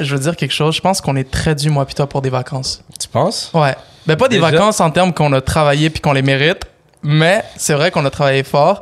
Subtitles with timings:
[0.00, 0.74] je veux dire quelque chose.
[0.74, 2.82] Je pense qu'on est très dû, moi, puis toi, pour des vacances.
[2.98, 3.50] Tu penses?
[3.54, 3.74] Ouais.
[4.06, 4.50] Ben, pas des Déjà?
[4.50, 6.62] vacances en termes qu'on a travaillé puis qu'on les mérite,
[7.02, 8.80] mais c'est vrai qu'on a travaillé fort.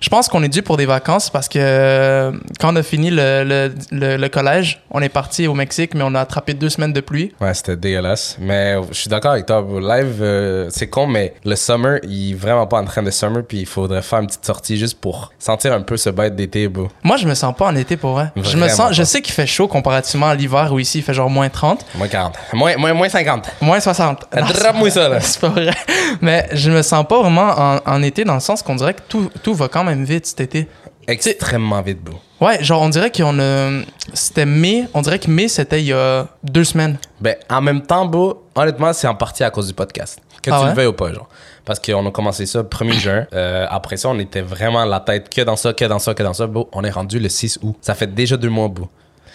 [0.00, 3.10] Je pense qu'on est dû pour des vacances parce que euh, quand on a fini
[3.10, 6.68] le, le, le- le collège, on est parti au Mexique, mais on a attrapé deux
[6.70, 7.32] semaines de pluie.
[7.40, 8.36] Ouais, c'était dégueulasse.
[8.40, 9.64] Mais je suis d'accord avec toi.
[9.80, 13.42] Live, euh, c'est con, mais le summer, il est vraiment pas en train de summer.
[13.46, 16.68] Puis il faudrait faire une petite sortie juste pour sentir un peu ce bête d'été,
[16.68, 16.88] bro.
[17.02, 18.32] Moi, je me sens pas en été pour vrai.
[18.36, 21.14] je me sens, je sais qu'il fait chaud comparativement à l'hiver où ici il fait
[21.14, 22.34] genre moins 30, Moins 40.
[22.54, 23.50] Moins, moins, moins 50.
[23.60, 24.26] moins 60.
[24.34, 25.20] Non, Attrape-moi ça, là.
[25.20, 25.70] C'est pas vrai.
[26.22, 29.02] Mais je me sens pas vraiment en, en été dans le sens qu'on dirait que
[29.08, 30.68] tout, tout va quand même vite cet été.
[31.06, 32.18] Extrêmement vite, bro.
[32.40, 33.82] Ouais, genre on dirait qu'on a.
[34.14, 34.86] C'était mai.
[34.94, 36.98] On dirait que mai c'était il y a deux semaines.
[37.20, 40.20] Ben, en même temps, bro, honnêtement, c'est en partie à cause du podcast.
[40.42, 40.68] Que Ah tu ouais?
[40.70, 41.28] le veuilles ou pas, genre.
[41.64, 43.26] Parce qu'on a commencé ça le 1er juin.
[43.32, 46.22] Euh, après ça, on était vraiment la tête que dans ça, que dans ça, que
[46.22, 46.46] dans ça.
[46.46, 47.76] Bro, on est rendu le 6 août.
[47.80, 48.88] Ça fait déjà deux mois, bro.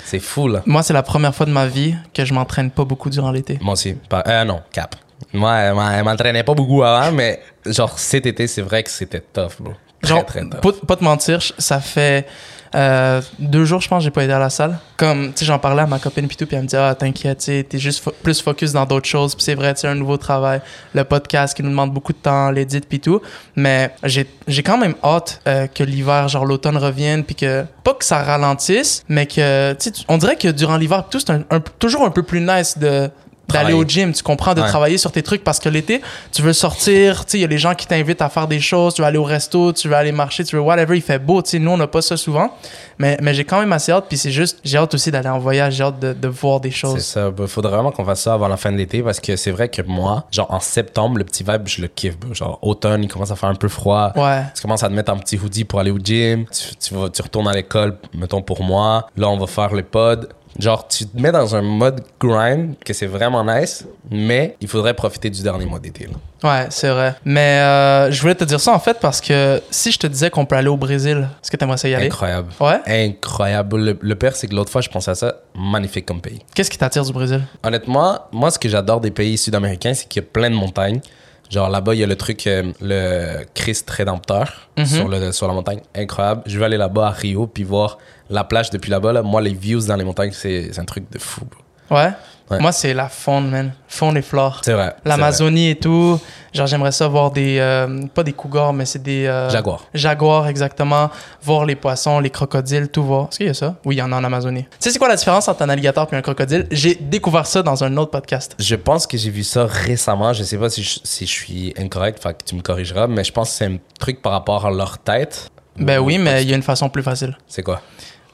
[0.03, 0.61] C'est fou, là.
[0.65, 3.57] Moi, c'est la première fois de ma vie que je m'entraîne pas beaucoup durant l'été.
[3.61, 3.93] Moi aussi.
[4.09, 4.95] Pas- euh, non, cap.
[5.33, 9.21] Moi, m'a- elle m'entraînait pas beaucoup avant, mais genre cet été, c'est vrai que c'était
[9.21, 9.73] tough, bro.
[10.09, 12.27] Genre, très pas, pas te mentir, ça fait
[12.73, 14.77] euh, deux jours, je pense, j'ai pas été à la salle.
[14.97, 16.93] Comme, tu sais, j'en parlais à ma copine pis tout, puis elle me dit, ah,
[16.93, 19.33] t'inquiète, tu t'es juste fo- plus focus dans d'autres choses.
[19.33, 20.59] Puis c'est vrai, tu sais, un nouveau travail,
[20.93, 23.21] le podcast qui nous demande beaucoup de temps, l'édit puis tout.
[23.55, 27.93] Mais j'ai j'ai quand même hâte euh, que l'hiver, genre l'automne revienne, puis que, pas
[27.93, 31.61] que ça ralentisse, mais que, tu on dirait que durant l'hiver, tout, c'est un- un-
[31.79, 33.09] toujours un peu plus nice de
[33.49, 34.67] d'aller au gym, tu comprends, de Ouais.
[34.67, 36.01] travailler sur tes trucs parce que l'été,
[36.31, 38.59] tu veux sortir, tu sais, il y a les gens qui t'invitent à faire des
[38.59, 41.19] choses, tu veux aller au resto, tu veux aller marcher, tu veux whatever, il fait
[41.19, 42.51] beau, tu sais, nous on n'a pas ça souvent,
[42.97, 45.39] mais, mais j'ai quand même assez hâte, puis c'est juste, j'ai hâte aussi d'aller en
[45.39, 46.99] voyage, j'ai hâte de, de voir des C'est choses.
[47.05, 47.31] ça.
[47.39, 49.69] Il faudrait vraiment qu'on fasse ça avant la fin de l'été parce que c'est vrai
[49.69, 52.15] que moi, genre en septembre, le petit vibe, je le kiffe.
[52.31, 54.11] Genre automne, il commence à faire un peu froid.
[54.15, 54.41] Ouais.
[54.55, 56.45] Tu commences à te mettre un petit hoodie pour aller au gym.
[56.51, 59.07] Tu, tu, vas, tu retournes à l'école, mettons pour moi.
[59.17, 60.29] Là, on va faire le pod.
[60.57, 64.93] Genre, tu te mets dans un mode grind que c'est vraiment nice, mais il faudrait
[64.93, 66.07] profiter du dernier mois d'été.
[66.43, 67.15] Ouais, c'est vrai.
[67.25, 70.29] Mais euh, je voulais te dire ça en fait parce que si je te disais
[70.29, 72.05] qu'on peut aller au Brésil, est-ce que t'aimerais ça y aller?
[72.05, 72.49] Incroyable.
[72.59, 72.79] Ouais?
[72.87, 73.77] Incroyable.
[73.77, 75.35] Le, le pire, c'est que l'autre fois, je pensais à ça.
[75.55, 76.41] Magnifique comme pays.
[76.53, 77.41] Qu'est-ce qui t'attire du Brésil?
[77.63, 81.01] Honnêtement, moi, ce que j'adore des pays sud-américains, c'est qu'il y a plein de montagnes.
[81.49, 84.85] Genre là-bas, il y a le truc, euh, le Christ Rédempteur Mhm.
[84.85, 85.79] sur, le, sur la montagne.
[85.95, 86.41] Incroyable.
[86.45, 87.97] Je vais aller là-bas à Rio puis voir
[88.29, 89.13] la plage depuis là-bas.
[89.13, 89.21] Là.
[89.21, 91.41] Moi, les views dans les montagnes, c'est c'est un truc de fou.
[91.45, 91.97] bro.
[91.97, 92.09] Ouais.
[92.51, 92.59] Ouais.
[92.59, 93.71] Moi, c'est la faune, man.
[93.87, 94.61] Faune et flore.
[94.63, 94.95] C'est vrai.
[95.03, 96.19] L'Amazonie et tout.
[96.53, 97.57] Genre, j'aimerais ça voir des.
[97.59, 99.25] euh, pas des cougars, mais c'est des.
[99.25, 99.53] euh, vrai.
[99.57, 99.83] Jaguar.
[99.95, 101.09] Jaguars, exactement.
[101.41, 103.29] Voir les poissons, les crocodiles, tout voir.
[103.29, 103.75] Est-ce qu'il y a ça?
[103.83, 104.63] Oui, il y en a en Amazonie.
[104.63, 106.67] Tu sais, c'est quoi la différence entre un alligator et un crocodile?
[106.69, 108.55] J'ai découvert ça dans un autre podcast.
[108.59, 110.31] Je pense que j'ai vu ça récemment.
[110.31, 113.23] Je sais pas si je, si je suis incorrect, fait que tu me corrigeras, mais
[113.23, 115.49] je pense que c'est un truc par rapport à leur tête.
[115.77, 117.35] Ben Ou- oui, mais il y a une façon plus facile.
[117.47, 117.81] C'est quoi?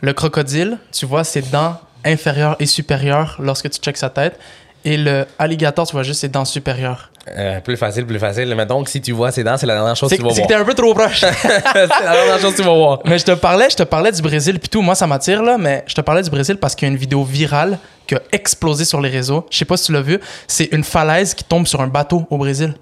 [0.02, 4.40] Le crocodile, tu vois ses dents inférieures et supérieures lorsque tu checks sa tête.
[4.84, 7.12] Et le alligator, tu vois juste ses dents supérieures.
[7.28, 8.52] Euh, plus facile, plus facile.
[8.56, 10.42] Mais donc, si tu vois ses dents, c'est la dernière chose que tu vas c'est
[10.42, 10.48] que voir.
[10.48, 11.20] t'es un peu trop proche.
[11.42, 13.00] c'est la dernière chose que tu vas voir.
[13.06, 14.82] mais je te parlais, je te parlais du Brésil puis tout.
[14.82, 16.98] Moi, ça m'attire là, mais je te parlais du Brésil parce qu'il y a une
[17.00, 19.46] vidéo virale qui a explosé sur les réseaux.
[19.52, 20.20] Je sais pas si tu l'as vu.
[20.48, 22.74] C'est une falaise qui tombe sur un bateau au Brésil.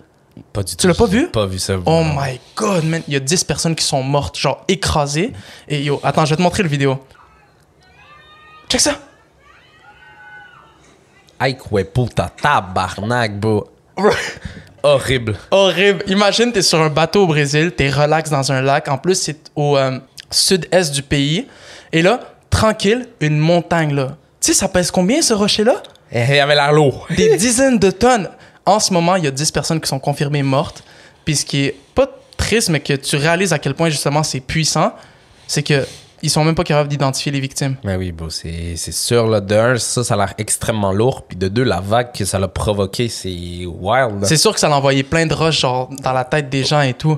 [0.53, 0.77] Pas du tout.
[0.83, 1.27] Tu l'as pas vu?
[1.27, 1.73] Pas vu ça.
[1.85, 3.01] Oh my god, man.
[3.09, 5.33] Il y a 10 personnes qui sont mortes, genre écrasées.
[5.67, 6.97] Et yo, attends, je vais te montrer le vidéo.
[8.69, 8.93] Check ça.
[11.39, 13.69] Aïe, ouais, puta, tabarnak, bro.
[14.83, 15.35] Horrible.
[15.51, 16.03] Horrible.
[16.07, 18.87] Imagine, t'es sur un bateau au Brésil, t'es relax dans un lac.
[18.87, 19.99] En plus, c'est au euh,
[20.31, 21.47] sud-est du pays.
[21.91, 22.19] Et là,
[22.49, 24.15] tranquille, une montagne, là.
[24.41, 25.83] Tu sais, ça pèse combien, ce rocher-là?
[26.11, 27.07] Eh, Il y avait l'air lourd.
[27.15, 28.29] Des dizaines de tonnes.
[28.65, 30.83] En ce moment, il y a 10 personnes qui sont confirmées mortes.
[31.25, 32.07] Puis ce qui est pas
[32.37, 34.93] triste, mais que tu réalises à quel point, justement, c'est puissant,
[35.47, 35.85] c'est que
[36.21, 37.75] ils sont même pas capables d'identifier les victimes.
[37.83, 39.41] Mais oui, bro, c'est sûr, là.
[39.41, 41.23] De un, ça, ça a l'air extrêmement lourd.
[41.23, 44.23] Puis de deux, la vague que ça l'a provoqué, c'est wild.
[44.23, 46.81] C'est sûr que ça l'a envoyé plein de roches, genre, dans la tête des gens
[46.81, 47.17] et tout.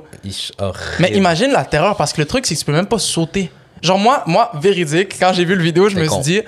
[1.00, 3.52] Mais imagine la terreur, parce que le truc, c'est que tu peux même pas sauter.
[3.82, 6.22] Genre, moi, moi véridique, quand j'ai vu le vidéo, je me con.
[6.22, 6.42] suis dit,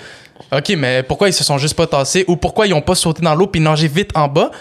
[0.52, 3.24] OK, mais pourquoi ils se sont juste pas tassés ou pourquoi ils ont pas sauté
[3.24, 4.52] dans l'eau puis nagé vite en bas?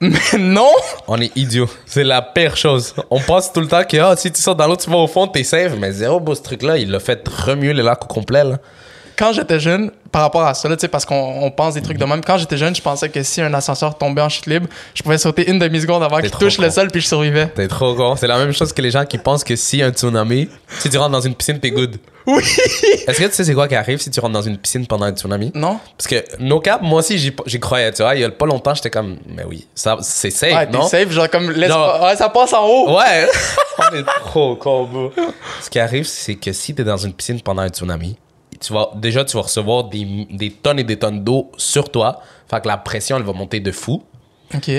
[0.00, 0.70] Mais non!
[1.08, 1.68] On est idiots.
[1.84, 2.94] C'est la pire chose.
[3.10, 5.06] On pense tout le temps que ah, si tu sors dans l'eau, tu vas au
[5.06, 5.74] fond, t'es safe.
[5.78, 8.58] Mais zéro, bro, ce truc-là, il l'a fait remuer le lac au complet, là.
[9.18, 11.82] Quand j'étais jeune, par rapport à ça, là, tu sais, parce qu'on on pense des
[11.82, 14.46] trucs de même, quand j'étais jeune, je pensais que si un ascenseur tombait en chute
[14.46, 17.48] libre, je pouvais sauter une demi-seconde avant qu'il touche le sol puis je survivais.
[17.48, 18.14] T'es trop con.
[18.16, 20.48] C'est la même chose que les gens qui pensent que si un tsunami,
[20.78, 21.96] si tu rentres dans une piscine, t'es good.
[22.26, 22.42] Oui!
[23.08, 25.06] Est-ce que tu sais c'est quoi qui arrive si tu rentres dans une piscine pendant
[25.06, 25.50] un tsunami?
[25.54, 25.80] Non?
[25.96, 28.14] Parce que no cap, moi aussi, j'y croyais, tu vois.
[28.14, 30.86] Il y a pas longtemps, j'étais comme, mais oui, ça, c'est safe, Ouais, non?
[30.86, 32.96] safe, genre comme, laisse Genre- pas- ouais, ça passe en haut!
[32.96, 33.26] Ouais!
[33.92, 35.10] On est trop con.
[35.62, 38.16] Ce qui arrive, c'est que si t'es dans une piscine pendant un tsunami,
[38.60, 42.20] tu vas, déjà, tu vas recevoir des, des tonnes et des tonnes d'eau sur toi.
[42.50, 44.02] Fait que la pression, elle va monter de fou.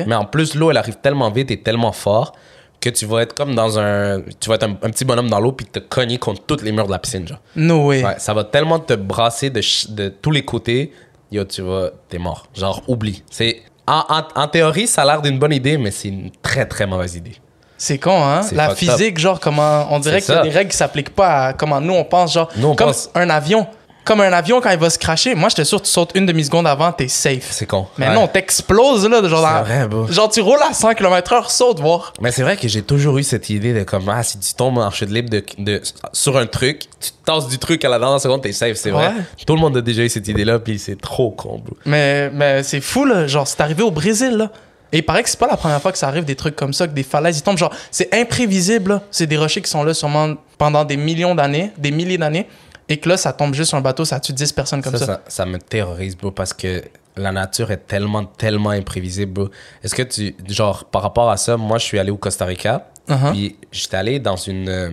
[0.08, 2.34] Mais en plus, l'eau, elle arrive tellement vite et tellement fort
[2.82, 4.22] que tu vas être comme dans un.
[4.40, 6.72] Tu vas être un, un petit bonhomme dans l'eau puis te cogner contre tous les
[6.72, 7.40] murs de la piscine, genre.
[7.56, 8.04] No way.
[8.04, 10.92] Ouais, ça va tellement te brasser de tous les côtés.
[11.32, 11.92] Yo, tu vas.
[12.08, 12.48] T'es mort.
[12.56, 13.24] Genre, oublie.
[13.30, 13.62] C'est.
[13.86, 16.88] En, en- en théorie, ça a l'air d'une bonne idée, mais c'est une très très
[16.88, 17.36] mauvaise idée.
[17.82, 18.42] C'est con, hein?
[18.52, 18.78] La up.
[18.78, 19.88] physique, genre, comment.
[19.90, 22.34] On dirait qu'il y a des règles qui s'appliquent pas à comment nous on pense,
[22.34, 22.50] genre.
[22.58, 23.66] Nous, on comme pense- un avion.
[24.06, 26.26] Comme un avion, quand il va se cracher, moi, j'étais sûr que tu sautes une
[26.26, 27.48] demi-seconde avant, t'es safe.
[27.52, 27.86] C'est con.
[27.98, 28.16] Mais Ouais.
[28.16, 29.22] non, t'exploses, là.
[29.28, 30.08] Genre, C'est dans- vrai, bro.
[30.08, 32.14] genre, tu roules à 100 km/h, saute, voir.
[32.20, 34.80] Mais c'est vrai que j'ai toujours eu cette idée de comme, ah, si tu tombes
[34.80, 35.82] en chute libre de, de-
[36.12, 39.12] sur un truc, tu tasses du truc à la dernière seconde, t'es safe, c'est vrai.
[39.46, 41.78] Tout le monde a déjà eu cette idée-là, puis c'est trop con, bro.
[41.86, 43.28] Mais, mais c'est fou, là.
[43.28, 44.50] Genre, c'est arrivé au Brésil, là.
[44.92, 46.74] Et il paraît que c'est pas la première fois que ça arrive des trucs comme
[46.74, 47.58] ça, que des falaises, ils tombent.
[47.58, 49.02] Genre, c'est imprévisible.
[49.12, 52.48] C'est des rochers qui sont là sûrement pendant des millions d'années, des milliers d'années.
[52.92, 55.00] Et que là, ça tombe juste sur un bateau, ça tue 10 personnes comme ça,
[55.00, 55.06] ça.
[55.06, 56.84] ça, ça me terrorise, bro, parce que
[57.16, 59.50] la nature est tellement, tellement imprévisible, bro.
[59.84, 62.88] Est-ce que tu, genre, par rapport à ça, moi, je suis allé au Costa Rica,
[63.10, 63.32] Uh-huh.
[63.32, 64.92] puis j'étais allé dans une, euh,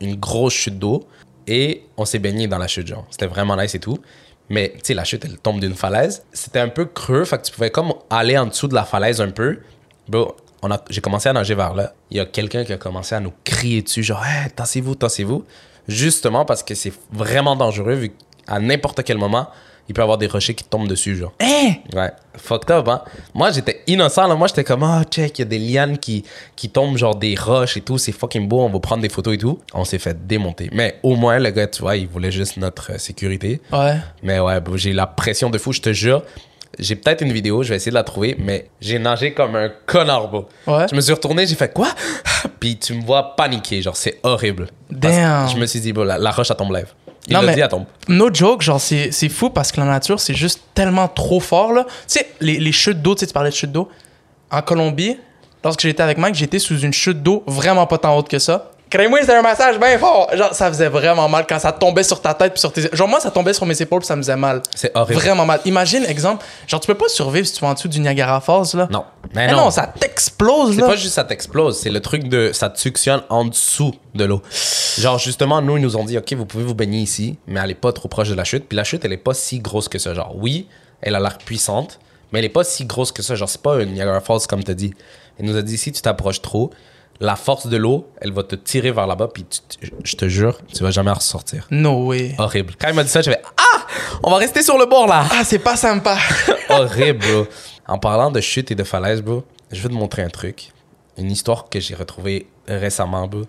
[0.00, 1.08] une grosse chute d'eau,
[1.48, 3.04] et on s'est baigné dans la chute, genre.
[3.10, 3.98] C'était vraiment nice et tout.
[4.50, 6.24] Mais, tu sais, la chute, elle tombe d'une falaise.
[6.32, 9.20] C'était un peu creux, fait que tu pouvais comme aller en dessous de la falaise
[9.20, 9.60] un peu.
[10.08, 10.36] Bro,
[10.90, 11.94] j'ai commencé à nager vers là.
[12.10, 15.44] Il y a quelqu'un qui a commencé à nous crier dessus, genre, hey, tassez-vous, tassez-vous.
[15.88, 18.12] Justement parce que c'est vraiment dangereux, vu
[18.46, 19.48] qu'à n'importe quel moment,
[19.90, 21.32] il peut y avoir des rochers qui tombent dessus, genre.
[21.40, 21.72] Hein?
[21.92, 23.02] Ouais, fucked up, hein.
[23.34, 24.36] Moi, j'étais innocent, là.
[24.36, 27.34] Moi, j'étais comme, ah, check, il y a des lianes qui, qui tombent, genre des
[27.34, 27.98] roches et tout.
[27.98, 29.58] C'est fucking beau, on va prendre des photos et tout.
[29.74, 30.70] On s'est fait démonter.
[30.72, 33.60] Mais au moins, le gars, tu vois, il voulait juste notre euh, sécurité.
[33.72, 33.96] Ouais.
[34.22, 36.22] Mais ouais, j'ai la pression de fou, je te jure.
[36.78, 39.72] J'ai peut-être une vidéo, je vais essayer de la trouver, mais j'ai nagé comme un
[39.86, 40.46] connard, bro.
[40.68, 40.86] Ouais.
[40.88, 41.88] Je me suis retourné, j'ai fait quoi?
[42.60, 44.68] Puis tu me vois paniquer, genre c'est horrible.
[44.88, 45.48] Damn.
[45.48, 46.92] Je me suis dit, bro, la, la roche, elle tombe lève.
[47.26, 47.84] Il Non, mais- dit, elle tombe.
[48.08, 51.72] No joke, genre, c'est c'est fou parce que la nature, c'est juste tellement trop fort,
[51.72, 51.84] là.
[51.84, 53.88] Tu sais, les, les chutes d'eau, tu sais, tu parlais de chutes d'eau.
[54.50, 55.16] En Colombie,
[55.62, 58.70] lorsque j'étais avec Mike, j'étais sous une chute d'eau vraiment pas tant haute que ça.
[58.90, 60.28] Crée-moi, c'était un massage bien fort.
[60.36, 62.88] Genre, ça faisait vraiment mal quand ça tombait sur ta tête puis sur tes...
[62.92, 64.62] Genre, moi, ça tombait sur mes épaules puis ça me faisait mal.
[64.74, 65.20] C'est horrible.
[65.20, 65.60] Vraiment mal.
[65.64, 68.66] Imagine, exemple, genre, tu peux pas survivre si tu vas en dessous du Niagara Falls,
[68.74, 68.88] là.
[68.90, 69.04] Non.
[69.34, 69.58] Mais Mais non.
[69.66, 70.88] non, ça t'explose, C'est là.
[70.88, 74.42] pas juste ça t'explose, c'est le truc de ça te suctionne en dessous de l'eau.
[74.98, 77.74] Genre justement, nous ils nous ont dit OK, vous pouvez vous baigner ici, mais allez
[77.76, 78.66] pas trop proche de la chute.
[78.68, 80.14] Puis la chute, elle est pas si grosse que ça.
[80.14, 80.66] Genre oui,
[81.00, 82.00] elle a l'air puissante,
[82.32, 83.36] mais elle est pas si grosse que ça.
[83.36, 84.92] Genre c'est pas une Niagara Falls comme t'as dit.
[85.38, 86.70] Elle nous a dit si tu t'approches trop,
[87.20, 90.58] la force de l'eau, elle va te tirer vers là-bas puis tu- je te jure,
[90.74, 91.66] tu vas jamais en ressortir.
[91.70, 92.34] No way.
[92.38, 92.74] Horrible.
[92.80, 93.80] Quand il m'a dit ça, j'avais ah,
[94.22, 95.24] on va rester sur le bord là.
[95.30, 96.16] Ah, c'est pas sympa.
[96.70, 97.46] horrible, bro.
[97.86, 100.70] En parlant de chute et de falaise, bro, je vais te montrer un truc.
[101.18, 103.42] Une histoire que j'ai retrouvée récemment, bro,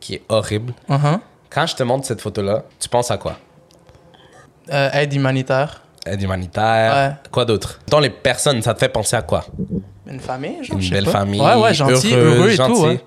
[0.00, 0.74] qui est horrible.
[0.90, 1.18] Uh-huh.
[1.48, 3.36] Quand je te montre cette photo-là, tu penses à quoi?
[4.70, 5.82] Euh, aide humanitaire.
[6.04, 7.16] Aide humanitaire.
[7.30, 7.80] Quoi d'autre?
[7.88, 9.44] Dans les personnes, ça te fait penser à quoi?
[10.08, 11.10] Une famille, genre, Une je sais belle pas.
[11.12, 11.40] famille.
[11.40, 12.72] Ouais, ouais, gentil, heureux et gentil.
[12.72, 13.00] tout, ouais.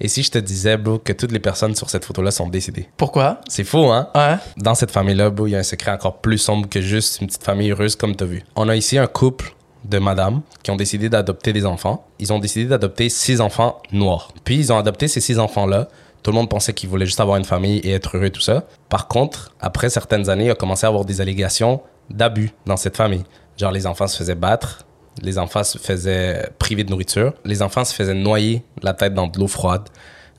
[0.00, 2.88] Et si je te disais, bro, que toutes les personnes sur cette photo-là sont décédées?
[2.96, 3.40] Pourquoi?
[3.48, 4.08] C'est faux, hein?
[4.14, 4.36] Ouais.
[4.56, 7.28] Dans cette famille-là, bro, il y a un secret encore plus sombre que juste une
[7.28, 8.42] petite famille heureuse comme tu as vu.
[8.56, 9.54] On a ici un couple
[9.84, 12.06] de madame qui ont décidé d'adopter des enfants.
[12.18, 14.32] Ils ont décidé d'adopter six enfants noirs.
[14.44, 15.88] Puis ils ont adopté ces six enfants-là.
[16.22, 18.40] Tout le monde pensait qu'ils voulaient juste avoir une famille et être heureux et tout
[18.40, 18.64] ça.
[18.88, 21.80] Par contre, après certaines années, il a commencé à avoir des allégations
[22.10, 23.24] d'abus dans cette famille.
[23.58, 24.84] Genre les enfants se faisaient battre,
[25.22, 29.26] les enfants se faisaient priver de nourriture, les enfants se faisaient noyer la tête dans
[29.26, 29.88] de l'eau froide.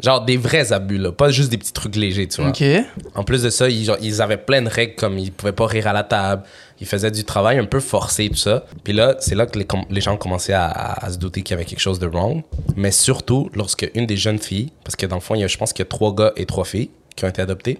[0.03, 2.50] Genre des vrais abus, là, pas juste des petits trucs légers, tu vois.
[2.50, 2.62] Ok.
[3.15, 5.67] En plus de ça, ils, genre, ils avaient plein de règles comme ils pouvaient pas
[5.67, 6.44] rire à la table,
[6.82, 8.65] ils faisaient du travail un peu forcé, tout ça.
[8.84, 11.58] Puis là, c'est là que les, gens commençaient à, à- à se douter qu'il y
[11.58, 12.44] avait quelque chose de wrong.
[12.75, 15.48] Mais surtout, lorsque une des jeunes filles, parce que dans le fond, il y a,
[15.48, 17.79] je pense qu'il y a trois gars et trois filles qui ont été adoptés,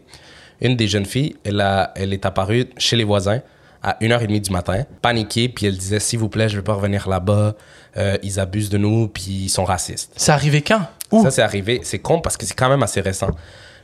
[0.62, 3.42] une des jeunes filles, elle, a, elle est apparue chez les voisins
[3.86, 7.08] à 1h30 du matin, paniquée, puis elle disait S'il vous plaît, je veux pas revenir
[7.08, 7.56] là-bas,
[7.98, 10.12] euh, ils abusent de nous, puis ils sont racistes.
[10.18, 10.82] C'est arrivé quand?
[11.12, 11.24] Où?
[11.24, 11.80] Ça, c'est arrivé.
[11.84, 13.30] C'est con parce que c'est quand même assez récent.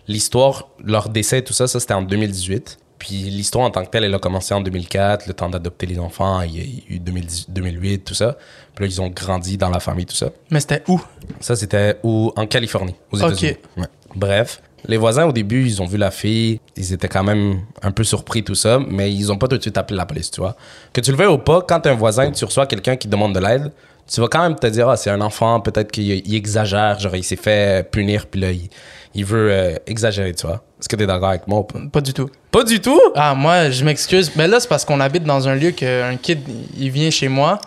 [0.08, 2.80] L'histoire, leur décès, tout ça, ça, c'était en 2018.
[2.98, 5.98] Puis l'histoire en tant que telle, elle a commencé en 2004, le temps d'adopter les
[5.98, 8.38] enfants, il y a eu 2010 2008, tout ça.
[8.76, 10.30] Puis là, ils ont grandi dans la famille, tout ça.
[10.52, 11.02] Mais c'était où?
[11.40, 13.30] Ça, c'était où, en Californie, aux Ok.
[13.44, 13.58] États-Unis.
[13.78, 13.88] Ouais.
[14.16, 17.92] Bref, les voisins, au début, ils ont vu la fille, ils étaient quand même un
[17.92, 20.42] peu surpris, tout ça, mais ils ont pas tout de suite appelé la police, tu
[20.42, 20.56] vois.
[20.94, 23.34] Que tu le veuilles ou pas, quand t'es un voisin, tu reçois quelqu'un qui demande
[23.34, 23.72] de l'aide,
[24.12, 27.16] tu vas quand même te dire, ah, c'est un enfant, peut-être qu'il il exagère, genre,
[27.16, 28.70] il s'est fait punir, puis là, il,
[29.14, 30.64] il veut euh, exagérer, tu vois.
[30.80, 31.80] Est-ce que t'es d'accord avec moi ou pas?
[31.92, 32.30] Pas du tout.
[32.50, 33.00] Pas du tout!
[33.16, 34.32] Ah, moi, je m'excuse.
[34.36, 36.40] Mais là, c'est parce qu'on habite dans un lieu qu'un kid,
[36.78, 37.60] il vient chez moi.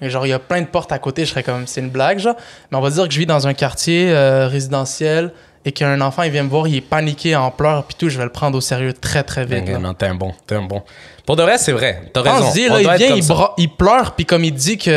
[0.00, 1.24] Et genre, il y a plein de portes à côté.
[1.24, 2.36] Je serais comme, c'est une blague, genre.
[2.70, 5.32] Mais on va dire que je vis dans un quartier euh, résidentiel
[5.64, 8.18] et qu'un enfant il vient me voir, il est paniqué, en pleurs, puis tout, je
[8.18, 9.66] vais le prendre au sérieux très très vite.
[9.66, 9.78] Non, là.
[9.78, 10.82] non, t'es un bon, t'es un bon.
[11.24, 12.02] Pour de vrai, c'est vrai.
[12.12, 12.50] T'as raison.
[12.52, 13.32] dit, là, il vient, il, ça.
[13.34, 14.92] bra- il pleure, puis comme il dit qu'il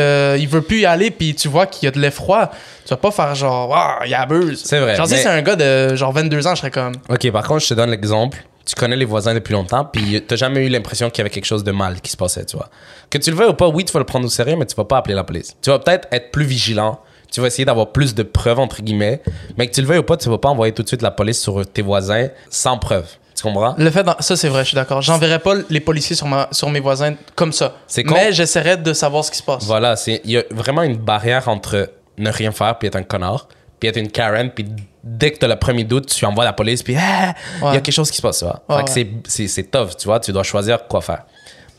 [0.48, 2.50] veut plus y aller, puis tu vois qu'il y a de l'effroi,
[2.84, 4.62] tu vas pas faire genre, ah, il abuse.
[4.64, 6.94] C'est vrai, Genre, si mais- c'est un gars de genre 22 ans, je serais comme,
[7.08, 8.38] Ok, par contre, je te donne l'exemple.
[8.64, 11.44] Tu connais les voisins depuis longtemps, puis t'as jamais eu l'impression qu'il y avait quelque
[11.44, 12.68] chose de mal qui se passait, tu vois.
[13.08, 14.74] Que tu le veuilles ou pas, oui, tu vas le prendre au sérieux, mais tu
[14.74, 15.54] vas pas appeler la police.
[15.62, 16.98] Tu vas peut-être être plus vigilant.
[17.30, 19.20] Tu vas essayer d'avoir plus de preuves, entre guillemets.
[19.58, 21.10] Mais que tu le veuilles ou pas, tu vas pas envoyer tout de suite la
[21.10, 23.06] police sur tes voisins sans preuve.
[23.34, 23.74] Tu comprends?
[23.76, 25.02] le fait, ça c'est vrai, je suis d'accord.
[25.02, 27.74] J'enverrais pas les policiers sur, ma, sur mes voisins comme ça.
[27.86, 28.14] C'est con.
[28.14, 29.62] Mais j'essaierais de savoir ce qui se passe.
[29.64, 33.02] Voilà, c'est il y a vraiment une barrière entre ne rien faire puis être un
[33.02, 33.46] connard,
[33.78, 34.64] puis être une Karen, puis
[35.04, 37.80] dès que t'as le premier doute, tu envoies la police, puis Ah, il y a
[37.82, 38.62] quelque chose qui se passe, tu vois.
[38.70, 38.84] Ouais,
[39.26, 41.24] c'est- tough, tu vois, tu dois choisir quoi faire.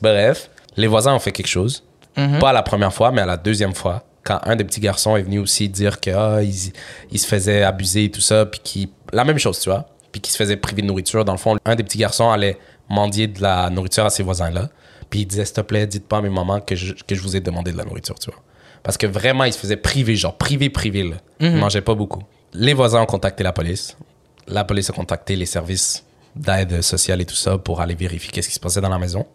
[0.02, 1.84] Bref, les voisins ont fait quelque chose,
[2.16, 2.38] Mhm.
[2.40, 5.22] pas la première fois, mais à la deuxième fois, quand un des petits garçons est
[5.22, 6.54] venu aussi dire que ah, il,
[7.12, 10.20] il se faisait abuser et tout ça, puis qui la même chose, tu vois, puis
[10.20, 11.24] qui se faisait priver de nourriture.
[11.24, 12.58] Dans le fond, un des petits garçons allait
[12.90, 14.70] mendier de la nourriture à ses voisins-là,
[15.10, 17.22] puis il disait s'il te plaît, dites pas à mes mamans que je, que je
[17.22, 18.42] vous ai demandé de la nourriture, tu vois.
[18.84, 21.16] Parce que vraiment, il se faisait priver, genre privé, privé, là.
[21.40, 22.24] Il mangeait pas beaucoup.
[22.54, 23.98] Les voisins ont contacté la police.
[24.48, 26.04] La police a contacté les services
[26.36, 29.26] d'aide sociale et tout ça pour aller vérifier qu'est-ce qui se passait dans la maison.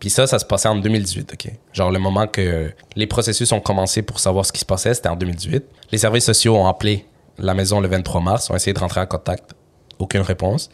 [0.00, 1.52] Puis ça, ça se passait en 2018, OK?
[1.72, 5.10] Genre le moment que les processus ont commencé pour savoir ce qui se passait, c'était
[5.10, 5.62] en 2018.
[5.92, 7.06] Les services sociaux ont appelé
[7.38, 9.54] la maison le 23 mars, ont essayé de rentrer en contact.
[9.98, 10.70] Aucune réponse.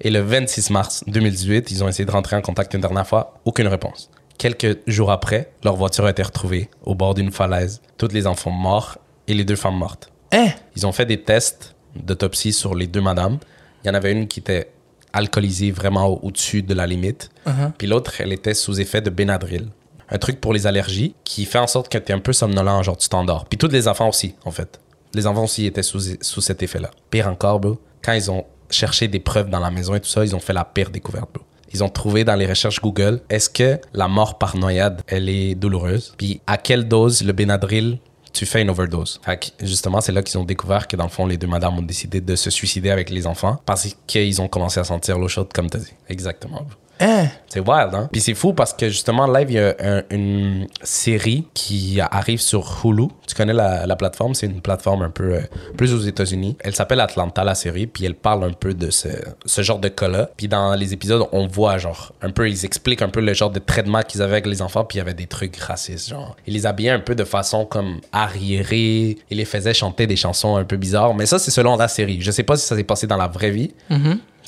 [0.00, 3.34] Et le 26 mars 2018, ils ont essayé de rentrer en contact une dernière fois.
[3.44, 4.10] Aucune réponse.
[4.38, 7.82] Quelques jours après, leur voiture a été retrouvée au bord d'une falaise.
[7.96, 10.12] Tous les enfants morts et les deux femmes mortes.
[10.32, 10.50] Hein?
[10.76, 13.38] Ils ont fait des tests d'autopsie sur les deux madames.
[13.82, 14.70] Il y en avait une qui était
[15.12, 17.30] alcoolisée vraiment au- au-dessus de la limite.
[17.46, 17.72] Uh-huh.
[17.76, 19.68] Puis l'autre, elle était sous effet de Benadryl.
[20.10, 22.82] Un truc pour les allergies qui fait en sorte que tu es un peu somnolent,
[22.82, 23.44] genre tu t'endors.
[23.46, 24.80] Puis tous les enfants aussi, en fait.
[25.14, 26.90] Les enfants aussi étaient sous, sous cet effet-là.
[27.10, 30.24] Pire encore, bro, quand ils ont cherché des preuves dans la maison et tout ça,
[30.24, 31.44] ils ont fait la pire découverte, bro.
[31.74, 35.54] Ils ont trouvé dans les recherches Google, est-ce que la mort par noyade, elle est
[35.54, 36.14] douloureuse?
[36.16, 37.98] Puis à quelle dose le Benadryl
[38.32, 39.20] tu fais une overdose.
[39.24, 41.82] Fait justement, c'est là qu'ils ont découvert que dans le fond, les deux madames ont
[41.82, 45.52] décidé de se suicider avec les enfants parce qu'ils ont commencé à sentir l'eau chaude,
[45.52, 45.92] comme tu dit.
[46.08, 46.66] Exactement.
[47.00, 47.28] Hein?
[47.48, 48.08] C'est wild, hein?
[48.12, 52.40] Puis c'est fou parce que justement, live, il y a un- une série qui arrive
[52.40, 53.08] sur Hulu.
[53.26, 54.34] Tu connais la, la plateforme?
[54.34, 55.40] C'est une plateforme un peu euh,
[55.76, 56.56] plus aux États-Unis.
[56.60, 59.08] Elle s'appelle Atlanta, la série, puis elle parle un peu de ce,
[59.46, 60.30] ce genre de cas-là.
[60.36, 63.50] Puis dans les épisodes, on voit, genre, un peu, ils expliquent un peu le genre
[63.50, 66.36] de traitement qu'ils avaient avec les enfants, puis il y avait des trucs racistes, genre.
[66.46, 69.16] Ils les habillaient un peu de façon comme arriérée.
[69.30, 71.14] Ils les faisaient chanter des chansons un peu bizarres.
[71.14, 72.20] Mais ça, c'est selon la série.
[72.20, 73.72] Je sais pas si ça s'est passé dans la vraie vie.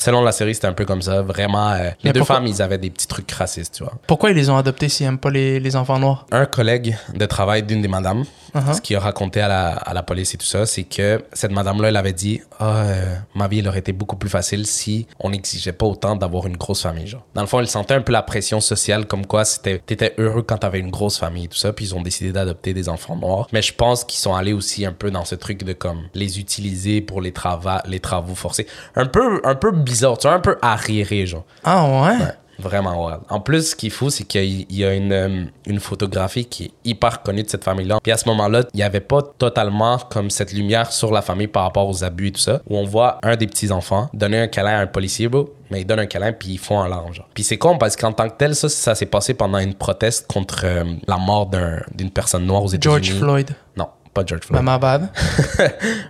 [0.00, 1.20] Selon la série, c'était un peu comme ça.
[1.22, 3.92] Vraiment, euh, les deux pourquoi- femmes, ils avaient des petits trucs racistes, tu vois.
[4.06, 6.26] Pourquoi ils les ont adoptés s'ils aiment pas les, les enfants noirs?
[6.32, 8.74] Un collègue de travail d'une des madames, Uh-huh.
[8.74, 11.52] ce qu'il a raconté à la, à la police et tout ça, c'est que cette
[11.52, 15.30] madame-là, elle avait dit euh, ma vie, elle aurait été beaucoup plus facile si on
[15.30, 17.06] n'exigeait pas autant d'avoir une grosse famille.
[17.06, 17.24] Genre.
[17.34, 20.42] Dans le fond, elle sentait un peu la pression sociale, comme quoi c'était, t'étais heureux
[20.42, 23.14] quand t'avais une grosse famille et tout ça, puis ils ont décidé d'adopter des enfants
[23.14, 23.46] noirs.
[23.52, 26.40] Mais je pense qu'ils sont allés aussi un peu dans ce truc de comme les
[26.40, 28.66] utiliser pour les, trava- les travaux forcés.
[28.96, 31.44] Un peu, un peu bizarre, tu vois, un peu arriéré, genre.
[31.64, 32.16] Ah ouais?
[32.16, 33.20] Ouais, vraiment wild.
[33.30, 36.64] En plus, ce qui est fou, c'est qu'il y a une, euh, une photographie qui
[36.64, 37.98] est hyper connue de cette famille-là.
[38.02, 41.46] Puis à ce moment-là, il n'y avait pas totalement comme cette lumière sur la famille
[41.46, 44.46] par rapport aux abus et tout ça, où on voit un des petits-enfants donner un
[44.48, 47.14] câlin à un policier, bro, mais il donne un câlin puis ils font un larme,
[47.14, 47.28] genre.
[47.32, 50.26] Puis c'est con parce qu'en tant que tel, ça, ça s'est passé pendant une proteste
[50.30, 53.04] contre euh, la mort d'un- d'une personne noire aux États-Unis.
[53.06, 53.50] George Floyd.
[53.76, 55.08] Non, pas George Floyd ma bad.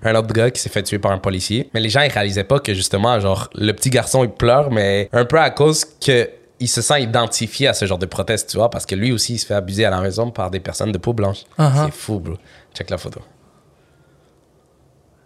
[0.02, 1.70] un autre gars qui s'est fait tuer par un policier.
[1.74, 5.08] Mais les gens, ils réalisaient pas que justement, genre, le petit garçon, il pleure, mais
[5.12, 6.28] un peu à cause que
[6.62, 9.34] il se sent identifié à ce genre de proteste, tu vois, parce que lui aussi,
[9.34, 11.44] il se fait abuser à la maison par des personnes de peau blanche.
[11.58, 11.86] Uh-huh.
[11.86, 12.34] C'est fou, bro.
[12.74, 13.20] Check la photo.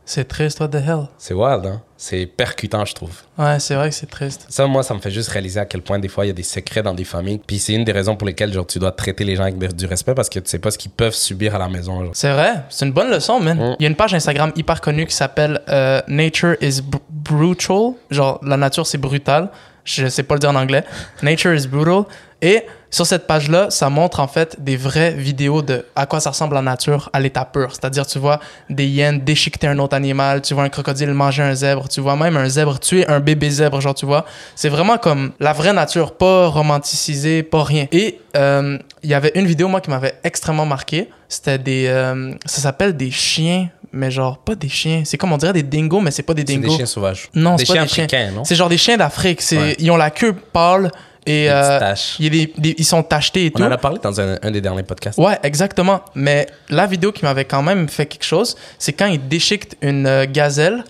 [0.06, 1.06] C'est triste, what the hell?
[1.16, 1.80] C'est wild, hein?
[1.96, 3.22] C'est percutant, je trouve.
[3.38, 4.44] Ouais, c'est vrai que c'est triste.
[4.50, 6.34] Ça, moi, ça me fait juste réaliser à quel point, des fois, il y a
[6.34, 7.40] des secrets dans des familles.
[7.46, 9.86] Puis c'est une des raisons pour lesquelles, genre, tu dois traiter les gens avec du
[9.86, 12.12] respect parce que tu sais pas ce qu'ils peuvent subir à la maison, genre.
[12.14, 13.56] C'est vrai, c'est une bonne leçon, man.
[13.56, 13.76] Mm.
[13.78, 17.92] Il y a une page Instagram hyper connue qui s'appelle euh, Nature is br- brutal.
[18.10, 19.48] Genre, la nature, c'est brutal.
[19.84, 20.84] Je sais pas le dire en anglais.
[21.22, 22.04] Nature is brutal.
[22.42, 22.62] Et
[22.94, 26.54] sur cette page-là, ça montre en fait des vraies vidéos de à quoi ça ressemble
[26.54, 27.70] la nature à l'état pur.
[27.72, 28.38] C'est-à-dire, tu vois
[28.70, 32.14] des hyènes déchiqueter un autre animal, tu vois un crocodile manger un zèbre, tu vois
[32.14, 34.24] même un zèbre tuer un bébé zèbre, genre, tu vois.
[34.54, 37.88] C'est vraiment comme la vraie nature, pas romanticisée, pas rien.
[37.90, 41.08] Et euh, il y avait une vidéo, moi, qui m'avait extrêmement marqué.
[41.28, 41.86] C'était des.
[41.88, 45.02] euh, ça s'appelle des chiens, mais genre, pas des chiens.
[45.04, 46.68] C'est comme on dirait des dingos, mais c'est pas des C'est dingos.
[46.68, 47.28] des chiens sauvages.
[47.34, 48.04] Non, c'est pas chiens des chiens.
[48.04, 48.44] africains, non?
[48.44, 49.40] C'est genre des chiens d'Afrique.
[49.42, 49.76] C'est, Ouais.
[49.80, 50.90] Ils ont la queue pâle
[51.26, 53.64] et euh, il des- des- ils sont tachetés et On tout.
[53.64, 55.18] en a parlé dans un, un des derniers podcasts.
[55.18, 56.00] Ouais, exactement.
[56.14, 60.06] Mais la vidéo qui m'avait quand même fait quelque chose, c'est quand ils déchiquetent une
[60.06, 60.84] euh, gazelle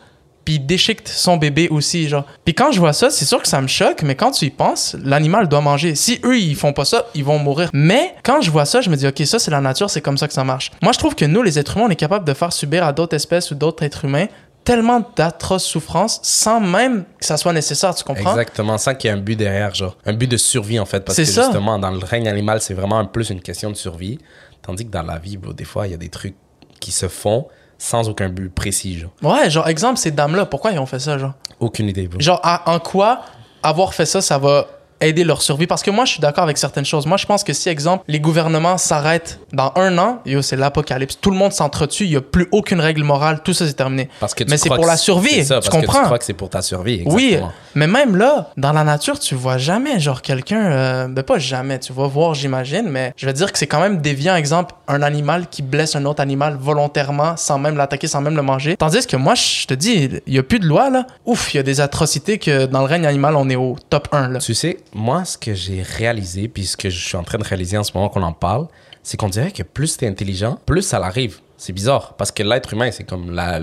[0.44, 2.26] puis il déchiquette son bébé aussi, genre.
[2.44, 4.50] Puis quand je vois ça, c'est sûr que ça me choque, mais quand tu y
[4.50, 5.94] penses, l'animal doit manger.
[5.94, 7.70] Si eux, ils font pas ça, ils vont mourir.
[7.72, 10.18] Mais quand je vois ça, je me dis, OK, ça, c'est la nature, c'est comme
[10.18, 10.70] ça que ça marche.
[10.82, 12.92] Moi, je trouve que nous, les êtres humains, on est capable de faire subir à
[12.92, 14.26] d'autres espèces ou d'autres êtres humains
[14.64, 18.30] tellement d'atroces souffrances sans même que ça soit nécessaire, tu comprends?
[18.30, 19.96] Exactement, sans qu'il y ait un but derrière, genre.
[20.06, 21.00] Un but de survie, en fait.
[21.04, 21.42] Parce que ça.
[21.44, 24.18] justement, dans le règne animal, c'est vraiment un plus une question de survie.
[24.62, 26.34] Tandis que dans la vie, bro, des fois, il y a des trucs
[26.80, 29.10] qui se font sans aucun but précis, genre.
[29.22, 31.34] Ouais, genre, exemple, ces dames-là, pourquoi ils ont fait ça, genre?
[31.60, 32.18] Aucune idée, bro.
[32.20, 33.20] Genre, à- en quoi
[33.62, 34.66] avoir fait ça, ça va
[35.06, 35.66] aider leur survie?
[35.66, 37.06] Parce que moi, je suis d'accord avec certaines choses.
[37.06, 41.18] Moi, je pense que si, exemple, les gouvernements s'arrêtent dans un an, yo, c'est l'apocalypse.
[41.20, 44.08] Tout le monde s'entretue, il n'y a plus aucune règle morale, tout ça, c'est terminé.
[44.20, 45.98] Parce que Mais c'est pour la survie, ça, tu parce que comprends?
[46.00, 47.52] tu crois que c'est pour ta survie, Oui, exactement.
[47.74, 51.78] mais même là, dans la nature, tu vois jamais, genre, quelqu'un, euh, ben pas jamais,
[51.78, 55.02] tu vas voir, j'imagine, mais je veux dire que c'est quand même déviant, exemple, un
[55.02, 58.76] animal qui blesse un autre animal volontairement, sans même l'attaquer, sans même le manger.
[58.76, 61.06] Tandis que moi, je te dis, il y a plus de loi, là.
[61.26, 64.08] Ouf, il y a des atrocités que dans le règne animal, on est au top
[64.12, 64.38] 1, là.
[64.40, 67.44] Tu sais, moi, ce que j'ai réalisé, puis ce que je suis en train de
[67.44, 68.66] réaliser en ce moment qu'on en parle,
[69.02, 71.40] c'est qu'on dirait que plus t'es intelligent, plus ça l'arrive.
[71.56, 73.60] C'est bizarre, parce que l'être humain, c'est comme la-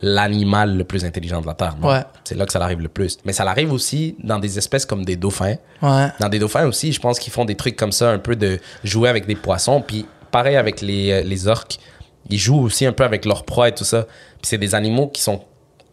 [0.00, 1.76] l'animal le plus intelligent de la Terre.
[1.82, 2.00] Ouais.
[2.24, 3.18] C'est là que ça l'arrive le plus.
[3.24, 5.56] Mais ça l'arrive aussi dans des espèces comme des dauphins.
[5.82, 6.08] Ouais.
[6.20, 8.58] Dans des dauphins aussi, je pense qu'ils font des trucs comme ça, un peu de
[8.82, 9.82] jouer avec des poissons.
[9.86, 11.78] Puis pareil avec les, euh, les orques,
[12.30, 14.04] ils jouent aussi un peu avec leur proie et tout ça.
[14.04, 15.42] Puis c'est des animaux qui sont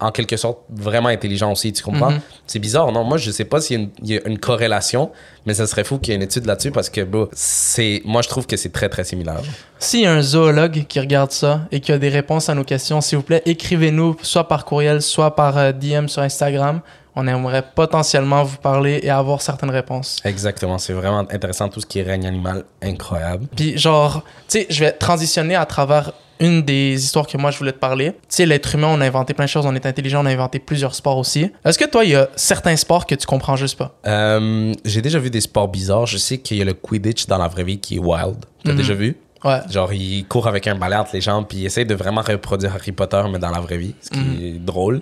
[0.02, 2.12] en quelque sorte vraiment intelligents aussi, tu comprends?
[2.12, 2.20] Mhm.
[2.48, 3.04] C'est bizarre, non?
[3.04, 5.12] Moi, je sais pas s'il y, a une- il y a une corrélation,
[5.46, 8.22] mais ça serait fou qu'il y ait une étude là-dessus parce que, bro, c'est, moi,
[8.22, 9.42] je trouve que c'est très, très similaire.
[9.80, 12.64] S'il y a un zoologue qui regarde ça et qui a des réponses à nos
[12.64, 16.82] questions, s'il vous plaît, écrivez-nous soit par courriel, soit par euh, DM sur Instagram.
[17.16, 20.18] On aimerait potentiellement vous parler et avoir certaines réponses.
[20.24, 23.48] Exactement, c'est vraiment intéressant, tout ce qui est règne animal, incroyable.
[23.56, 27.58] Puis genre, tu sais, je vais transitionner à travers une des histoires que moi je
[27.60, 28.12] voulais te parler.
[28.12, 30.32] Tu sais, l'être humain, on a inventé plein de choses, on est intelligent, on a
[30.32, 31.50] inventé plusieurs sports aussi.
[31.64, 33.98] Est-ce que toi, il y a certains sports que tu comprends juste pas?
[34.08, 36.08] Euh, j'ai déjà vu des sports bizarres.
[36.08, 38.44] Je sais qu'il y a le Quidditch dans la vraie vie qui est wild.
[38.66, 38.78] T'as Mhm.
[38.78, 39.16] déjà vu?
[39.46, 39.60] Ouais.
[39.70, 42.74] Genre, il court avec un balai entre les jambes, puis il essaie de vraiment reproduire
[42.76, 44.44] Harry Potter, mais dans la vraie vie, ce qui Mhm.
[44.44, 45.02] est drôle.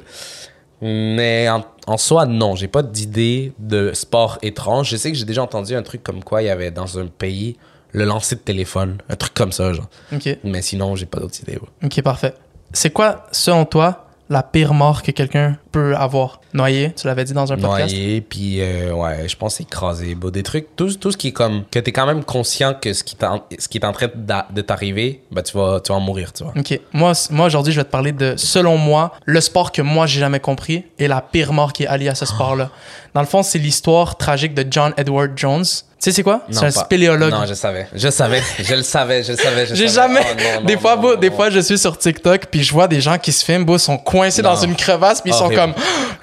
[0.81, 4.89] Mais en, en soi, non, j'ai pas d'idée de sport étrange.
[4.89, 7.07] Je sais que j'ai déjà entendu un truc comme quoi il y avait dans un
[7.07, 7.57] pays
[7.91, 9.89] le lancer de téléphone, un truc comme ça, genre.
[10.13, 10.37] Ok.
[10.43, 11.57] Mais sinon, j'ai pas d'autres idées.
[11.57, 11.85] ouais.
[11.87, 12.33] Ok, parfait.
[12.73, 16.41] C'est quoi, selon toi, la pire mort que quelqu'un peut avoir?
[16.53, 17.93] Noyé, tu l'avais dit dans un podcast?
[17.93, 20.15] Noyé, puis euh, ouais, je pense écrasé.
[20.15, 22.91] Bon, des trucs, tout, tout ce qui est comme que t'es quand même conscient que
[22.93, 24.07] ce qui, t'en- ce qui est en train
[24.49, 26.53] de t'arriver, bah tu vas, tu vas en mourir, tu vois.
[26.57, 26.79] Ok.
[26.93, 30.19] Moi, moi aujourd'hui, je vais te parler de, selon moi, le sport que moi, j'ai
[30.19, 32.69] jamais compris et la pire mort qui est alliée à ce sport-là.
[33.13, 35.63] Dans le fond, c'est l'histoire tragique de John Edward Jones.
[35.65, 36.43] Tu sais, c'est quoi?
[36.49, 37.31] C'est un pas- spéléologue.
[37.33, 37.85] Non, je savais.
[37.93, 38.41] Je savais.
[38.57, 39.21] Je le savais.
[39.21, 39.65] Je le savais.
[39.75, 40.21] J'ai jamais.
[40.23, 42.71] Oh, non, des non, fois, non, beau, des fois, je suis sur TikTok puis je
[42.71, 45.49] vois des gens qui se filment, beau, sont coincés dans une crevasse puis ils sont.
[45.59, 45.73] Comme,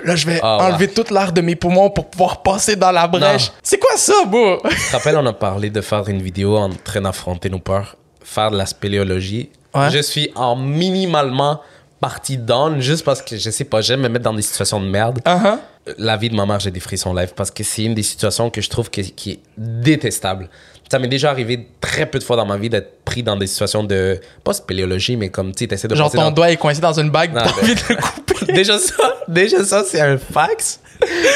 [0.04, 3.06] là, je vais Ah, enlever toute l'air de mes poumons pour pouvoir passer dans la
[3.06, 3.50] brèche.
[3.62, 4.58] C'est quoi ça, beau?
[4.68, 7.96] Tu te rappelles, on a parlé de faire une vidéo en train d'affronter nos peurs,
[8.22, 9.50] faire de la spéléologie.
[9.74, 9.90] Ouais.
[9.90, 11.60] Je suis en minimalement
[12.00, 14.86] partie down juste parce que je sais pas, j'aime me mettre dans des situations de
[14.86, 15.20] merde.
[15.24, 15.58] Uh-huh.
[15.98, 18.50] La vie de ma mère, j'ai des frissons live parce que c'est une des situations
[18.50, 20.48] que je trouve qui est détestable.
[20.90, 23.46] Ça m'est déjà arrivé très peu de fois dans ma vie d'être pris dans des
[23.46, 26.56] situations de, pas spéléologie, mais comme, tu sais, t'essaies de Genre, ton dans- doigt est
[26.56, 28.52] coincé dans une bague, t'as envie de le couper.
[28.52, 30.80] déjà ça, déjà ça, c'est un fax.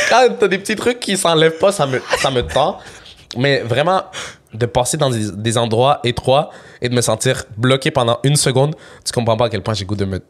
[0.09, 2.79] Quand t'as des petits trucs qui s'enlèvent pas, ça me, ça me tend.
[3.37, 4.05] Mais vraiment,
[4.55, 8.75] de passer dans des, des endroits étroits et de me sentir bloqué pendant une seconde,
[9.05, 10.21] tu comprends pas à quel point j'ai goût de me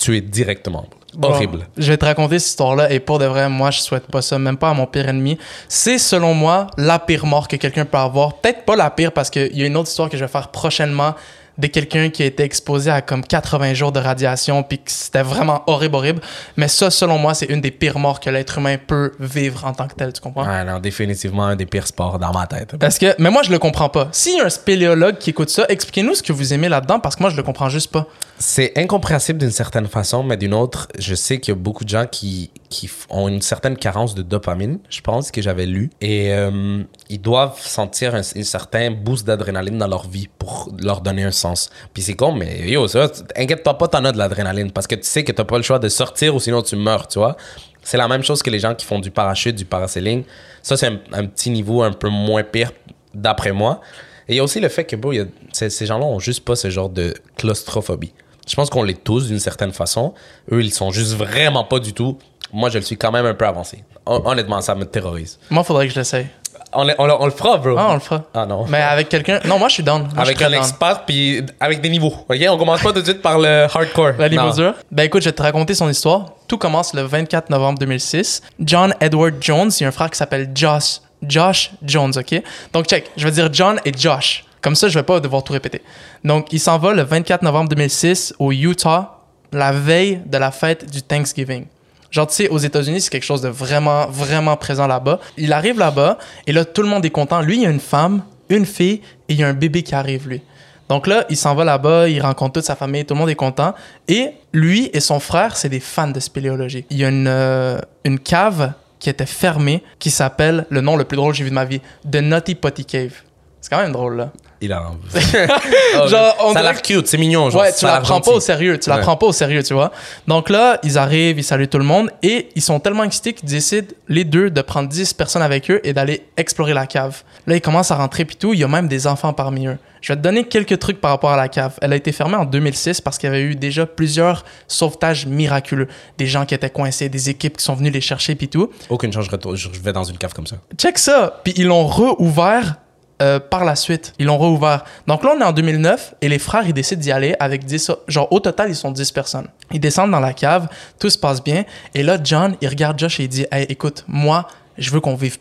[0.00, 0.86] tuer directement.
[1.22, 1.58] Horrible.
[1.58, 4.22] Bon, je vais te raconter cette histoire-là et pour de vrai, moi, je souhaite pas
[4.22, 5.38] ça, même pas à mon pire ennemi.
[5.68, 8.34] C'est, selon moi, la pire mort que quelqu'un peut avoir.
[8.34, 10.48] Peut-être pas la pire parce qu'il y a une autre histoire que je vais faire
[10.48, 11.14] prochainement
[11.60, 15.22] de quelqu'un qui a été exposé à comme 80 jours de radiation puis que c'était
[15.22, 16.22] vraiment horrible, horrible.
[16.56, 19.72] Mais ça, selon moi, c'est une des pires morts que l'être humain peut vivre en
[19.72, 20.46] tant que tel, tu comprends?
[20.46, 22.76] Ouais, non, définitivement un des pires sports dans ma tête.
[22.78, 24.08] Parce que, mais moi, je le comprends pas.
[24.12, 27.16] S'il y a un spéléologue qui écoute ça, expliquez-nous ce que vous aimez là-dedans parce
[27.16, 28.06] que moi, je le comprends juste pas.
[28.38, 31.90] C'est incompréhensible d'une certaine façon, mais d'une autre, je sais qu'il y a beaucoup de
[31.90, 36.32] gens qui, qui ont une certaine carence de dopamine, je pense que j'avais lu, et
[36.32, 41.24] euh, ils doivent sentir un, un certain boost d'adrénaline dans leur vie pour leur donner
[41.24, 41.68] un sens.
[41.92, 45.04] Puis c'est con, mais yo, ça, inquiète-toi pas, t'en as de l'adrénaline, parce que tu
[45.04, 47.36] sais que t'as pas le choix de sortir ou sinon tu meurs, tu vois.
[47.82, 50.24] C'est la même chose que les gens qui font du parachute, du parasailing.
[50.62, 52.72] Ça, c'est un, petit niveau un peu moins pire,
[53.14, 53.80] d'après moi.
[54.28, 55.12] Et il y a aussi le fait que, bon,
[55.52, 58.12] ces, gens-là ont juste pas ce genre de claustrophobie.
[58.46, 60.14] Je pense qu'on l'est tous d'une certaine façon.
[60.52, 62.18] Eux, ils sont juste vraiment pas du tout.
[62.52, 63.84] Moi, je le suis quand même un peu avancé.
[64.06, 65.38] Hon- Honnêtement, ça me terrorise.
[65.50, 66.26] Moi, faudrait que je l'essaye.
[66.72, 67.74] On, le- on le- on le fera, bro.
[67.76, 68.22] Ah, on le fera.
[68.32, 68.64] Ah non.
[68.68, 69.40] Mais avec quelqu'un.
[69.44, 70.02] Non, moi, je suis down.
[70.02, 70.60] Moi, je suis avec très un down.
[70.60, 72.14] expert, puis avec des niveaux.
[72.28, 72.36] OK?
[72.48, 74.12] On commence pas tout de suite par le hardcore.
[74.18, 74.50] La niveau Non.
[74.54, 74.74] dur.
[74.90, 76.26] Ben écoute, je vais te raconter son histoire.
[76.46, 78.42] Tout commence le 24 novembre 2006.
[78.60, 81.00] John Edward Jones, il y a un frère qui s'appelle Josh.
[81.26, 82.42] Josh Jones, OK?
[82.72, 83.10] Donc, check.
[83.16, 84.44] Je vais dire John et Josh.
[84.62, 85.82] Comme ça, je vais pas devoir tout répéter.
[86.24, 89.18] Donc, il s'en va le 24 novembre 2006 au Utah,
[89.52, 91.66] la veille de la fête du Thanksgiving.
[92.10, 95.20] Genre, tu sais, aux États-Unis, c'est quelque chose de vraiment, vraiment présent là-bas.
[95.36, 97.40] Il arrive là-bas et là, tout le monde est content.
[97.40, 99.94] Lui, il y a une femme, une fille et il y a un bébé qui
[99.94, 100.42] arrive, lui.
[100.88, 103.36] Donc là, il s'en va là-bas, il rencontre toute sa famille, tout le monde est
[103.36, 103.74] content.
[104.08, 106.84] Et lui et son frère, c'est des fans de spéléologie.
[106.90, 107.78] Il y a une, euh,
[108.24, 111.54] cave qui était fermée qui s'appelle, le nom le plus drôle que j'ai vu de
[111.54, 113.22] ma vie, The Nutty Potty Cave.
[113.60, 114.32] C'est quand même drôle, là.
[114.62, 114.82] Il a
[116.06, 117.48] Genre, on ça a l'air cute, c'est mignon.
[117.50, 118.78] Genre, ouais, tu la prends pas au sérieux.
[118.78, 119.02] Tu la Ouais.
[119.02, 119.90] prends pas au sérieux, tu vois.
[120.26, 123.48] Donc là, ils arrivent, ils saluent tout le monde et ils sont tellement excités qu'ils
[123.48, 127.22] décident, les deux, de prendre 10 personnes avec eux et d'aller explorer la cave.
[127.46, 128.52] Là, ils commencent à rentrer puis tout.
[128.52, 129.78] Il y a même des enfants parmi eux.
[130.02, 131.74] Je vais te donner quelques trucs par rapport à la cave.
[131.82, 135.88] Elle a été fermée en 2006 parce qu'il y avait eu déjà plusieurs sauvetages miraculeux.
[136.18, 138.70] Des gens qui étaient coincés, des équipes qui sont venues les chercher puis tout.
[138.88, 140.56] Aucune chance, je, retourne- je vais dans une cave comme ça.
[140.78, 141.40] Check ça.
[141.44, 142.76] Puis ils l'ont rouvert
[143.20, 144.12] euh, par la suite.
[144.18, 144.84] Ils l'ont rouvert.
[145.06, 147.90] Donc là, on est en 2009 et les frères, ils décident d'y aller avec 10...
[148.08, 149.48] Genre, au total, ils sont 10 personnes.
[149.72, 151.64] Ils descendent dans la cave, tout se passe bien.
[151.94, 154.46] Et là, John, il regarde Josh et il dit, «Hey, écoute, moi,
[154.78, 155.38] je veux qu'on vive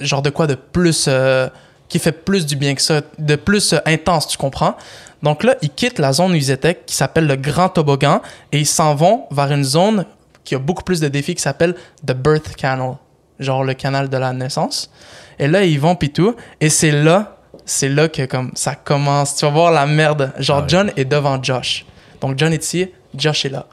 [0.00, 1.06] genre de quoi de plus...
[1.08, 1.48] euh,
[1.88, 4.76] qui fait plus du bien que ça, de plus euh, intense, tu comprends?
[5.22, 8.20] Donc là, ils quittent la zone où qui s'appelle le Grand Toboggan,
[8.52, 10.04] et ils s'en vont vers une zone
[10.44, 11.74] qui a beaucoup plus de défis, qui s'appelle
[12.06, 12.96] The Birth Canal,
[13.38, 14.90] genre le canal de la naissance.
[15.38, 19.36] Et là, ils vont pis tout, et c'est là, c'est là que comme ça commence.
[19.36, 20.32] Tu vas voir la merde.
[20.38, 20.68] Genre, Ah.
[20.68, 21.84] John est devant Josh.
[22.20, 23.66] Donc, John est ici, Josh est là.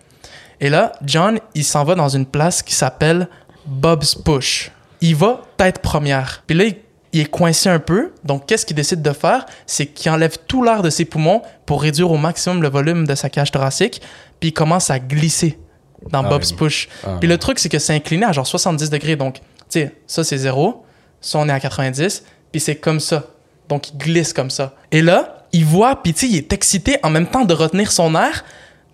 [0.61, 3.27] Et là, John, il s'en va dans une place qui s'appelle
[3.65, 4.71] Bob's Push.
[5.01, 6.43] Il va tête première.
[6.47, 6.75] Puis là, il,
[7.13, 8.11] il est coincé un peu.
[8.23, 9.45] Donc, qu'est-ce qu'il décide de faire?
[9.65, 13.15] C'est qu'il enlève tout l'air de ses poumons pour réduire au maximum le volume de
[13.15, 14.01] sa cage thoracique.
[14.39, 15.57] Puis il commence à glisser
[16.09, 16.57] dans Ah Bob's oui.
[16.57, 16.89] Push.
[17.05, 17.17] Ah.
[17.19, 19.15] Puis le truc, c'est que c'est incliné à genre 70 degrés.
[19.15, 20.84] Donc, tu sais, ça, c'est zéro.
[21.25, 22.23] Ça, on est à 90.
[22.51, 23.23] Puis c'est comme ça.
[23.67, 24.73] Donc, il glisse comme ça.
[24.91, 28.45] Et là, il voit, puis il est excité en même temps de retenir son air.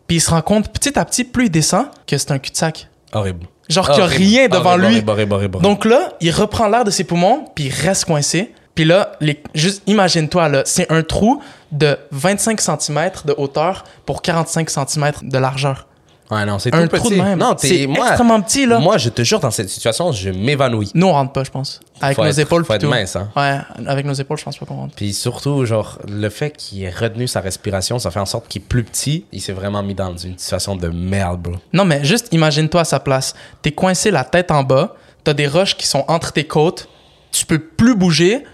[0.08, 2.88] Puis il se rend compte, petit à petit, plus il descend, que c'est un cul-de-sac.
[3.13, 3.48] Horrible.
[3.70, 5.04] Genre qu'il n'y a rien devant Horrible, lui.
[5.10, 5.62] horrible, horrible.
[5.62, 8.54] Donc là, il reprend l'air de ses poumons, puis il reste coincé.
[8.76, 11.41] Puis là, les, juste imagine-toi, là, c'est un trou
[11.72, 15.88] de 25 cm de hauteur pour 45 cm de largeur.
[16.32, 17.17] Ouais, non, c'est Un tout trou petit.
[17.17, 17.38] de même.
[17.39, 18.80] Non, t'es, c'est extrêmement petit, là.
[18.80, 20.89] moi, je te jure, dans cette situation, je m'évanouis.
[20.96, 21.82] Nous, on rentre pas, je pense.
[22.00, 22.96] Avec Faut nos être- épaules faut être plutôt.
[22.96, 23.30] mince, hein.
[23.36, 24.96] Ouais, avec nos épaules, je pense pas qu'on rentre.
[24.96, 28.62] Puis surtout, genre, le fait qu'il ait retenu sa respiration, ça fait en sorte qu'il
[28.62, 29.26] est plus petit.
[29.34, 31.56] Il s'est vraiment mis dans une situation de merde, bro.
[31.74, 33.34] Non, mais juste imagine-toi à sa place.
[33.62, 36.88] T'es coincé la tête en bas, t'as des roches qui sont entre tes côtes,
[37.34, 38.46] tu peux plus bouger,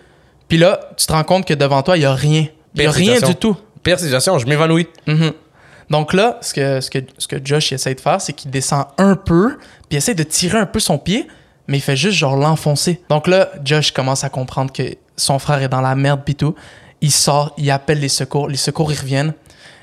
[0.48, 2.48] puis là, tu te rends compte que devant toi, il y a rien.
[2.76, 3.56] Il y a rien du tout.
[3.84, 4.88] Pire situation, je m'évanouis.
[5.06, 5.32] Mhm.
[5.90, 8.86] Donc là, ce que, ce, que, ce que Josh essaie de faire, c'est qu'il descend
[8.98, 9.58] un peu,
[9.90, 11.28] puis essaie de tirer un peu son pied,
[11.68, 13.02] mais il fait juste genre l'enfoncer.
[13.10, 14.84] Donc là, Josh commence à comprendre que
[15.16, 16.56] son frère est dans la merde, puis tout.
[17.02, 19.34] Il sort, il appelle les secours, les secours, ils reviennent.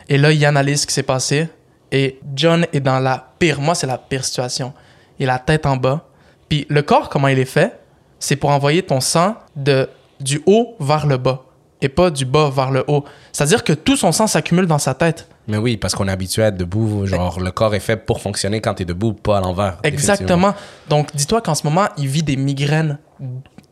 [0.09, 1.49] Et là, il analyse ce qui s'est passé.
[1.93, 4.73] Et John est dans la pire, moi, c'est la pire situation.
[5.19, 6.09] Il a la tête en bas.
[6.49, 7.79] Puis le corps, comment il est fait,
[8.19, 9.89] c'est pour envoyer ton sang de,
[10.21, 11.45] du haut vers le bas
[11.81, 13.05] et pas du bas vers le haut.
[13.33, 15.29] C'est-à-dire que tout son sang s'accumule dans sa tête.
[15.47, 17.07] Mais oui, parce qu'on est habitué à être debout.
[17.07, 19.79] Genre, le corps est fait pour fonctionner quand t'es debout, pas à l'envers.
[19.83, 20.55] Exactement.
[20.89, 22.99] Donc, dis-toi qu'en ce moment, il vit des migraines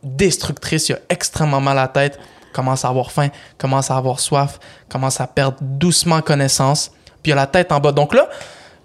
[0.03, 0.89] destructrices.
[0.91, 2.19] Il a extrêmement mal à la tête,
[2.53, 4.59] commence à avoir faim, commence à avoir soif,
[4.89, 7.93] commence à perdre doucement connaissance, puis il a la tête en bas.
[7.93, 8.29] Donc là,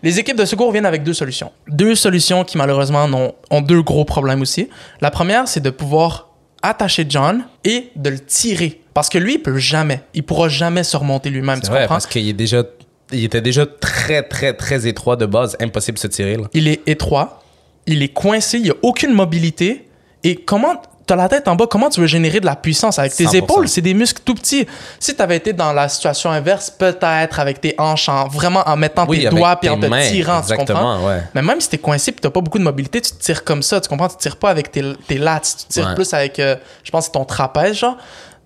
[0.04, 1.52] les équipes de secours viennent avec deux solutions.
[1.68, 4.70] Deux solutions qui, malheureusement, ont, ont deux gros problèmes aussi.
[5.02, 6.30] La première, c'est de pouvoir
[6.62, 8.82] attacher John et de le tirer.
[8.94, 10.02] Parce que lui, il peut jamais.
[10.14, 11.60] Il pourra jamais se remonter lui-même.
[11.62, 11.96] C'est vrai, comprends?
[11.96, 12.64] parce qu'il est déjà...
[13.12, 15.56] Il était déjà très, très, très étroit de base.
[15.62, 16.44] Impossible de se tirer, là.
[16.54, 17.42] il est étroit,
[17.86, 19.88] il est coincé, il n'y a aucune mobilité.
[20.24, 23.00] Et comment, tu as la tête en bas, comment tu veux générer de la puissance
[23.00, 23.36] avec tes 100%.
[23.38, 23.70] épaules?
[23.70, 24.68] C'est des muscles tout petits.
[25.00, 28.76] Si tu avais été dans la situation inverse, peut-être avec tes hanches, en, vraiment en
[28.76, 31.08] mettant tes doigts puis en tes te mains, tirant, tu comprends?
[31.08, 31.22] Ouais.
[31.34, 33.46] Mais même si tu es coincé tu n'as pas beaucoup de mobilité, tu te tires
[33.46, 34.10] comme ça, tu comprends?
[34.10, 35.96] Tu tires pas avec tes, tes lats, tu tires Ouais.
[35.96, 37.96] plus avec, euh, je pense, ton trapèze, genre.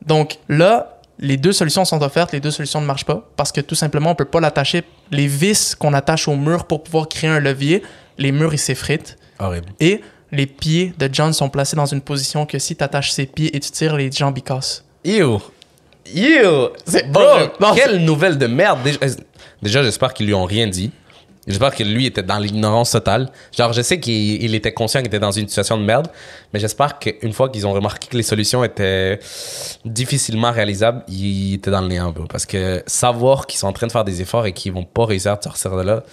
[0.06, 3.62] Donc là, les deux solutions sont offertes, les deux solutions ne marchent pas parce que
[3.62, 4.84] tout simplement, on peut pas l'attacher.
[5.12, 7.84] Les vis qu'on attache au mur pour pouvoir créer un levier,
[8.18, 9.18] les murs, ils s'effritent.
[9.40, 9.70] Horrible.
[9.80, 13.28] Et les pieds de John sont placés dans une position que si tu attaches ses
[13.28, 14.84] pieds et tu tires, les jambes y cassent.
[15.06, 15.38] Ew.
[16.14, 16.70] Ew.
[16.86, 17.24] C'est Bro.
[17.60, 18.80] Non, quelle nouvelle de merde.
[18.84, 19.00] Déjà,
[19.62, 20.92] déjà, j'espère qu'ils lui ont rien dit.
[21.48, 23.30] J'espère que lui était dans l'ignorance totale.
[23.58, 26.08] Genre, je sais qu'il il était conscient qu'il était dans une situation de merde,
[26.54, 29.20] mais j'espère qu'une fois qu'ils ont remarqué que les solutions étaient
[29.84, 32.26] difficilement réalisables, ils étaient dans le néant, bro.
[32.26, 35.06] Parce que savoir qu'ils sont en train de faire des efforts et qu'ils vont pas
[35.06, 36.04] réussir à sortir de là,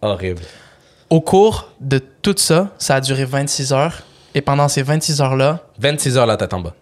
[0.00, 0.42] horrible.
[1.10, 4.02] Au cours de tout ça, ça a duré 26 heures.
[4.34, 6.74] Et pendant ces 26 heures-là, 26 heures la tête en bas.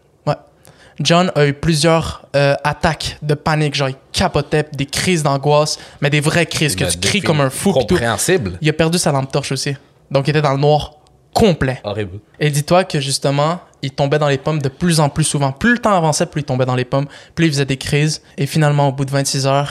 [1.00, 3.74] John a eu plusieurs euh, attaques de panique.
[3.74, 7.50] Genre, il capotait, des crises d'angoisse, mais des vraies crises que tu cries comme un
[7.50, 7.72] fou.
[7.72, 7.94] pis tout.
[7.94, 8.58] Compréhensible.
[8.60, 9.76] Il a perdu sa lampe torche aussi.
[10.10, 10.94] Donc, il était dans le noir
[11.34, 11.80] complet.
[11.84, 12.18] Horrible.
[12.40, 15.52] Et dis-toi que justement, il tombait dans les pommes de plus en plus souvent.
[15.52, 18.22] Plus le temps avançait, plus il tombait dans les pommes, plus il faisait des crises.
[18.36, 19.70] Et finalement, au bout de 26 heures,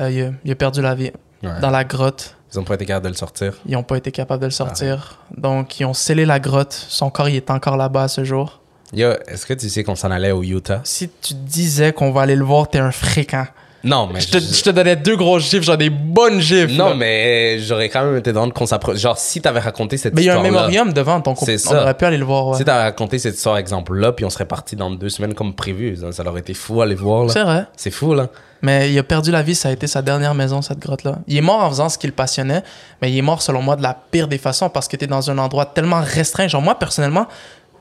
[0.00, 1.60] euh, il, a, il a perdu la vie Ouais.
[1.60, 2.36] dans la grotte.
[2.52, 3.52] Ils ont pas été capables de le sortir.
[3.66, 5.18] Ils n'ont pas été capables de le sortir.
[5.36, 6.72] Donc, ils ont scellé la grotte.
[6.72, 8.60] Son corps, il est encore là-bas à ce jour.
[8.92, 10.80] Yo, est-ce que tu sais qu'on s'en allait au Utah?
[10.84, 13.46] Si tu disais qu'on va aller le voir, t'es un fréquent.
[13.84, 16.70] Non, mais Je te, je te donnais deux gros gifs, genre des bonnes gifs.
[16.70, 16.94] Non, là.
[16.94, 18.96] mais j'aurais quand même été dans qu'on s'approche.
[18.98, 21.76] Genre, si t'avais raconté cette Mais il y a un mémorium devant, donc on, on
[21.76, 22.46] aurait pu aller le voir.
[22.48, 22.56] ouais.
[22.56, 25.96] Si t'avais raconté cette histoire, exemple-là, puis on serait parti dans deux semaines comme prévu,
[25.96, 27.30] ça, ça aurait été fou à aller voir.
[27.30, 27.66] C'est vrai.
[27.76, 28.28] C'est fou, là.
[28.62, 31.18] Mais il a perdu la vie, ça a été sa dernière maison, cette grotte-là.
[31.26, 32.62] Il est mort en faisant ce qui le passionnait,
[33.02, 35.30] mais il est mort, selon moi, de la pire des façons parce que t'es dans
[35.30, 36.48] un endroit tellement restreint.
[36.48, 37.26] Genre, moi, personnellement,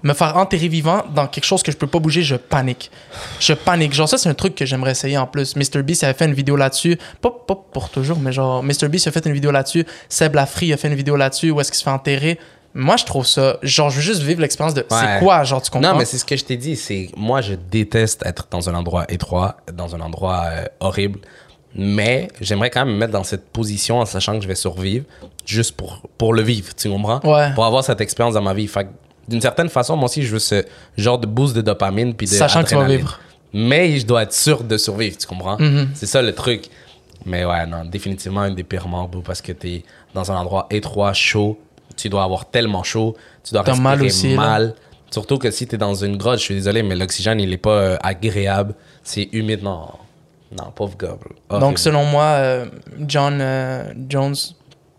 [0.04, 2.92] me faire enterrer vivant dans quelque chose que je peux pas bouger, je panique.
[3.40, 3.94] Je panique.
[3.94, 5.56] Genre, ça, c'est un truc que j'aimerais essayer en plus.
[5.56, 5.82] Mr.
[5.82, 6.98] Beast avait fait une vidéo là-dessus.
[7.22, 8.90] Pas, pas pour toujours, mais genre, Mr.
[8.90, 9.86] Beast a fait une vidéo là-dessus.
[10.10, 12.38] Seb Lafri a fait une vidéo là-dessus où est-ce qu'il se fait enterrer.
[12.74, 13.58] Moi, je trouve ça.
[13.62, 14.82] Genre, je veux juste vivre l'expérience de.
[14.82, 14.88] Ouais.
[14.90, 15.94] C'est quoi, genre, tu comprends?
[15.94, 16.76] Non, mais c'est ce que je t'ai dit.
[16.76, 21.20] C'est moi, je déteste être dans un endroit étroit, dans un endroit euh, horrible.
[21.76, 25.06] Mais j'aimerais quand même me mettre dans cette position en sachant que je vais survivre,
[25.46, 27.20] juste pour, pour le vivre, tu comprends?
[27.24, 27.52] Ouais.
[27.56, 28.68] Pour avoir cette expérience dans ma vie.
[28.68, 28.88] Fait
[29.28, 30.64] d'une certaine façon, moi aussi, je veux ce
[30.98, 33.20] genre de boost de dopamine puis de Sachant que tu vas vivre.
[33.54, 35.58] Mais je dois être sûr de survivre, tu comprends?
[35.60, 35.90] Mhm.
[35.94, 36.70] C'est ça le truc.
[37.26, 39.84] Mais ouais, non, définitivement une des pires morts, parce que t'es
[40.14, 41.60] dans un endroit étroit, chaud.
[41.96, 43.16] Tu dois avoir tellement chaud.
[43.44, 44.36] Tu dois respirer mal aussi, là.
[44.36, 44.76] mal.
[45.12, 47.70] Surtout que si t'es dans une grotte, je suis désolé, mais l'oxygène, il est pas
[47.70, 48.74] euh, agréable.
[49.04, 49.62] C'est humide.
[49.62, 49.88] Non,
[50.58, 51.18] non, pauvre gars.
[51.60, 52.66] Donc, selon moi, euh,
[53.08, 54.36] John euh, Jones,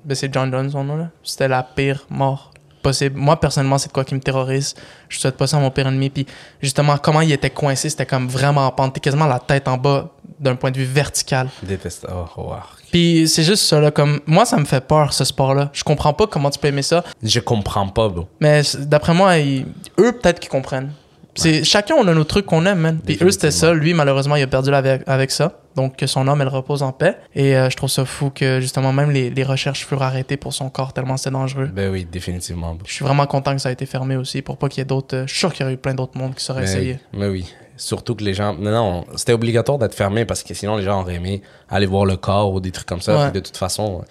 [0.04, 1.10] ben, c'est John Jones son nom, là.
[1.24, 2.53] C'était la pire mort
[2.84, 3.18] possible.
[3.18, 4.74] Moi, personnellement, c'est de quoi qui me terrorise.
[5.08, 6.08] Je souhaite pas ça à mon pire ennemi.
[6.10, 6.26] Puis,
[6.62, 8.94] justement, comment il était coincé, c'était comme vraiment en pente.
[8.94, 11.48] T'es quasiment la tête en bas d'un point de vue vertical.
[11.62, 12.06] Déteste.
[12.08, 12.56] Oh, wow.
[12.92, 13.90] Puis, c'est juste ça, là.
[13.90, 15.70] Comme, moi, ça me fait peur, ce sport-là.
[15.72, 17.02] Je comprends pas comment tu peux aimer ça.
[17.22, 18.28] Je comprends pas, bro.
[18.40, 19.66] Mais d'après moi, ils-
[19.98, 20.92] eux, peut-être qu'ils comprennent.
[21.36, 23.00] C'est, Chacun, on a nos trucs qu'on aime, man.
[23.04, 23.72] Puis eux, c'était ça.
[23.74, 25.60] Lui, malheureusement, il a perdu la vie avec, ça.
[25.74, 27.16] Donc, que son âme, elle repose en paix.
[27.34, 30.52] Et euh, je trouve ça fou que, justement, même les, les recherches furent arrêtées pour
[30.54, 31.66] son corps tellement c'était dangereux.
[31.66, 32.78] Ben oui, définitivement.
[32.86, 34.84] Je suis vraiment content que ça a été fermé aussi pour pas qu'il y ait
[34.84, 35.16] d'autres.
[35.16, 36.98] euh, je suis sûr qu'il y aurait eu plein d'autres mondes qui seraient Mais essayés.
[37.12, 37.54] oui, mais oui.
[37.76, 38.54] Surtout que les gens.
[38.54, 42.04] Non, non, c'était obligatoire d'être fermé parce que sinon les gens auraient aimé aller voir
[42.06, 43.24] le corps ou des trucs comme ça.
[43.26, 43.32] Ouais.
[43.32, 44.04] De toute façon, euh,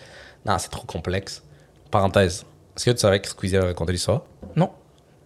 [0.51, 1.41] non, c'est trop complexe.
[1.89, 2.45] Parenthèse.
[2.75, 4.23] Est-ce que tu savais que Squeezie avait raconté l'histoire?
[4.57, 4.69] Non,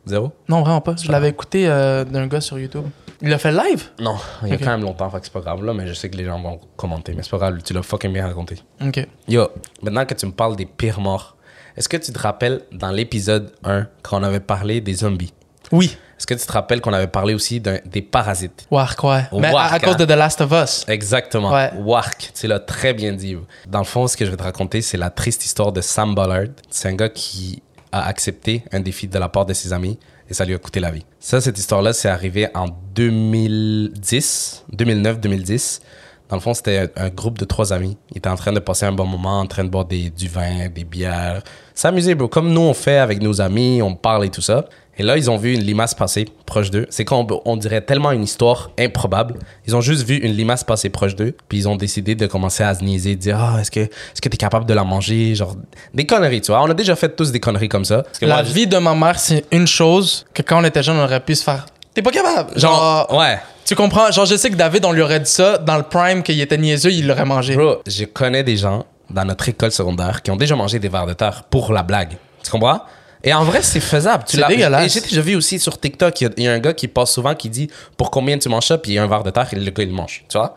[0.07, 0.31] Zéro?
[0.49, 0.95] Non, vraiment pas.
[1.01, 2.85] Je l'avais écouté euh, d'un gars sur YouTube.
[3.21, 3.89] Il l'a fait live?
[3.99, 4.61] Non, il y a Ok.
[4.61, 6.39] quand même longtemps, fait que c'est pas grave là, mais je sais que les gens
[6.41, 7.13] vont commenter.
[7.15, 8.57] Mais c'est pas grave, tu l'as fucking bien raconté.
[8.85, 9.07] Ok.
[9.27, 9.47] Yo,
[9.81, 11.35] maintenant que tu me parles des pires morts,
[11.75, 15.33] est-ce que tu te rappelles dans l'épisode 1 quand on avait parlé des zombies?
[15.71, 15.97] Oui.
[16.17, 18.65] Est-ce que tu te rappelles qu'on avait parlé aussi d'un- des parasites?
[18.71, 19.23] Wark, ouais.
[19.33, 19.97] Mais à- à, Wark, cause hein?
[19.97, 20.85] de The Last of Us.
[20.87, 21.51] Exactement.
[21.51, 21.71] Ouais.
[21.77, 23.37] Wark, tu l'as très bien dit.
[23.67, 26.15] Dans le fond, ce que je vais te raconter, c'est la triste histoire de Sam
[26.15, 26.47] Ballard.
[26.71, 29.97] C'est un gars qui a accepté un défi de la part de ses amis
[30.29, 31.05] et ça lui a coûté la vie.
[31.19, 35.81] Ça, cette histoire-là, c'est arrivé en 2010, 2009-2010.
[36.29, 37.97] Dans le fond, c'était un, groupe de trois amis.
[38.11, 40.67] Ils étaient en train de passer un bon moment, en train de boire du vin,
[40.67, 41.41] des bières.
[41.73, 42.27] S'amuser, bro.
[42.27, 44.65] Comme nous, on fait avec nos amis, on parle et tout ça.
[44.99, 46.87] Et là, ils ont vu une limace passer proche d'eux.
[46.89, 49.35] C'est qu'on on dirait tellement une histoire improbable.
[49.67, 52.63] Ils ont juste vu une limace passer proche d'eux, puis ils ont décidé de commencer
[52.63, 55.35] à se niaiser, de dire ah est-ce que est-ce que t'es capable de la manger,
[55.35, 55.55] genre
[55.93, 56.61] des conneries, tu vois.
[56.63, 58.03] On a déjà fait tous des conneries comme ça.
[58.21, 60.97] La moi, je- vie de ma mère, c'est une chose que quand on était jeune,
[60.97, 61.65] on aurait pu se faire.
[61.93, 62.57] T'es pas capable.
[62.59, 63.39] Genre, genre ouais.
[63.65, 64.11] tu comprends?
[64.11, 66.57] Genre, je sais que David, on lui aurait dit ça dans le prime, qu'il était
[66.57, 67.55] niaiseux, il l'aurait mangé.
[67.55, 71.05] Bro, je connais des gens dans notre école secondaire qui ont déjà mangé des vers
[71.05, 72.17] de terre pour la blague.
[72.43, 72.81] Tu comprends?
[73.23, 74.23] Et en vrai, c'est faisable.
[74.27, 74.93] Tu C'est l'as- dégueulasse.
[74.93, 76.87] J'ai déjà vu aussi sur TikTok, il y a- il y, a un gars qui
[76.87, 79.23] passe souvent qui dit pour combien tu manges ça, puis il y a un verre
[79.23, 80.23] de terre et le gars il le mange.
[80.29, 80.55] Tu vois?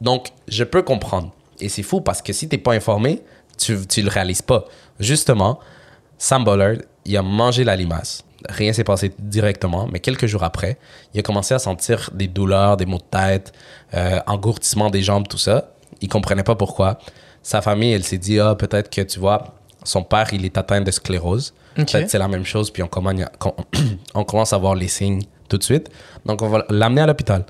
[0.00, 1.32] Donc, je peux comprendre.
[1.60, 3.22] Et c'est fou parce que si t'es pas informé,
[3.56, 4.64] tu, tu le réalises pas.
[5.00, 5.58] Justement,
[6.18, 8.22] Sam Ballard, il a mangé la limace.
[8.48, 10.76] Rien s'est passé directement, mais quelques jours après,
[11.14, 13.52] il a commencé à sentir des douleurs, des maux de tête,
[13.94, 15.70] euh, engourdissement des jambes, tout ça.
[16.02, 16.98] Il comprenait pas pourquoi.
[17.42, 20.80] Sa famille, elle s'est dit, ah, peut-être que tu vois, son père, il est atteint
[20.82, 21.54] de sclérose.
[21.86, 23.20] C'est la même chose, puis on commence,
[24.14, 25.90] on commence à voir les signes tout de suite.
[26.24, 27.44] Donc, on va l'amener à l'hôpital.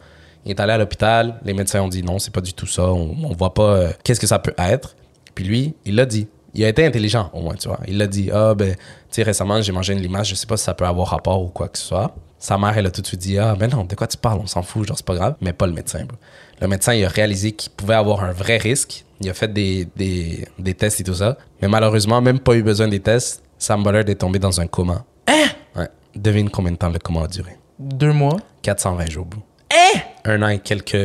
[0.44, 2.84] Il est allé à l'hôpital, les médecins ont dit non, c'est pas du tout ça,
[2.84, 4.94] on, on voit pas euh, qu'est-ce que ça peut être.
[5.34, 6.28] Puis lui, il l'a dit.
[6.54, 7.80] il a été intelligent, au moins, tu vois.
[7.86, 10.56] Il a dit, ah, ben, tu sais, récemment, j'ai mangé une limace, je sais pas
[10.56, 12.14] si ça peut avoir rapport ou quoi que ce soit.
[12.38, 14.38] Sa mère, elle a tout de suite dit, ah, ben non, de quoi tu parles,
[14.42, 15.34] on s'en fout, genre, c'est pas grave.
[15.40, 16.16] Mais pas le médecin, bro.
[16.60, 19.04] Le médecin, il a réalisé qu'il pouvait avoir un vrai risque.
[19.20, 21.36] Il a fait des, des, des tests et tout ça.
[21.60, 25.04] Mais malheureusement, même pas eu besoin des tests, Sam Bullard est tombé dans un coma.
[25.28, 25.46] Hein?
[25.74, 25.88] Ouais.
[26.14, 27.56] Devine combien de temps le coma a duré?
[27.78, 28.36] Deux mois.
[28.62, 29.26] 420 jours.
[29.72, 30.00] Hein?
[30.24, 30.96] Un an et quelques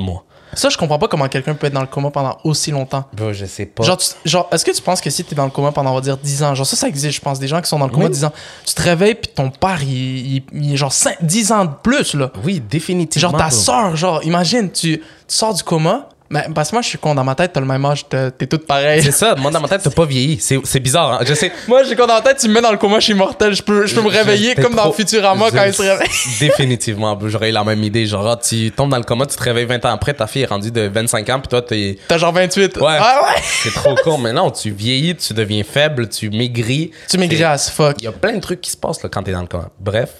[0.00, 0.24] mois.
[0.54, 3.04] Ça, je comprends pas comment quelqu'un peut être dans le coma pendant aussi longtemps.
[3.12, 3.82] Bro, je sais pas.
[3.82, 5.94] Genre, tu- genre est-ce que tu penses que si t'es dans le coma pendant, on
[5.96, 7.86] va dire, 10 ans, genre ça, ça existe, je pense, des gens qui sont dans
[7.86, 8.10] le coma Oui.
[8.12, 8.32] 10 ans,
[8.64, 11.72] tu te réveilles, puis ton père, il, il- il est genre 5 10 ans de
[11.82, 12.30] plus, là.
[12.44, 13.30] oui, définitivement.
[13.32, 13.56] Genre ta bro.
[13.56, 17.14] soeur, genre, imagine, tu, tu sors du coma, mais parce que moi, je suis con,
[17.14, 19.02] dans ma tête, t'as le même âge, t'es t'es toutes pareilles.
[19.02, 20.38] C'est ça, moi dans ma tête, t'as pas vieilli.
[20.40, 21.18] C'est c'est bizarre, hein.
[21.26, 21.52] Je sais.
[21.68, 23.54] Moi, j'ai con dans ma tête, tu me mets dans le coma, je suis mortel,
[23.54, 26.08] je peux, je peux me réveiller comme dans trop- Futurama quand Je- il se réveille.
[26.40, 27.18] Définitivement.
[27.26, 28.06] J'aurais eu la même idée.
[28.06, 30.42] Genre, ah, tu tombes dans le coma, tu te réveilles 20 ans après, ta fille
[30.42, 31.98] est rendue de 25 ans, puis toi, t'es.
[32.08, 32.76] T'as genre 28.
[32.78, 32.82] Ouais.
[32.98, 33.40] Ah ouais?
[33.62, 34.18] C'est trop con.
[34.18, 36.90] Mais non, tu vieillis, tu deviens faible, tu maigris.
[37.08, 37.96] Tu maigris C'est- as fuck.
[37.98, 39.68] Il y a plein de trucs qui se passent là, quand t'es dans le coma.
[39.80, 40.10] Bref,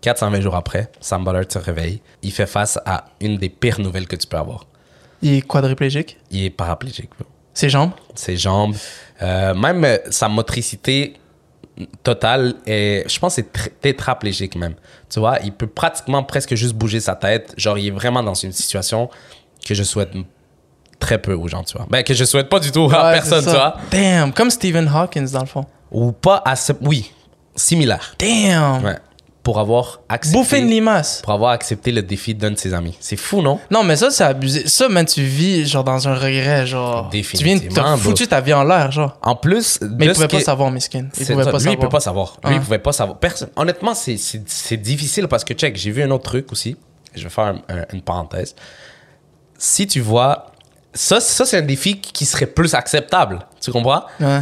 [0.00, 2.00] 420 jours après, Sam Bullard se réveille.
[2.22, 4.66] Il fait face à une des pires nouvelles que tu peux avoir.
[5.22, 6.16] Il est quadriplégique?
[6.30, 7.10] Il est paraplégique.
[7.54, 7.90] Ses jambes?
[8.14, 8.74] ses jambes,
[9.22, 11.14] euh, même euh, sa motricité
[12.02, 14.74] totale est, je pense, c'est tr- tétraplégique même.
[15.10, 17.54] Tu vois, il peut pratiquement presque juste bouger sa tête.
[17.56, 19.08] Genre, il est vraiment dans une situation
[19.66, 20.10] que je souhaite
[20.98, 21.86] très peu aux gens, tu vois.
[21.90, 23.76] Ben, que je souhaite pas du tout à Ouais, personne, tu vois.
[23.90, 25.64] Damn, comme Stephen Hawkins, dans le fond.
[25.92, 27.12] Ou pas assez, oui,
[27.54, 28.14] similaire.
[28.18, 28.84] Damn.
[28.84, 28.98] Ouais.
[29.48, 31.22] Pour avoir accepté, Bouffer une limace.
[31.22, 32.94] pour avoir accepté le défi d'un de ses amis.
[33.00, 33.58] C'est fou, non?
[33.70, 34.68] Non, mais ça, c'est abusé.
[34.68, 37.08] Ça, man, tu vis, genre, dans un regret, genre.
[37.10, 39.16] Tu viens de Définitivement, t'as foutu ta vie en l'air, genre.
[39.22, 41.06] En plus, Mais il pouvait pas savoir, Miskin.
[41.18, 41.50] Il pouvait ça.
[41.50, 41.72] pas lui, savoir.
[41.72, 42.36] il peut pas savoir.
[42.44, 43.18] Lui, il pouvait pas savoir.
[43.18, 46.76] Personne- Honnêtement, c'est- difficile parce que, check, j'ai vu un autre truc aussi.
[47.14, 48.54] Je vais faire un- un- une parenthèse.
[49.56, 50.52] Si tu vois.
[50.92, 53.38] Ça, ça c'est un défi qui serait plus acceptable.
[53.62, 54.02] Tu comprends?
[54.20, 54.40] Ouais.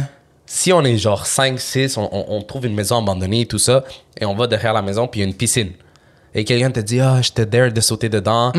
[0.49, 3.59] Si on est genre 5, 6, on, on- on trouve une maison abandonnée et tout
[3.59, 3.83] ça,
[4.19, 5.71] et on va derrière la maison, puis il y a une piscine.
[6.33, 8.53] Et quelqu'un te dit, ah, j'étais dare de sauter dedans.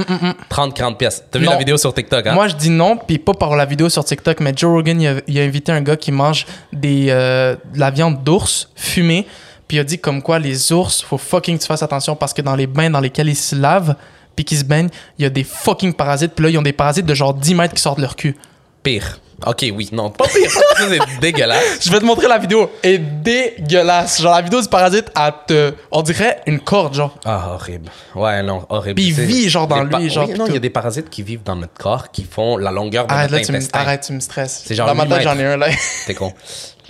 [0.49, 1.25] 30, 40 pièces.
[1.31, 2.35] T'as vu la vidéo sur TikTok, hein?
[2.35, 5.07] Moi, je dis non, puis pas par la vidéo sur TikTok, mais Joe Rogan, il
[5.09, 9.27] a, il a invité un gars qui mange des, euh, de la viande d'ours fumée,
[9.67, 12.33] puis il a dit comme quoi les ours, faut fucking que tu fasses attention parce
[12.35, 13.95] que dans les bains dans lesquels ils se lavent,
[14.35, 16.73] puis qu'ils se baignent, il y a des fucking parasites, puis là, ils ont des
[16.73, 18.37] parasites de genre 10 mètres qui sortent de leur cul.
[18.83, 19.21] Pire.
[19.47, 20.51] Ok, oui, non, pas pire.
[20.51, 21.79] ça, c'est dégueulasse.
[21.83, 22.71] Je vais te montrer la vidéo.
[22.83, 24.21] Elle est dégueulasse.
[24.21, 25.75] Genre, la vidéo du parasite, elle te.
[25.93, 27.15] On dirait une corde, genre.
[27.25, 27.89] Ah, horrible.
[28.17, 28.97] Ouais, non, horrible.
[28.97, 31.23] Puis il vit, genre, dans lui, genre, Oui, non, il y a des parasites qui
[31.23, 33.79] vivent dans notre corps qui font la longueur de Arrête, là, notre tu me, intestin.
[33.79, 34.63] arrête, tu me stresses.
[34.67, 35.69] C'est genre Dans ma tête, j'en ai un, là.
[36.07, 36.33] T'es con.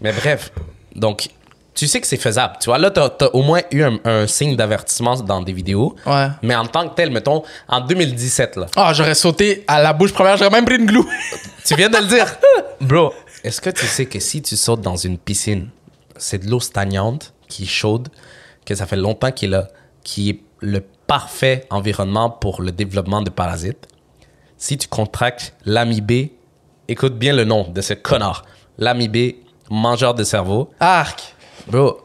[0.01, 0.51] Mais bref,
[0.95, 1.29] donc,
[1.79, 2.55] tu sais que c'est faisable.
[2.61, 5.95] Tu vois, là, t'as as au moins eu un, un signe d'avertissement dans des vidéos.
[6.07, 6.27] Ouais.
[6.43, 10.13] Mais en tant que tel, mettons, en 2017, là, Ah, j'aurais sauté à la bouche
[10.13, 11.05] première, j'aurais même pris une glue.
[11.65, 12.27] tu viens de le dire.
[12.81, 13.13] Bro,
[13.45, 15.69] est-ce que tu sais que si tu sautes dans une piscine,
[16.17, 18.09] c'est de l'eau stagnante qui est chaude,
[18.67, 19.69] que ça fait longtemps qu'il est là,
[20.03, 23.87] qui est le parfait environnement pour le développement de parasites?
[24.57, 26.35] Si tu contractes l'amibé,
[26.89, 28.45] écoute bien le nom de ce connard.
[28.79, 30.71] L'amibé, mangeur de cerveau.
[30.81, 31.37] Arc.
[31.71, 32.01] Bro,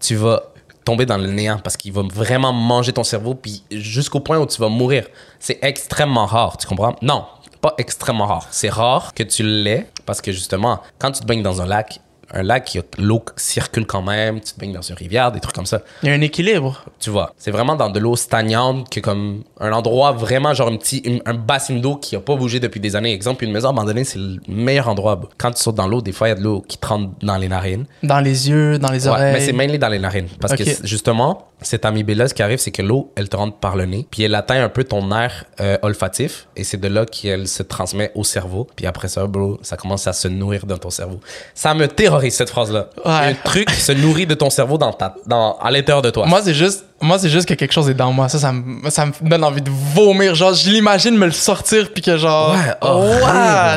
[0.00, 0.42] tu vas
[0.84, 4.46] tomber dans le néant parce qu'il va vraiment manger ton cerveau puis jusqu'au point où
[4.46, 5.06] tu vas mourir.
[5.38, 6.96] C'est extrêmement rare, tu comprends?
[7.02, 7.24] Non,
[7.60, 8.46] pas extrêmement rare.
[8.50, 12.00] C'est rare que tu l'aies parce que justement, quand tu te baignes dans un lac,
[12.36, 15.66] un lac, l'eau circule quand même, tu te baignes dans une rivière, des trucs comme
[15.66, 15.80] ça.
[16.02, 16.84] Il y a un équilibre.
[17.00, 20.76] Tu vois, c'est vraiment dans de l'eau stagnante que comme un endroit vraiment genre un
[20.76, 23.12] petit une- un bassin d'eau qui a pas bougé depuis des années.
[23.12, 25.18] Exemple, une maison abandonnée, c'est le meilleur endroit.
[25.38, 27.10] Quand tu sautes dans l'eau, des fois il y a de l'eau qui te rentre
[27.22, 27.86] dans les narines.
[28.02, 29.32] Dans les yeux, dans les Ouais, oreilles.
[29.32, 30.28] mais c'est mainly dans les narines.
[30.40, 33.76] Parce que justement, cette amibé-là, ce qui arrive, c'est que l'eau, elle te rentre par
[33.76, 37.06] le nez, puis elle atteint un peu ton nerf euh, olfatif, et c'est de là
[37.06, 38.66] qu'elle se transmet au cerveau.
[38.76, 41.20] Puis après ça, bro, ça commence à se nourrir dans ton cerveau.
[41.54, 42.90] Ça me terrorise, cette phrase-là.
[43.04, 43.12] Ouais.
[43.12, 46.26] Un truc se nourrit de ton cerveau dans ta, dans, à l'intérieur de toi.
[46.26, 48.28] Moi, c'est juste, moi, c'est juste que quelque chose est dans moi.
[48.28, 50.34] Ça, ça me, ça me donne envie de vomir.
[50.34, 52.52] Genre, je l'imagine me le sortir, puis que genre.
[52.52, 53.22] Ouais, horrible,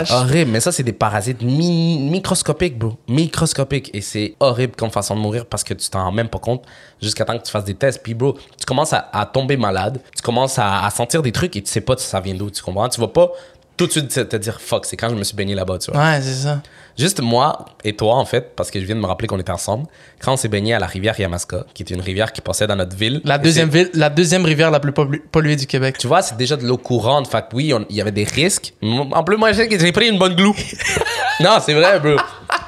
[0.01, 0.11] Wesh.
[0.11, 0.51] horrible.
[0.51, 2.97] Mais ça, c'est des parasites mi- microscopiques, bro.
[3.07, 3.89] Microscopiques.
[3.93, 6.63] Et c'est horrible comme façon de mourir parce que tu t'en rends même pas compte
[7.01, 8.01] jusqu'à temps que tu fasses des tests.
[8.03, 9.99] Puis, bro, tu commences à, à tomber malade.
[10.15, 12.63] Tu commences à, à sentir des trucs et tu sais pas ça vient d'où, tu
[12.63, 12.87] comprends?
[12.89, 13.29] Tu vas pas
[13.77, 15.89] tout de suite te, te dire fuck, c'est quand je me suis baigné là-bas, tu
[15.91, 16.01] vois.
[16.01, 16.61] Ouais, c'est ça.
[16.97, 19.51] Juste moi et toi, en fait, parce que je viens de me rappeler qu'on était
[19.51, 19.85] ensemble,
[20.21, 22.75] quand on s'est baigné à la rivière Yamaska, qui est une rivière qui passait dans
[22.75, 23.21] notre ville.
[23.23, 25.97] La deuxième ville, la deuxième rivière la plus pollu- polluée du Québec.
[25.97, 27.27] tu vois, c'est déjà de l'eau courante.
[27.27, 28.73] Fait que oui, il y avait des risques.
[28.81, 30.49] En plus, moi, j'ai pris une bonne glue.
[31.39, 32.15] non, c'est vrai, bro.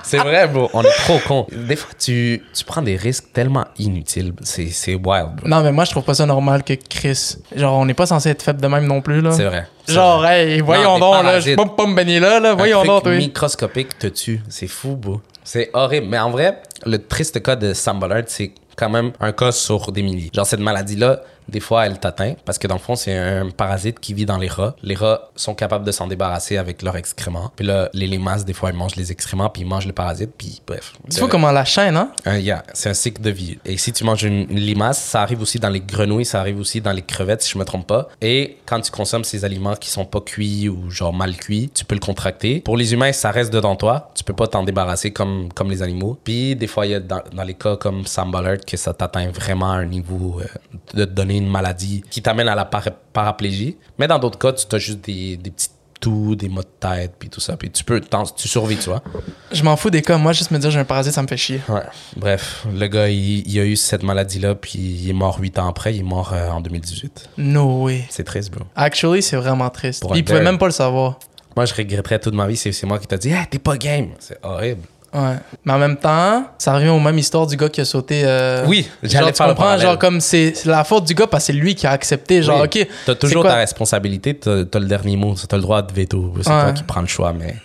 [0.03, 0.69] C'est vrai, bro.
[0.73, 1.47] On est trop cons.
[1.51, 4.33] Des fois, tu, tu prends des risques tellement inutiles.
[4.41, 5.47] C'est c'est wild, bro.
[5.47, 7.37] Non, mais moi, je trouve pas ça normal que Chris.
[7.55, 9.31] Genre, on n'est pas censé être faible de même non plus, là.
[9.31, 9.67] C'est vrai.
[9.87, 10.51] Genre, vrai.
[10.51, 11.39] hey, voyons des donc, là.
[11.39, 12.53] Je peux pas, me baigner là, là.
[12.53, 13.15] Voyons donc, toi.
[13.15, 14.41] microscopique te tue.
[14.49, 15.21] C'est fou, bro.
[15.43, 16.07] C'est horrible.
[16.09, 19.91] Mais en vrai, le triste cas de Sam Ballard, c'est quand même un cas sur
[19.91, 20.29] des milliers.
[20.33, 21.21] Genre, cette maladie-là,
[21.51, 24.37] des fois, elle t'atteint parce que dans le fond, c'est un parasite qui vit dans
[24.37, 24.75] les rats.
[24.83, 27.51] Les rats sont capables de s'en débarrasser avec leurs excréments.
[27.55, 30.31] Puis là, les limaces, des fois, elles mangent les excréments, puis ils mangent le parasite,
[30.37, 30.93] puis bref.
[31.09, 32.11] Tu vois comment la chaîne, hein?
[32.27, 33.59] Euh, yeah, c'est un cycle de vie.
[33.65, 36.59] Et si tu manges une, une limace, ça arrive aussi dans les grenouilles, ça arrive
[36.59, 38.09] aussi dans les crevettes, si je me trompe pas.
[38.21, 41.85] Et quand tu consommes ces aliments qui sont pas cuits ou genre mal cuits, tu
[41.85, 42.61] peux le contracter.
[42.61, 44.11] Pour les humains, ça reste dedans toi.
[44.15, 46.17] Tu peux pas t'en débarrasser comme, comme les animaux.
[46.23, 48.93] Puis des fois, il y a dans, dans les cas comme Sam Ballard que ça
[48.93, 50.45] t'atteint vraiment à un niveau euh,
[50.93, 53.77] de te donner une maladie qui t'amène à la para- paraplégie.
[53.99, 55.69] Mais dans d'autres cas, tu as juste des, des petits
[55.99, 57.55] toux, des maux de tête, puis tout ça.
[57.57, 59.03] Puis tu peux, tu survis, tu vois.
[59.51, 60.17] Je m'en fous des cas.
[60.17, 61.61] Moi, juste me dire j'ai un parasite, ça me fait chier.
[61.69, 61.83] Ouais.
[62.17, 65.67] Bref, le gars, il, il a eu cette maladie-là, puis il est mort huit ans
[65.67, 65.93] après.
[65.93, 67.29] Il est mort euh, en 2018.
[67.37, 68.05] No way.
[68.09, 68.65] C'est triste, bro.
[68.75, 70.01] Actually, c'est vraiment triste.
[70.01, 71.19] Pour Il pouvait même pas le savoir.
[71.55, 73.77] Moi, je regretterais toute ma vie, c'est c'est moi qui t'a dit, hey, t'es pas
[73.77, 74.07] game.
[74.19, 74.81] C'est horrible.
[75.13, 75.35] Ouais.
[75.65, 78.21] Mais en même temps, ça revient aux mêmes histoires du gars qui a sauté.
[78.25, 81.59] euh, Oui, j'allais faire comprends, genre comme c'est la faute du gars parce que c'est
[81.59, 82.41] lui qui a accepté.
[82.41, 82.81] Genre, Oui.
[82.83, 82.87] ok.
[83.05, 86.33] T'as toujours ta responsabilité, t'as t'as le dernier mot, t'as le droit de veto.
[86.41, 86.61] C'est Ouais.
[86.63, 87.55] toi qui prends le choix, mais.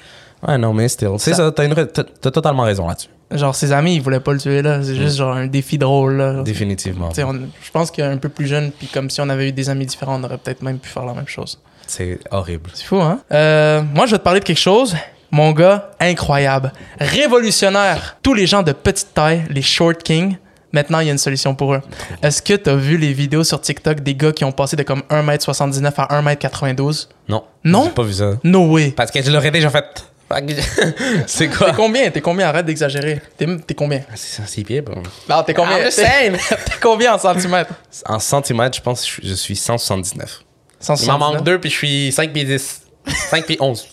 [0.47, 1.11] Ouais, non, mais still.
[1.18, 1.84] C'est Ça- t'as ra-
[2.30, 3.09] totalement raison là-dessus.
[3.30, 4.80] Genre, ses amis, ils voulaient pas le tuer là.
[4.82, 6.42] C'est juste genre un défi drôle là.
[6.42, 7.09] Définitivement.
[7.09, 9.53] Tu sais, on- je pense qu'un peu plus jeune, puis comme si on avait eu
[9.53, 11.59] des amis différents, on aurait peut-être même pu faire la même chose.
[11.88, 12.70] C'est horrible.
[12.74, 13.20] C'est fou, hein?
[13.32, 14.94] Euh, moi, je vais te parler de quelque chose.
[15.31, 16.72] Mon gars, incroyable.
[17.01, 18.16] Révolutionnaire.
[18.22, 20.37] Tous les gens de petite taille, les short kings,
[20.72, 21.81] maintenant, il y a une solution pour eux.
[22.22, 24.83] Est-ce que tu as vu les vidéos sur TikTok des gars qui ont passé de
[24.83, 27.09] comme 1m79 à 1m92?
[27.29, 27.45] Non.
[27.64, 27.85] Non?
[27.87, 28.31] J'ai pas vu ça.
[28.45, 28.91] No way.
[28.91, 29.85] Parce que je l'aurais déjà fait.
[31.27, 31.68] c'est quoi?
[31.70, 32.11] T'es combien?
[32.11, 32.49] T'es combien?
[32.49, 33.20] Arrête d'exagérer.
[33.37, 34.01] T'es, t'es combien?
[34.16, 34.97] C'est un six pieds, bro.
[35.29, 35.79] Non, t'es combien?
[35.89, 36.31] The T'es,
[36.64, 37.72] t'es combien en centimètres?
[38.07, 40.41] En centimètres, je pense que je suis- je suis 179.
[40.81, 41.18] Il 179?
[41.20, 42.83] m'en manque deux, puis je suis 5 pieds 10.
[43.07, 43.87] 5 pieds 11.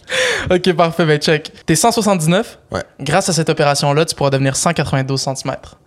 [0.51, 1.51] Ok, parfait, ben check.
[1.65, 2.59] T'es 179.
[2.71, 2.81] Ouais.
[2.99, 5.33] Grâce à cette opération-là, tu pourras devenir 192 cm.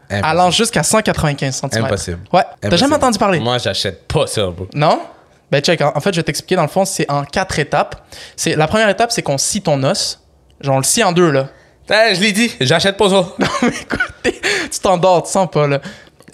[0.09, 0.25] Impossible.
[0.25, 1.85] Allant jusqu'à 195 cm.
[1.85, 2.19] Impossible.
[2.33, 2.45] Ouais.
[2.61, 3.41] T'as jamais entendu parler?
[3.41, 4.69] Moi, j'achète pas ça, bro.
[4.75, 5.01] Non?
[5.51, 6.57] Ben check, en en fait, je vais t'expliquer.
[6.57, 8.05] Dans le fond, c'est en quatre étapes.
[8.37, 10.21] C'est La première étape, c'est qu'on scie ton os.
[10.61, 11.49] Genre, on le scie en deux, là.
[11.91, 13.15] Eh, je l'ai dit, j'achète pas ça.
[13.39, 14.41] Non, mais écoute,
[14.73, 15.81] tu t'endors, tu sens pas, là.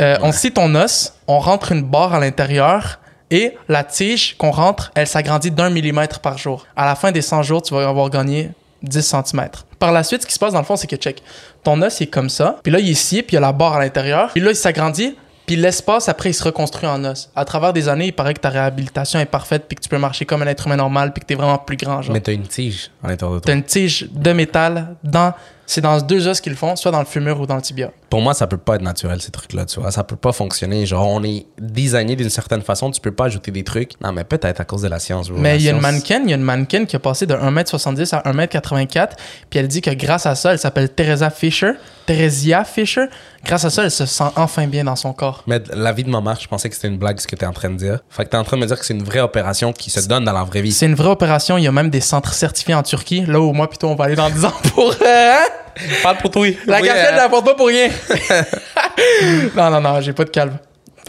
[0.00, 2.98] Euh, On scie ton os, on rentre une barre à l'intérieur
[3.32, 6.66] et la tige qu'on rentre, elle s'agrandit d'un millimètre par jour.
[6.76, 8.50] À la fin des 100 jours, tu vas avoir gagné
[8.82, 9.48] 10 cm.
[9.78, 11.22] Par la suite, ce qui se passe dans le fond, c'est que check,
[11.64, 13.52] ton os est comme ça, puis là, il est scié, puis il y a la
[13.52, 15.16] barre à l'intérieur, puis là, il s'agrandit,
[15.46, 17.30] puis l'espace, après, il se reconstruit en os.
[17.34, 19.98] À travers des années, il paraît que ta réhabilitation est parfaite, puis que tu peux
[19.98, 22.12] marcher comme un être humain normal, puis que t'es vraiment plus grand, genre.
[22.12, 23.46] Mais t'as une tige à l'intérieur de toi.
[23.46, 25.32] T'as une tige de métal dans...
[25.72, 27.92] C'est dans deux os qu'ils le font, soit dans le fémur ou dans le tibia.
[28.10, 29.90] Pour moi, ça peut pas être naturel, ces trucs-là, tu vois.
[29.90, 30.84] Ça peut pas fonctionner.
[30.84, 33.98] Genre, on est designé d'une certaine façon, tu peux pas ajouter des trucs.
[34.02, 35.38] Non, mais peut-être à cause de la science, bro.
[35.38, 37.32] Mais il y a une mannequin, il y a une mannequin qui a passé de
[37.32, 39.12] 1m70 à 1m84,
[39.48, 41.72] puis elle dit que grâce à ça, elle s'appelle Teresa Fisher,
[42.06, 43.06] Theresia Fisher.
[43.44, 45.42] Grâce à ça, elle se sent enfin bien dans son corps.
[45.46, 47.46] Mais la vie de ma mère, je pensais que c'était une blague ce que t'es
[47.46, 48.00] en train de dire.
[48.10, 50.06] Fait que t'es en train de me dire que c'est une vraie opération qui se
[50.06, 50.72] donne dans la vraie vie.
[50.72, 53.52] C'est une vraie opération, il y a même des centres certifiés en Turquie, là où
[53.52, 54.90] moi plutôt on va aller dans 10 ans pour...
[54.90, 55.44] euh, hein?
[56.02, 56.46] Parle pour toi.
[56.66, 57.88] La Oui, casquette, euh, je la porte pas pour rien.
[59.56, 60.58] non, non, non, j'ai pas de calme.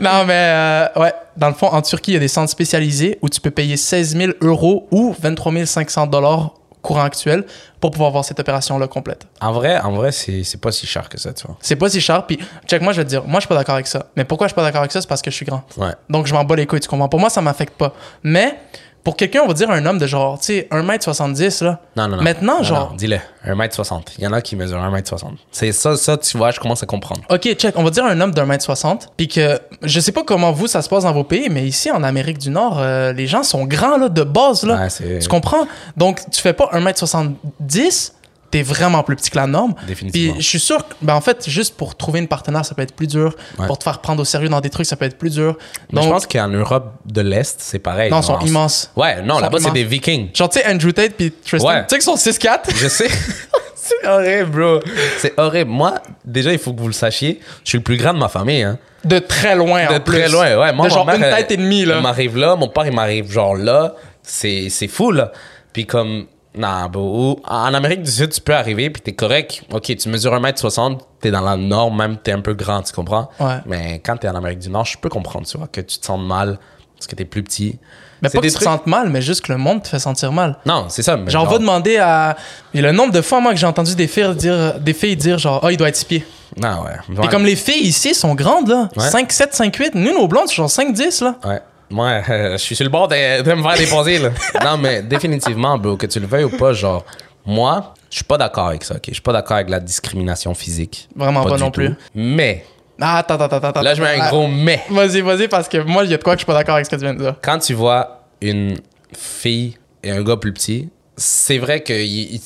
[0.00, 3.18] non, mais euh, ouais, dans le fond, en Turquie, il y a des centres spécialisés
[3.22, 6.54] où tu peux payer 16 000 euros ou 23 500 dollars
[6.86, 7.44] courant actuel
[7.80, 9.26] pour pouvoir voir cette opération-là complète.
[9.40, 11.56] En vrai, en vrai, c'est c'est pas si cher que ça, tu vois.
[11.60, 13.56] C'est pas si cher, puis check, moi je vais te dire, moi je suis pas
[13.56, 14.06] d'accord avec ça.
[14.16, 15.00] Mais pourquoi je suis pas d'accord avec ça?
[15.00, 15.62] C'est parce que je suis grand.
[15.76, 15.92] Ouais.
[16.08, 17.08] Donc je m'en bats les couilles, tu comprends?
[17.08, 17.92] Pour moi, ça m'affecte pas.
[18.22, 18.58] Mais
[19.06, 21.78] pour quelqu'un, on va dire un homme de genre, tu sais, 1m70, là.
[21.96, 22.22] Non, non, non.
[22.24, 23.18] Maintenant, Non, genre- non, Dis-le.
[23.46, 24.14] 1m60.
[24.18, 25.34] Il y en a qui mesurent 1m60.
[25.52, 27.20] C'est ça, ça, tu vois, je commence à comprendre.
[27.30, 30.24] Ok, check, on va dire un homme d'un mètre 60, puis que je sais pas
[30.24, 33.12] comment vous ça se passe dans vos pays, mais ici en Amérique du Nord, euh,
[33.12, 34.74] les gens sont grands là, de base là.
[34.74, 35.68] Ouais, c'est- tu comprends?
[35.96, 38.12] Donc tu fais pas un mètre 70,
[38.56, 39.74] t'es vraiment plus petit que la norme.
[39.86, 40.32] Définitivement.
[40.34, 42.82] Puis je suis sûr que, ben en fait, juste pour trouver une partenaire, ça peut
[42.82, 43.34] être plus dur.
[43.58, 43.66] Ouais.
[43.66, 45.56] Pour te faire prendre au sérieux dans des trucs, ça peut être plus dur.
[45.92, 48.10] Mais Donc, je pense qu'en Europe de l'Est, c'est pareil.
[48.10, 48.90] non, ils sont immenses.
[48.96, 50.30] Ouais, non, là-bas, c'est des Vikings.
[50.34, 51.80] Genre, tu sais, Andrew Tate puis Tristan, Ouais.
[51.86, 52.70] tu sais qu'ils sont 6'4?
[52.74, 53.08] Je sais.
[53.74, 54.80] c'est horrible, bro.
[55.18, 55.70] C'est horrible.
[55.70, 55.94] Moi,
[56.24, 58.62] déjà, il faut que vous le sachiez, je suis le plus grand de ma famille,
[58.62, 58.78] hein.
[59.04, 60.18] De très loin, De en plus.
[60.18, 60.72] très loin, ouais.
[60.72, 62.00] Moi, de genre mère, une elle- tête et demie, Il là.
[62.00, 63.94] m'arrive là, mon père, il m'arrive genre là.
[64.22, 65.30] C'est fou, là.
[65.72, 66.26] Puis comme,
[66.56, 69.62] non, bro, en Amérique du Sud, tu peux arriver, puis t'es correct.
[69.72, 73.28] Ok, tu mesures 1m60, t'es dans la norme, même t'es un peu grand, tu comprends?
[73.40, 73.58] Ouais.
[73.66, 76.06] Mais quand t'es en Amérique du Nord, je peux comprendre, tu vois, que tu te
[76.06, 76.58] sens mal
[76.96, 77.78] parce que t'es plus petit.
[78.22, 80.32] Mais pas que tu te sentes mal, mais juste que le monde te fait sentir
[80.32, 80.56] mal.
[80.64, 81.18] Non, c'est ça.
[81.18, 82.34] mais Genre, va demander à.
[82.72, 85.36] Et le nombre de fois, moi, que j'ai entendu des filles dire, des filles dire
[85.36, 86.26] genre, ah, il doit être 6 pieds.
[86.56, 86.92] Non, ouais.
[87.14, 87.28] Et Ouais.
[87.28, 88.88] comme les filles ici sont grandes, là.
[88.96, 89.10] Ouais.
[89.10, 89.94] 5, 7, 5, 8.
[89.96, 91.34] Nous, nos blondes, c'est genre 5, 10, là.
[91.44, 91.60] Ouais.
[91.90, 94.30] Moi, euh, je suis sur le bord de, de me faire déposer, là.
[94.64, 97.04] non, mais définitivement, bro, que tu le veuilles ou pas, genre,
[97.44, 99.02] Moi, je suis pas d'accord avec ça, ok?
[99.08, 101.08] Je suis pas d'accord avec la discrimination physique.
[101.14, 101.94] Vraiment pas non plus.
[102.14, 102.64] Mais,
[103.00, 103.82] Ah, attends, attends, attends.
[103.82, 104.82] là, je mets un Ah, gros mais.
[104.90, 106.74] Vas-y, vas-y, parce que moi, il y a de quoi que je suis pas d'accord
[106.74, 107.34] avec ce que tu viens de dire.
[107.42, 108.78] Quand tu vois une
[109.16, 112.40] fille et un gars plus petit, c'est vrai que il-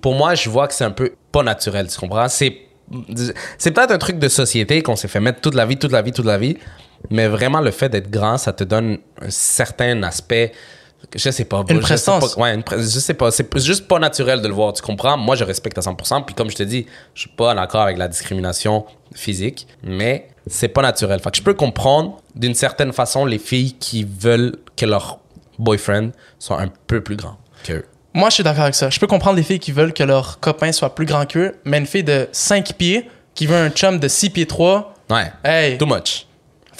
[0.00, 2.28] pour moi, je vois que c'est un peu pas naturel, tu comprends?
[2.28, 2.56] C'est,
[3.58, 6.02] c'est peut-être un truc de société qu'on s'est fait mettre toute la vie, toute la
[6.02, 6.56] vie, toute la vie,
[7.08, 10.52] mais vraiment, le fait d'être grand, ça te donne un certain aspect.
[11.16, 11.60] Je sais pas.
[11.68, 12.34] Une je sais prestance.
[12.34, 13.30] pas- ouais, une je sais pas.
[13.30, 15.16] C'est juste pas naturel de le voir, tu comprends?
[15.16, 16.22] Moi, je respecte à 100%.
[16.22, 18.84] Puis comme je te dis, je suis pas d'accord avec la discrimination
[19.14, 21.20] physique, mais c'est pas naturel.
[21.20, 25.20] Fait que je peux comprendre d'une certaine façon les filles qui veulent que leur
[25.58, 27.84] boyfriend soit un peu plus grand qu'eux.
[28.12, 28.90] Moi, je suis d'accord avec ça.
[28.90, 31.78] Je peux comprendre les filles qui veulent que leur copain soit plus grand qu'eux, mais
[31.78, 35.32] une fille de 5 pieds qui veut un chum de 6 pieds 3, Ouais.
[35.44, 36.26] hey, Too much.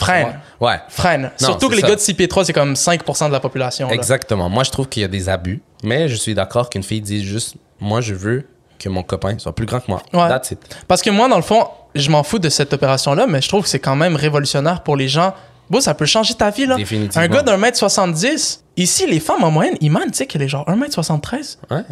[0.05, 0.41] Freine.
[0.61, 0.77] Ouais.
[0.89, 1.23] Freine.
[1.41, 1.89] Non, Surtout que les ça.
[1.89, 3.89] gars de 6 pieds 3, c'est comme 5% de la population.
[3.89, 3.95] là.
[3.95, 4.49] Exactement.
[4.49, 7.23] Moi, je trouve qu'il y a des abus, mais je suis d'accord qu'une fille dise
[7.23, 8.47] juste Moi, je veux
[8.79, 10.03] que mon copain soit plus grand que moi.
[10.13, 10.29] Ouais.
[10.29, 10.59] That's it.
[10.89, 13.63] Parce que moi, dans le fond, je m'en fous de cette opération-là, mais je trouve
[13.63, 15.35] que c'est quand même révolutionnaire pour les gens.
[15.69, 16.77] Bon, ça peut changer ta vie, là.
[16.77, 17.23] Définitivement.
[17.25, 20.49] Un gars d'un mètre 70, ici, les femmes en moyenne, Iman, tu sais qu'elle est
[20.49, 21.59] genre 1m73.
[21.71, 21.83] Ouais.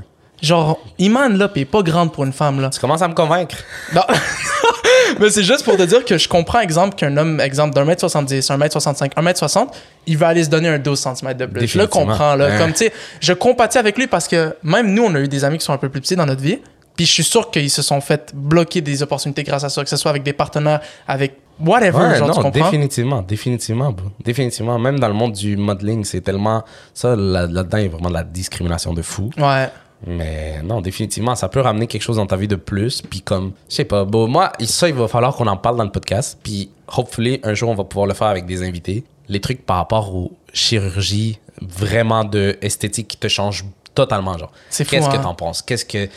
[0.41, 2.71] Genre, Iman, là, pis pas grande pour une femme, là.
[2.71, 3.57] Tu commences à me convaincre.
[3.95, 4.03] Non.
[5.21, 8.01] mais c'est juste pour te dire que je comprends, exemple, qu'un homme, exemple, d'un mètre
[8.01, 9.75] 70, un mètre 65, un mètre 60,
[10.07, 11.67] il va aller se donner un 12 cm de plus.
[11.67, 12.49] Je le comprends, là.
[12.51, 12.59] Ouais.
[12.59, 15.45] Comme, tu sais, je compatis avec lui parce que même nous, on a eu des
[15.45, 16.59] amis qui sont un peu plus petits dans notre vie.
[16.97, 19.89] Puis je suis sûr qu'ils se sont fait bloquer des opportunités grâce à ça, que
[19.91, 22.65] ce soit avec des partenaires, avec whatever, Ouais, genre, tu non, comprends?
[22.65, 24.09] définitivement, définitivement, bro.
[24.25, 24.81] définitivement.
[24.81, 26.65] Même dans le monde du modeling, c'est tellement
[26.95, 29.31] ça là- là-dedans, il y a vraiment de la discrimination de fou.
[29.39, 29.69] Ouais.
[30.07, 33.03] Mais non, définitivement, ça peut ramener quelque chose dans ta vie de plus.
[33.03, 35.85] Puis comme, je sais pas, bon, moi, ça, il va falloir qu'on en parle dans
[35.85, 36.39] le podcast.
[36.43, 39.05] Puis, hopefully, un jour, on va pouvoir le faire avec des invités.
[39.29, 44.53] Les trucs par rapport aux chirurgies, vraiment de esthétique qui te changent totalement, genre.
[44.71, 45.23] C'est Qu'est-ce que hein?
[45.23, 45.63] t'en penses?
[45.63, 46.09] Qu'est-ce que,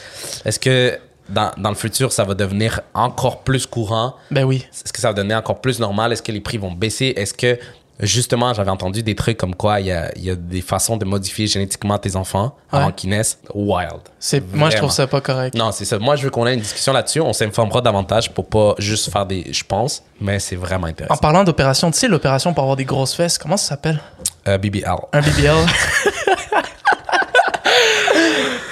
[0.45, 4.15] est-ce que dans, dans le futur, ça va devenir encore plus courant?
[4.29, 4.65] Ben oui.
[4.71, 6.13] Est-ce que ça va devenir encore plus normal?
[6.13, 7.13] Est-ce que les prix vont baisser?
[7.17, 7.57] Est-ce que,
[8.01, 11.05] justement, j'avais entendu des trucs comme quoi il y a, y a des façons de
[11.05, 13.39] modifier génétiquement tes enfants avant qu'ils naissent?
[13.53, 14.01] Wild.
[14.19, 15.55] C'est, moi, je trouve ça pas correct.
[15.55, 15.99] Non, c'est ça.
[15.99, 17.21] Moi, je veux qu'on ait une discussion là-dessus.
[17.21, 21.17] On s'informera davantage pour pas juste faire des je pense, mais c'est vraiment En intéressant.
[21.17, 23.99] parlant d'opération, tu sais, l'opération pour avoir des grosses fesses, comment ça s'appelle?
[24.47, 24.85] Euh, BBL.
[25.13, 25.55] Un BBL.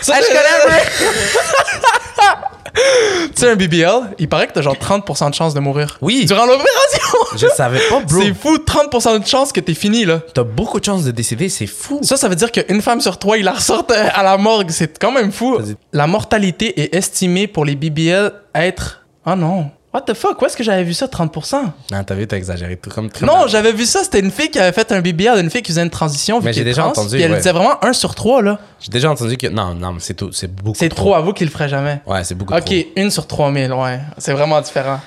[0.01, 0.83] ça, je connais,
[3.35, 5.97] Tu sais, un BBL, il paraît que t'as genre 30% de chance de mourir.
[6.01, 6.25] Oui.
[6.25, 7.37] Durant l'opération!
[7.37, 8.21] Je savais pas, bro.
[8.21, 10.21] C'est fou, 30% de chance que t'es fini, là.
[10.33, 11.99] T'as beaucoup de chances de décéder, c'est fou.
[12.01, 14.71] Ça, ça veut dire qu'une femme sur trois, il la ressortent euh, à la morgue.
[14.71, 15.57] C'est quand même fou.
[15.93, 19.05] La mortalité est estimée pour les BBL être...
[19.25, 19.69] Oh non.
[19.91, 20.39] What the fuck?
[20.39, 21.55] Où est-ce que j'avais vu ça, 30%?
[21.91, 22.77] Non, t'as vu, t'as exagéré.
[22.77, 25.49] Tout comme, Non, j'avais vu ça, c'était une fille qui avait fait un BBL, une
[25.49, 26.39] fille qui faisait une transition.
[26.41, 27.37] Mais j'ai déjà trans, entendu, Puis elle ouais.
[27.37, 28.59] disait vraiment 1 sur 3, là.
[28.79, 29.47] J'ai déjà entendu que.
[29.47, 30.31] Non, non, mais c'est tout.
[30.31, 32.01] C'est beaucoup C'est trop à vous qu'il le ferait jamais.
[32.05, 32.75] Ouais, c'est beaucoup Ok, trop.
[32.97, 33.99] une sur 3000, ouais.
[34.19, 34.99] C'est vraiment différent.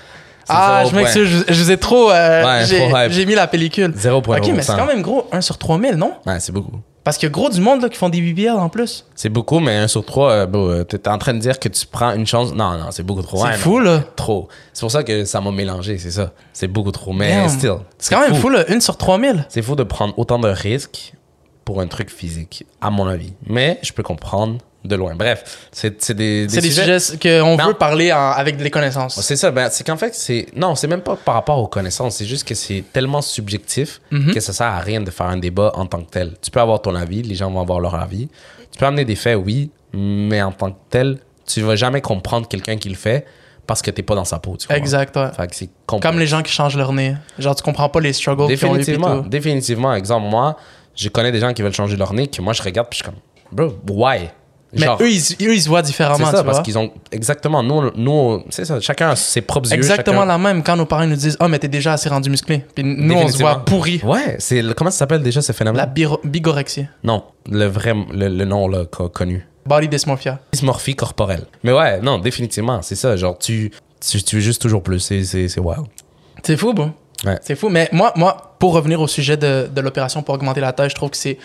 [0.49, 2.11] Ah, je m'excuse, je, je vous ai trop.
[2.11, 3.93] euh, Ouais, j'ai mis la pellicule.
[3.97, 4.37] 0.1%.
[4.39, 6.15] Ok, mais c'est quand même gros, 1 sur 3000, non?
[6.27, 6.81] Ouais, c'est beaucoup.
[7.05, 9.05] Parce qu'il y a gros du monde là, qui font des BBL en plus.
[9.17, 11.69] C'est beaucoup, mais un sur trois, euh, bro, euh, t'es en train de dire que
[11.69, 12.53] tu prends une chance.
[12.55, 13.45] Non, non, c'est beaucoup trop.
[13.45, 13.85] C'est fou, non.
[13.85, 14.05] là.
[14.15, 14.49] Trop.
[14.73, 16.33] C'est pour ça que ça m'a mélangé, c'est ça.
[16.53, 17.13] C'est beaucoup trop.
[17.13, 17.49] Mais Damn.
[17.49, 17.75] still.
[17.99, 19.47] C'est quand même fou, là, 1 sur 3000.
[19.49, 21.15] C'est fou de prendre autant de risques
[21.65, 23.33] pour un truc physique, à mon avis.
[23.47, 25.15] Mais je peux comprendre de loin.
[25.15, 29.21] Bref, c'est des, C'est des sujets qu'on veut parler en- avec des connaissances.
[29.21, 30.47] C'est ça, ben, c'est qu'en fait, c'est.
[30.57, 34.35] Non, c'est même pas par rapport aux connaissances, c'est juste que c'est tellement subjectif Mhm.
[34.35, 36.35] que ça sert à rien de faire un débat en tant que tel.
[36.43, 38.29] Tu peux avoir ton avis, les gens vont avoir leur avis.
[38.73, 42.49] Tu peux amener des faits, oui, mais en tant que tel, tu vas jamais comprendre
[42.49, 43.27] quelqu'un qui le fait
[43.67, 44.57] parce que t'es pas dans sa peau.
[44.57, 44.67] Tu?
[44.73, 45.29] Exact, ouais.
[45.37, 45.99] Fait que.
[46.01, 47.15] Comme les gens qui changent leur nez.
[47.39, 49.29] Genre, tu comprends pas les struggles ont Définitivement, tout.
[49.29, 49.95] définitivement.
[49.95, 50.57] Exemple, moi,
[50.97, 53.05] je connais des gens qui veulent changer leur nez que moi je regarde puis je
[53.05, 53.21] suis comme,
[53.53, 54.31] bro, why?
[54.75, 56.63] Mais Genre, eux ils, eux, ils se voient différemment, c'est tu ça, parce vois.
[56.65, 56.91] qu'ils ont.
[57.11, 59.77] Exactement, nous, nous c'est ça, chacun a ses propres yeux.
[59.77, 62.31] Exactement chacun- la même quand nos parents nous disent «Oh, mais t'es déjà assez rendu
[62.31, 64.01] musclé.» Puis nous, on se voit pourri.
[64.03, 65.77] Ouais, c'est comment ça s'appelle déjà ce phénomène?
[65.77, 66.87] La biro- bigorexie.
[67.05, 69.47] Non, le vrai le, le nom là co- connu.
[69.67, 70.41] Body dysmorphia.
[70.53, 71.45] Dysmorphie corporelle.
[71.65, 73.71] Mais ouais, non, définitivement, c'est ça, genre tu
[74.01, 75.85] tu, tu veux juste toujours plus, c'est c'est c'est wild.
[76.43, 76.93] C'est fou, bon.
[77.25, 77.39] Ouais.
[77.43, 77.69] C'est fou.
[77.69, 80.95] Mais moi, moi, pour revenir au sujet de, de l'opération pour augmenter la taille, je
[80.97, 81.39] trouve que c'est.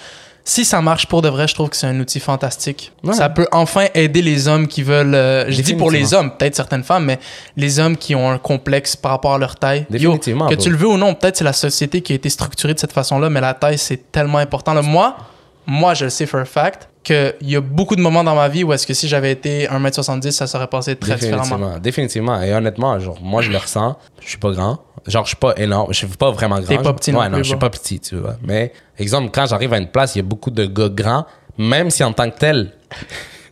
[0.50, 2.94] Si ça marche pour de vrai, je trouve que c'est un outil fantastique.
[3.04, 3.12] Ouais.
[3.14, 5.14] Ça peut enfin aider les hommes qui veulent.
[5.14, 7.20] euh, je dis pour les hommes, peut-être certaines femmes, mais
[7.58, 9.80] les hommes qui ont un complexe par rapport à leur taille.
[9.90, 10.64] Yo, Définitivement, que bro.
[10.64, 12.94] tu le veux ou non, peut-être c'est la société qui a été structurée de cette
[12.94, 14.74] façon-là, mais la taille, c'est tellement important.
[14.74, 15.18] Là, moi,
[15.66, 18.48] moi, je le sais for a fact qu'il y a beaucoup de moments dans ma
[18.50, 21.42] vie où est-ce que si j'avais été 1m70, ça serait passé très différemment.
[21.44, 22.42] Définitivement, définitivement.
[22.42, 23.98] Et honnêtement, genre, moi, je le ressens.
[24.22, 24.80] Je suis pas grand.
[25.06, 25.94] Genre, je suis pas énorme.
[25.94, 26.68] Je suis pas vraiment grand.
[26.68, 28.36] T'es pas petit non Ouais, non, je suis pas petit, tu vois.
[28.44, 31.26] Mais, exemple, quand j'arrive à une place, il y a beaucoup de gars grands.
[31.58, 32.74] Même si en tant que tel,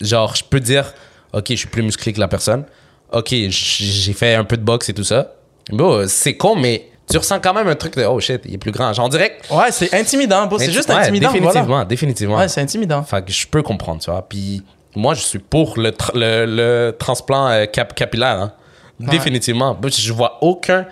[0.01, 0.93] Genre, je peux dire,
[1.33, 2.65] OK, je suis plus musclé que la personne.
[3.11, 5.35] OK, j'ai fait un peu de boxe et tout ça.
[5.69, 8.57] Bon, c'est con, mais tu ressens quand même un truc de, oh shit, il est
[8.57, 8.91] plus grand.
[8.93, 10.49] Genre, on dirait que- Ouais, c'est intimidant.
[10.57, 11.31] C'est juste ouais, intimidant.
[11.31, 11.85] Définitivement, Voilà.
[11.85, 12.37] définitivement.
[12.37, 13.03] Ouais, c'est intimidant.
[13.03, 14.21] Fait que je peux comprendre, tu vois.
[14.27, 14.63] Puis
[14.95, 18.39] moi, je suis pour le, tra- le, le transplant euh, cap- capillaire.
[18.41, 18.53] hein.
[18.99, 19.77] Définitivement.
[19.85, 20.85] Je vois aucun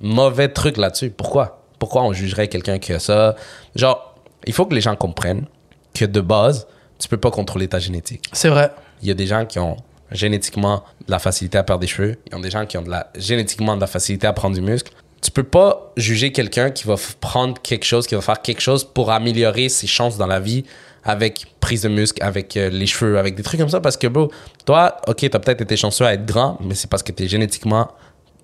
[0.00, 1.10] mauvais truc là-dessus.
[1.10, 1.62] Pourquoi?
[1.78, 3.34] Pourquoi on jugerait quelqu'un qui a ça?
[3.74, 4.14] Genre,
[4.46, 5.46] il faut que les gens comprennent
[5.94, 6.66] que de base,
[6.98, 8.22] tu peux pas contrôler ta génétique.
[8.32, 8.70] C'est vrai.
[9.02, 9.76] Il y a des gens qui ont
[10.10, 12.16] génétiquement de la facilité à perdre des cheveux.
[12.26, 14.54] Il y a des gens qui ont de la, génétiquement de la facilité à prendre
[14.54, 14.92] du muscle.
[15.22, 18.84] Tu peux pas juger quelqu'un qui va prendre quelque chose, qui va faire quelque chose
[18.84, 20.64] pour améliorer ses chances dans la vie
[21.04, 23.80] avec prise de muscle, avec euh, les cheveux, avec des trucs comme ça.
[23.80, 24.30] Parce que, bro,
[24.64, 27.86] toi, ok, t'as peut-être été chanceux à être grand, mais c'est parce que t'es génétiquement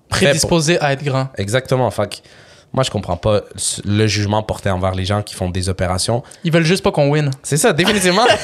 [0.09, 1.29] pour- Prédisposé à être grand.
[1.37, 1.89] Exactement.
[1.91, 2.15] Fait que
[2.71, 3.41] moi, je comprends pas
[3.85, 6.23] le jugement porté envers les gens qui font des opérations.
[6.43, 7.29] Ils veulent juste pas qu'on win.
[7.43, 8.25] C'est ça, définitivement.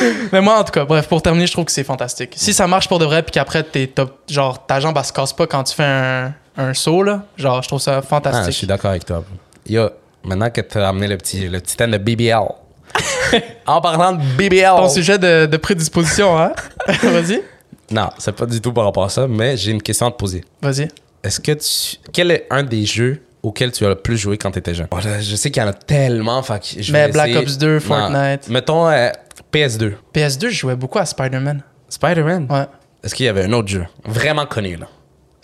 [0.32, 2.34] Mais moi, en tout cas, bref, pour terminer, je trouve que c'est fantastique.
[2.36, 5.12] Si ça marche pour de vrai, puis qu'après, t'es top, genre, ta jambe, elle se
[5.12, 8.06] casse pas quand tu fais un, un saut, là, genre, je trouve ça Ah, je
[8.06, 8.54] fantastique.
[8.54, 9.24] suis d'accord avec toi.
[9.68, 9.88] Yo,
[10.24, 12.34] maintenant que tu as amené le petit, le petit thème de BBL.
[13.66, 14.76] en parlant de BBL.
[14.76, 16.52] Ton sujet de, de prédisposition, hein?
[17.02, 17.42] Vas-y.
[17.90, 20.16] Non, c'est pas du tout par rapport à ça, mais j'ai une question à te
[20.16, 20.44] poser.
[20.62, 20.88] Vas-y.
[21.22, 21.98] Est-ce que tu.
[22.12, 24.86] Quel est un des jeux auxquels tu as le plus joué quand tu étais jeune?
[24.90, 26.42] Oh je sais qu'il y en a tellement.
[26.42, 27.80] Fait je Mais Black essayer- Ops 2, Non.
[27.80, 28.48] Fortnite.
[28.48, 29.10] Mettons euh,
[29.52, 29.92] PS2.
[30.14, 31.62] PS2, je jouais beaucoup à Spider-Man.
[31.88, 32.46] Spider-Man?
[32.50, 32.66] Ouais.
[33.04, 34.86] Est-ce qu'il y avait un autre jeu vraiment connu là?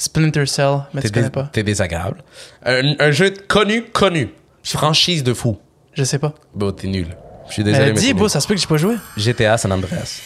[0.03, 1.49] Splinter Cell, mais tu connais pas.
[1.53, 2.25] T'es désagréable.
[2.67, 4.31] Un, un jeu connu, connu.
[4.65, 5.59] Franchise de fou.
[5.95, 6.35] Je sais pas.
[6.55, 7.07] Bon, t'es nul.
[7.47, 8.29] Je suis désolé, mais dis, nul.
[8.29, 8.97] ça se peut que j'ai pas joué.
[9.17, 10.21] GTA San Andreas.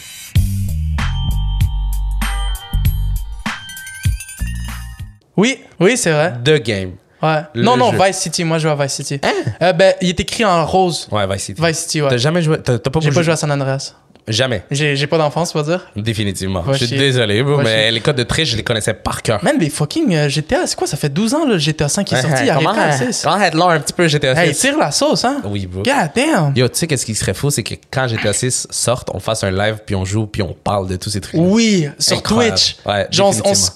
[5.35, 6.33] Oui, oui, c'est vrai.
[6.43, 6.93] The Game.
[7.21, 7.41] Ouais.
[7.53, 7.97] Le non, non, jeu.
[8.03, 8.43] Vice City.
[8.43, 9.19] Moi, je joue à Vice City.
[9.61, 11.07] Euh, ben, il est écrit en rose.
[11.11, 11.61] Ouais, Vice City.
[11.63, 12.09] Vice City, ouais.
[12.09, 12.57] T'as jamais joué?
[12.61, 13.15] T'as pas J'ai joué?
[13.15, 13.93] pas joué à San Andreas.
[14.27, 14.63] Jamais.
[14.71, 15.85] J'ai pas d'enfance, faut dire?
[15.95, 16.61] Définitivement.
[16.61, 16.97] Va je suis chier.
[16.97, 17.91] désolé, bro, Va mais chier.
[17.91, 19.41] les codes de triche, je les connaissais par cœur.
[19.43, 20.85] Man, mais fucking euh, GTA, c'est quoi?
[20.85, 22.43] Ça fait 12 ans, là, GTA 5 qui est sorti.
[22.45, 23.21] Il comment, arrive à 6.
[23.23, 24.41] comment être long un petit peu GTA 6?
[24.41, 25.41] Hey, tire la sauce, hein?
[25.45, 25.83] Oui, bro.
[25.83, 26.53] God damn!
[26.55, 29.43] Yo, tu sais qu'est-ce qui serait fou, c'est que quand GTA 6 sorte, on fasse
[29.43, 31.39] un live, puis on joue, puis on parle de tous ces trucs.
[31.39, 32.57] Oui, sur Incroyable.
[32.57, 32.77] Twitch.
[32.85, 33.33] Ouais, genre,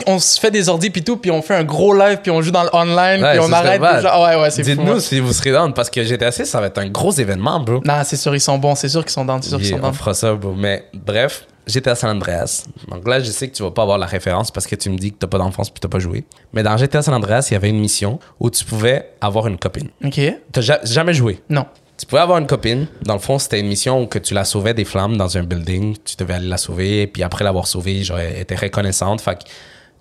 [0.07, 2.41] on, se fait des ordi puis tout, puis on fait un gros live, puis on
[2.41, 3.79] joue dans le online, Ouais, puis on arrête.
[3.79, 4.01] bad.
[4.01, 4.69] puis genre, ouais, ouais, c'est fou.
[4.71, 7.59] Dites-nous si vous serez down, parce que GTA 6, ça va être un gros événement,
[7.59, 7.81] bro.
[7.85, 9.79] Non, c'est sûr, ils sont bons, c'est sûr qu'ils sont dans, c'est sûr qu'ils sont
[9.81, 12.65] on fera ça, Mais bref, GTA San Andreas.
[12.89, 14.97] Donc là, je sais que tu vas pas avoir la référence parce que tu me
[14.97, 16.23] dis que t'as pas d'enfance puis t'as pas joué.
[16.53, 19.57] Mais dans GTA San Andreas, il y avait une mission où tu pouvais avoir une
[19.57, 19.89] copine.
[20.03, 20.19] Ok.
[20.51, 21.39] T'as ja- jamais joué?
[21.49, 21.65] Non.
[21.97, 22.87] Tu pouvais avoir une copine.
[23.03, 25.43] Dans le fond, c'était une mission où que tu la sauvais des flammes dans un
[25.43, 25.95] building.
[26.03, 27.05] Tu devais aller la sauver.
[27.05, 29.21] Puis après l'avoir sauvée, genre, elle était reconnaissante.
[29.21, 29.43] Fait que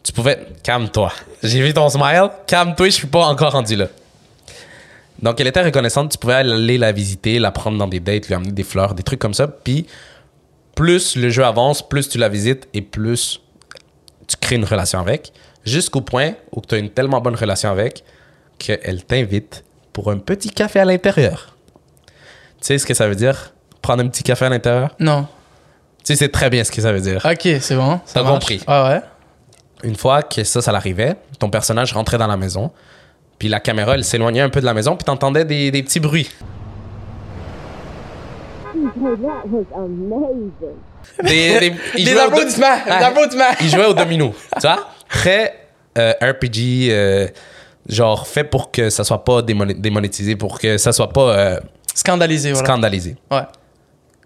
[0.02, 0.38] tu pouvais...
[0.62, 1.12] Calme-toi.
[1.42, 2.30] J'ai vu ton smile.
[2.46, 3.88] Calme-toi, je suis pas encore rendu là.
[5.20, 6.12] Donc, elle était reconnaissante.
[6.12, 9.02] Tu pouvais aller la visiter, la prendre dans des dates, lui amener des fleurs, des
[9.02, 9.46] trucs comme ça.
[9.46, 9.86] Puis,
[10.74, 13.40] plus le jeu avance, plus tu la visites et plus
[14.26, 15.32] tu crées une relation avec.
[15.64, 18.04] Jusqu'au point où tu as une tellement bonne relation avec
[18.58, 21.56] qu'elle t'invite pour un petit café à l'intérieur.
[22.60, 23.52] Tu sais ce que ça veut dire?
[23.82, 24.94] Prendre un petit café à l'intérieur?
[24.98, 25.26] Non.
[26.02, 27.24] Tu sais, c'est très bien ce que ça veut dire.
[27.24, 28.00] Ok, c'est bon.
[28.12, 28.60] T'as compris.
[28.66, 29.00] Ouais, ouais?
[29.82, 32.70] Une fois que ça, ça l'arrivait, ton personnage rentrait dans la maison,
[33.38, 36.00] puis la caméra, elle s'éloignait un peu de la maison, puis t'entendais des, des petits
[36.00, 36.30] bruits.
[38.74, 40.76] That was amazing.
[41.22, 42.66] Des, des, Des applaudissements!
[42.86, 43.44] Ah, applaudissements!
[43.60, 44.34] Il jouait au domino.
[44.54, 44.88] tu vois?
[45.08, 45.66] Très
[45.98, 47.28] euh, RPG, euh,
[47.88, 51.60] genre fait pour que ça soit pas démoné- démonétisé, pour que ça soit pas euh,
[51.94, 52.66] Scandalisé, voilà.
[52.68, 53.16] scandalisé.
[53.30, 53.42] Ouais.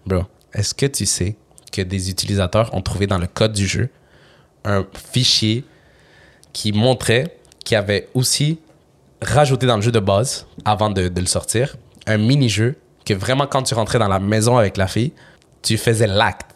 [0.05, 0.23] Bro,
[0.53, 1.35] est-ce que tu sais
[1.71, 3.89] que des utilisateurs ont trouvé dans le code du jeu
[4.63, 5.63] un fichier
[6.53, 8.59] qui montrait qu'il y avait aussi
[9.21, 11.75] rajouté dans le jeu de base, avant de, de le sortir,
[12.05, 12.75] un mini-jeu
[13.05, 15.13] que vraiment quand tu rentrais dans la maison avec la fille,
[15.61, 16.51] tu faisais l'acte.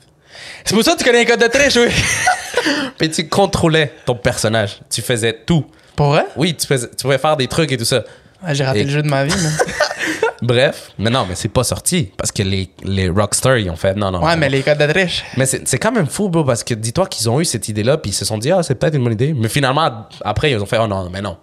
[0.66, 1.90] C'est pour ça que tu connais les codes de triche, oui.
[2.98, 4.80] Puis tu contrôlais ton personnage.
[4.90, 5.66] Tu faisais tout.
[5.96, 6.26] Pour vrai?
[6.36, 8.04] Oui, tu, faisais, tu pouvais faire des trucs et tout ça.
[8.44, 9.50] Ah, J'ai raté Et- le jeu de ma vie, mais.
[10.42, 13.94] Bref, mais non, mais c'est pas sorti parce que les, les Rockstar, ils ont fait
[13.96, 14.24] non, non.
[14.24, 14.38] Ouais, non.
[14.38, 15.26] mais les codes de triche.
[15.36, 17.98] Mais c'est c'est quand même fou, bro, parce que dis-toi qu'ils ont eu cette idée-là,
[17.98, 19.34] puis ils se sont dit, ah, c'est peut-être une bonne idée.
[19.34, 21.38] Mais finalement, après, ils ont fait, oh non, mais non.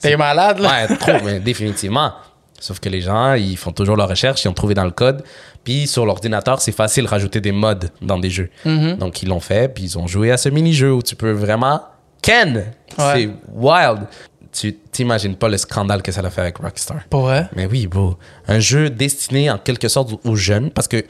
[0.00, 0.86] T'es malade, là.
[0.88, 2.12] Ouais, trop, mais définitivement.
[2.60, 5.24] Sauf que les gens, ils font toujours leur recherche, ils ont trouvé dans le code.
[5.64, 8.50] Puis sur l'ordinateur, c'est facile de rajouter des mods dans des jeux.
[8.64, 8.96] Mm-hmm.
[8.96, 11.82] Donc ils l'ont fait, puis ils ont joué à ce mini-jeu où tu peux vraiment.
[12.22, 12.72] Ken!
[12.96, 14.06] C'est wild!
[14.50, 17.00] Tu t'imagines pas le scandale que ça a fait avec Rockstar.
[17.10, 17.48] Pour vrai?
[17.54, 18.16] Mais oui, bro.
[18.48, 21.04] Un jeu destiné en quelque sorte aux jeunes, parce que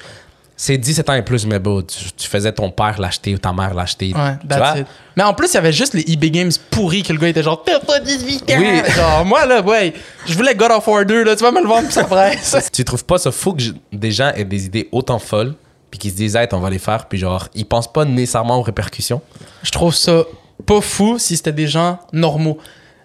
[0.61, 3.53] c'est 17 ans et plus, mais bro, tu, tu faisais ton père l'acheter ou ta
[3.53, 4.13] mère l'acheter.
[4.13, 4.79] Ouais, tu that's vois?
[4.81, 4.87] it.
[5.17, 7.45] Mais en plus, il y avait juste les eBay Games pourris que le gars était
[7.45, 8.55] genre, t'as pas 18 ans!
[8.59, 8.81] Oui.
[8.97, 9.95] Genre, moi, là, ouais,
[10.27, 12.57] je voulais God of War 2, là, tu vas me le vendre, puis ça presse.
[12.73, 15.55] Tu trouves pas ça fou que je- des gens aient des idées autant folles
[15.93, 18.59] puis qui se disent, hey, on va les faire, puis genre, ils pensent pas nécessairement
[18.59, 19.23] aux répercussions?
[19.63, 20.25] Je trouve ça
[20.67, 22.59] pas fou si c'était des gens normaux.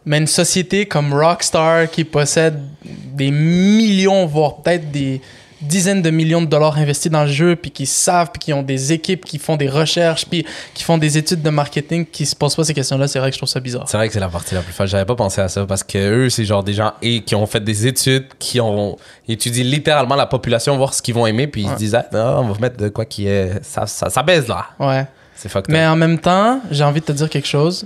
[0.06, 5.22] Mais une société comme Rockstar qui possède des millions, voire peut-être des
[5.64, 8.64] dizaines de millions de dollars investis dans le jeu, puis qui savent, puis qui ont
[8.64, 12.36] des équipes qui font des recherches, puis qui font des études de marketing, qui se
[12.36, 13.88] posent pas ces questions-là, c'est vrai que je trouve ça bizarre.
[13.88, 14.90] C'est vrai que c'est la partie la plus fâche.
[14.90, 17.46] J'avais pas pensé à ça parce que eux, c'est genre des gens et qui ont
[17.46, 18.98] fait des études, qui ont
[19.28, 22.40] étudié littéralement la population, voir ce qu'ils vont aimer, puis ils se disent, ah, non,
[22.40, 23.64] on va mettre de quoi qui est.
[23.64, 24.66] Ça, ça, ça baise là.
[24.80, 25.06] Ouais.
[25.36, 27.86] C'est fucked Mais en même temps, j'ai envie de te dire quelque chose.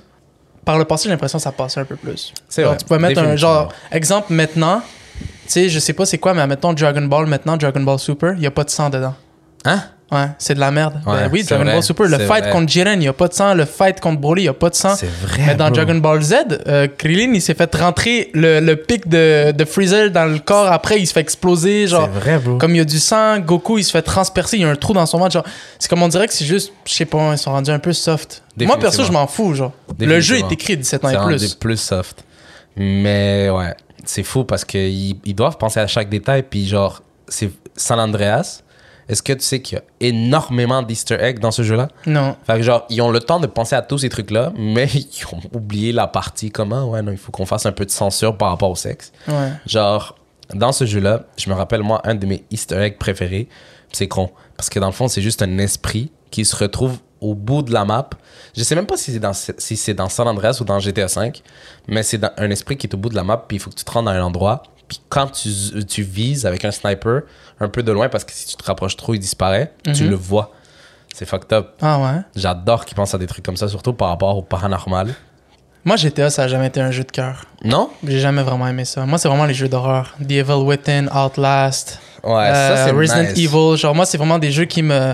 [0.66, 2.34] Par le passé, j'ai l'impression que ça passait un peu plus.
[2.50, 2.76] C'est vrai.
[2.78, 4.82] Tu pouvais mettre un genre, exemple maintenant,
[5.20, 8.34] tu sais, je sais pas c'est quoi, mais mettons Dragon Ball maintenant, Dragon Ball Super,
[8.36, 9.16] il y a pas de sang dedans.
[9.66, 9.82] Hein?
[10.10, 11.02] Ouais, c'est de la merde.
[11.06, 12.50] Ouais, Ben oui, c'est Dragon vrai, Ball Super, le fight vrai.
[12.52, 13.54] contre Jiren, il y a pas de sang.
[13.54, 14.96] Le fight contre Broly, il y a pas de sang.
[14.96, 15.44] C'est vrai.
[15.48, 15.76] Mais dans bro.
[15.76, 16.34] Dragon Ball Z,
[16.66, 20.72] euh, Krillin, il s'est fait rentrer le, le pic de, de Freezer dans le corps.
[20.72, 21.88] Après, il se fait exploser.
[21.88, 22.58] Genre, C'est vrai, bro.
[22.58, 24.56] comme il y a du sang, Goku, il se fait transpercer.
[24.56, 25.34] Il y a un trou dans son ventre.
[25.34, 25.46] Genre,
[25.78, 27.92] c'est comme on dirait que c'est juste, je sais pas, ils sont rendus un peu
[27.92, 28.44] soft.
[28.62, 29.56] Moi, perso, je m'en fous.
[29.56, 31.54] Genre, le jeu est écrit 17 ans et plus.
[31.56, 32.24] plus soft.
[32.78, 33.74] Mais ouais,
[34.08, 36.44] c'est fou parce qu'ils ils doivent penser à chaque détail.
[36.44, 38.64] Puis genre, c'est San Andreas.
[39.10, 41.88] Est-ce que tu sais qu'il y a énormément d'easter eggs dans ce jeu-là?
[42.06, 42.36] Non.
[42.46, 45.26] Fait que genre, ils ont le temps de penser à tous ces trucs-là, mais ils
[45.32, 48.38] ont oublié la partie comment, ouais, non, il faut qu'on fasse un peu de censure
[48.38, 49.14] par rapport au sexe.
[49.28, 49.52] Ouais.
[49.66, 50.18] Genre,
[50.54, 53.48] dans ce jeu-là, je me rappelle, moi, un de mes easter eggs préférés,
[53.94, 54.30] c'est con.
[54.58, 57.74] Parce que dans le fond, c'est juste un esprit qui se retrouve au bout de
[57.74, 58.10] la map.
[58.56, 61.08] Je sais même pas si c'est dans, si c'est dans San Andreas ou dans GTA
[61.08, 61.34] V,
[61.88, 63.70] mais c'est dans- un esprit qui est au bout de la map, puis il faut
[63.70, 64.64] que tu te rendes dans un endroit.
[64.88, 65.50] Puis quand tu,
[65.86, 67.22] tu vises avec un sniper
[67.60, 70.10] un peu de loin, parce que si tu te rapproches trop, il disparaît, tu Mhm.
[70.12, 70.54] le vois.
[71.14, 71.70] C'est fucked up.
[71.82, 72.22] Ah ouais?
[72.36, 75.14] J'adore qu'ils pensent à des trucs comme ça, surtout par rapport au paranormal.
[75.84, 77.46] Moi, GTA, ça a jamais été un jeu de cœur.
[77.64, 77.90] Non?
[78.06, 79.06] J'ai jamais vraiment aimé ça.
[79.06, 80.16] Moi, c'est vraiment les jeux d'horreur.
[80.22, 83.38] The Evil Within, Outlast, Ouais, euh, ça Resident nice.
[83.38, 83.78] Evil.
[83.78, 85.14] Genre, moi, c'est vraiment des jeux qui me.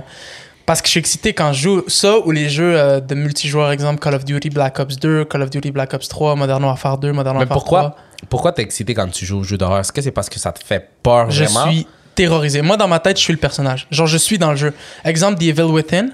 [0.66, 3.72] Parce que je suis excité quand je joue ça ou les jeux euh, de multijoueur,
[3.72, 6.98] exemple Call of Duty Black Ops 2, Call of Duty Black Ops 3, Modern Warfare
[6.98, 7.96] 2, Modern Mais Warfare pourquoi, 3.
[8.30, 9.80] pourquoi t'es excité quand tu joues au jeu d'horreur?
[9.80, 11.70] Est-ce que c'est parce que ça te fait peur Je vraiment?
[11.72, 11.86] suis
[12.16, 12.62] terrorisé.
[12.62, 13.88] Moi, dans ma tête, je suis le personnage.
[13.92, 14.74] Genre, je suis dans le jeu.
[15.04, 16.10] Exemple, The Evil Within,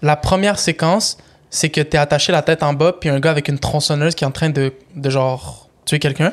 [0.00, 1.16] la première séquence,
[1.50, 4.24] c'est que t'es attaché la tête en bas, puis un gars avec une tronçonneuse qui
[4.24, 6.32] est en train de, de genre, tuer quelqu'un.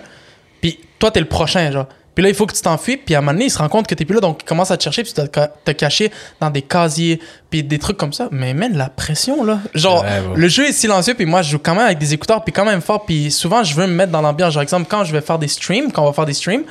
[0.62, 1.88] Puis toi, t'es le prochain, genre.
[2.16, 3.70] Puis là, il faut que tu t'enfuis, puis à un moment donné, il se rend
[3.70, 5.40] compte que t'es plus là, donc il commence à te chercher, puis tu dois te
[5.40, 8.28] ca- te cacher dans des casiers, puis des trucs comme ça.
[8.32, 9.60] Mais man, la pression, là.
[9.74, 10.36] Genre, Ouais, ouais.
[10.36, 12.66] le jeu est silencieux, puis moi, je joue quand même avec des écouteurs, puis quand
[12.66, 14.54] même fort, puis souvent, je veux me mettre dans l'ambiance.
[14.54, 16.64] Genre, exemple, quand je vais faire des streams, quand on va faire des streams,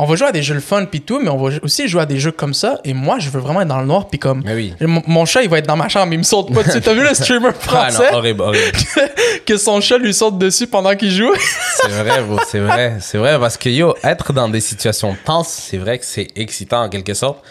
[0.00, 2.02] on va jouer à des jeux le fun, puis tout, mais on va aussi jouer
[2.02, 4.20] à des jeux comme ça, et moi, je veux vraiment être dans le noir, puis
[4.20, 4.42] comme.
[4.44, 4.74] Mais oui.
[4.80, 6.80] Mon, chat, il va être dans ma chambre, il me saute pas dessus.
[6.80, 8.12] T'as vu le streamer Ah français?
[8.12, 8.78] non, horrible, horrible.
[9.46, 11.32] que son chat lui saute dessus pendant qu'il joue?
[11.82, 12.98] c'est vrai, bro, c'est vrai.
[13.00, 16.84] C'est vrai parce que yo, être dans des situations tenses, c'est vrai que c'est excitant
[16.84, 17.44] en quelque sorte.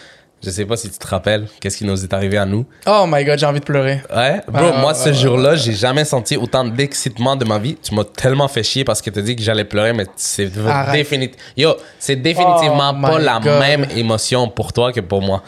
[0.44, 2.64] Je sais pas si tu te rappelles qu'est-ce qui nous est arrivé à nous?
[2.86, 4.00] Oh my god, j'ai envie de pleurer.
[4.14, 7.58] Ouais, bro, Ouais, moi ouais, ce ouais, jour-là, j'ai jamais senti autant d'excitement de ma
[7.58, 7.76] vie.
[7.82, 10.48] Tu m'as tellement fait chier parce que tu dit que j'allais pleurer, mais c'est.
[11.56, 13.58] Yo, c'est définitivement Oh pas la God.
[13.58, 15.42] même émotion pour toi que pour moi.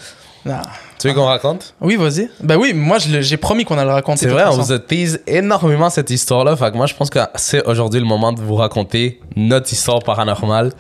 [0.99, 1.75] Tu veux qu'on raconte?
[1.81, 2.29] Oui, vas-y.
[2.43, 4.21] Ben oui, moi, j'ai promis qu'on allait le raconter.
[4.27, 6.57] C'est vrai, on vous a tease énormément cette histoire-là.
[6.57, 10.01] Fait que moi, je pense que c'est aujourd'hui le moment de vous raconter notre histoire
[10.01, 10.73] paranormale.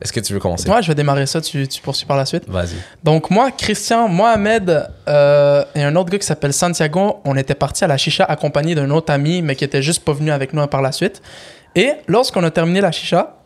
[0.00, 0.68] Est-ce que tu veux commencer?
[0.70, 2.48] Ouais, je vais démarrer ça, tu, tu poursuis par la suite.
[2.48, 2.76] Vas-y.
[3.02, 7.84] Donc moi, Christian, Mohamed euh, et un autre gars qui s'appelle Santiago, on était partis
[7.84, 10.64] à la chicha accompagné d'un autre ami, mais qui était juste pas venu avec nous
[10.68, 11.20] par la suite.
[11.74, 13.38] Et lorsqu'on a terminé la chicha,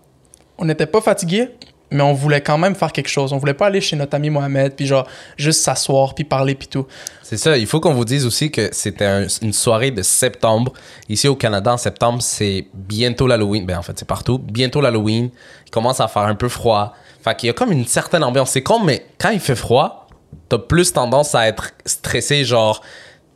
[0.59, 1.49] on n'était pas fatigué,
[1.93, 3.33] mais on voulait quand même faire quelque chose.
[3.33, 6.69] On voulait pas aller chez notre ami Mohamed, puis genre juste s'asseoir, puis parler, puis
[6.69, 6.87] tout.
[7.23, 10.73] C'est ça, il faut qu'on vous dise aussi que c'était un- une soirée de septembre.
[11.09, 13.65] Ici au Canada, en septembre, c'est bientôt l'Halloween.
[13.67, 14.39] Ben en fait, c'est partout.
[14.39, 15.31] Bientôt l'Halloween.
[15.67, 16.95] Il commence à faire un peu froid.
[17.23, 18.51] Fait qu'il y a comme une certaine ambiance.
[18.51, 20.09] C'est con, mais quand il fait froid,
[20.49, 22.83] t'as plus tendance à être stressé, genre...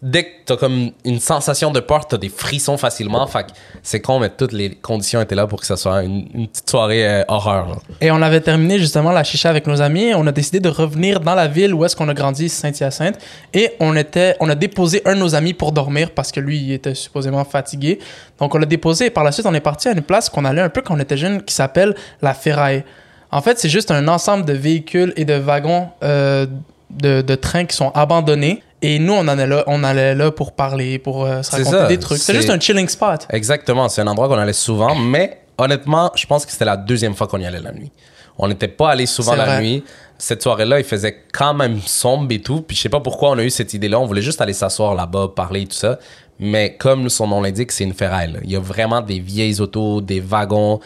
[0.06, 3.26] Dès que t'as comme une sensation de peur, t'as des frissons facilement.
[3.26, 3.50] Fait que
[3.82, 7.04] c'est con, mais toutes les conditions étaient là pour que ça soit une, petite soirée
[7.04, 7.80] euh, horreur.
[8.00, 10.14] Et on avait terminé justement la chicha avec nos amis.
[10.14, 13.18] On a décidé de revenir dans la ville où est-ce qu'on a grandi, Saint-Hyacinthe.
[13.52, 16.56] Et on, était, on a déposé un de nos amis pour dormir parce que lui,
[16.58, 17.98] il était supposément fatigué.
[18.38, 20.44] Donc on l'a déposé et par la suite, on est parti à une place qu'on
[20.44, 22.84] allait un peu quand on était jeune qui s'appelle la Ferraille.
[23.32, 26.46] En fait, c'est juste un ensemble de véhicules et de wagons euh,
[26.90, 28.62] de, de trains qui sont abandonnés.
[28.86, 31.86] Et nous, on, en là, on allait là pour parler, pour euh, se raconter ça,
[31.88, 32.18] des trucs.
[32.18, 33.26] C'est juste un chilling spot.
[33.30, 37.14] Exactement, c'est un endroit qu'on allait souvent, mais honnêtement, je pense que c'était la deuxième
[37.14, 37.90] fois qu'on y allait la nuit.
[38.38, 39.60] On n'était pas allé souvent la vrai.
[39.60, 39.84] nuit.
[40.18, 42.60] Cette soirée-là, il faisait quand même sombre et tout.
[42.60, 43.98] Puis je sais pas pourquoi on a eu cette idée-là.
[43.98, 45.98] On voulait juste aller s'asseoir là-bas, parler et tout ça.
[46.38, 48.32] Mais comme son nom l'indique, c'est une ferraille.
[48.32, 48.38] là.
[48.44, 50.80] Il y a vraiment des vieilles autos, des wagons.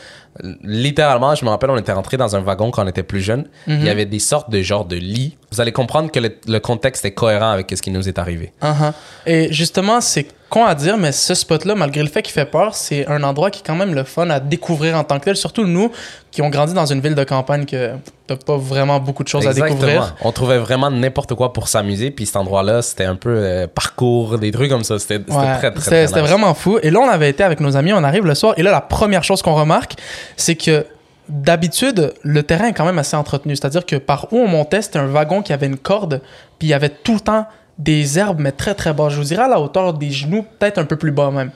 [0.63, 3.49] Littéralement, je me rappelle, on était rentré dans un wagon quand on était plus jeune.
[3.67, 5.37] Il y avait des sortes de genres de lits.
[5.51, 8.53] Vous allez comprendre que le, le contexte est cohérent avec ce qui nous est arrivé.
[8.63, 8.93] Uh-huh.
[9.27, 12.75] Et justement, c'est con à dire, mais ce spot-là, malgré le fait qu'il fait peur,
[12.75, 15.37] c'est un endroit qui est quand même le fun à découvrir en tant que tel.
[15.37, 15.91] Surtout nous,
[16.31, 17.93] qui ont grandi dans une ville de campagne que
[18.27, 20.15] t'as pas vraiment beaucoup de choses à découvrir.
[20.23, 22.11] On trouvait vraiment n'importe quoi pour s'amuser.
[22.11, 24.99] Puis cet endroit-là, c'était un peu euh, parcours, des trucs comme ça.
[24.99, 26.79] C'était Ouais, très, très, très c'était vraiment fou.
[26.83, 28.81] Et là, on avait été avec nos amis, on arrive le soir, et là, la
[28.81, 29.95] première chose qu'on remarque,
[30.37, 30.85] c'est que
[31.29, 33.55] d'habitude, le terrain est quand même assez entretenu.
[33.55, 36.21] C'est-à-dire que par où on montait, c'était un wagon qui avait une corde,
[36.59, 37.47] puis il y avait tout le temps
[37.81, 39.09] des herbes, mais très très bas.
[39.09, 41.51] Je vous dirais à la hauteur des genoux, peut-être un peu plus bas même.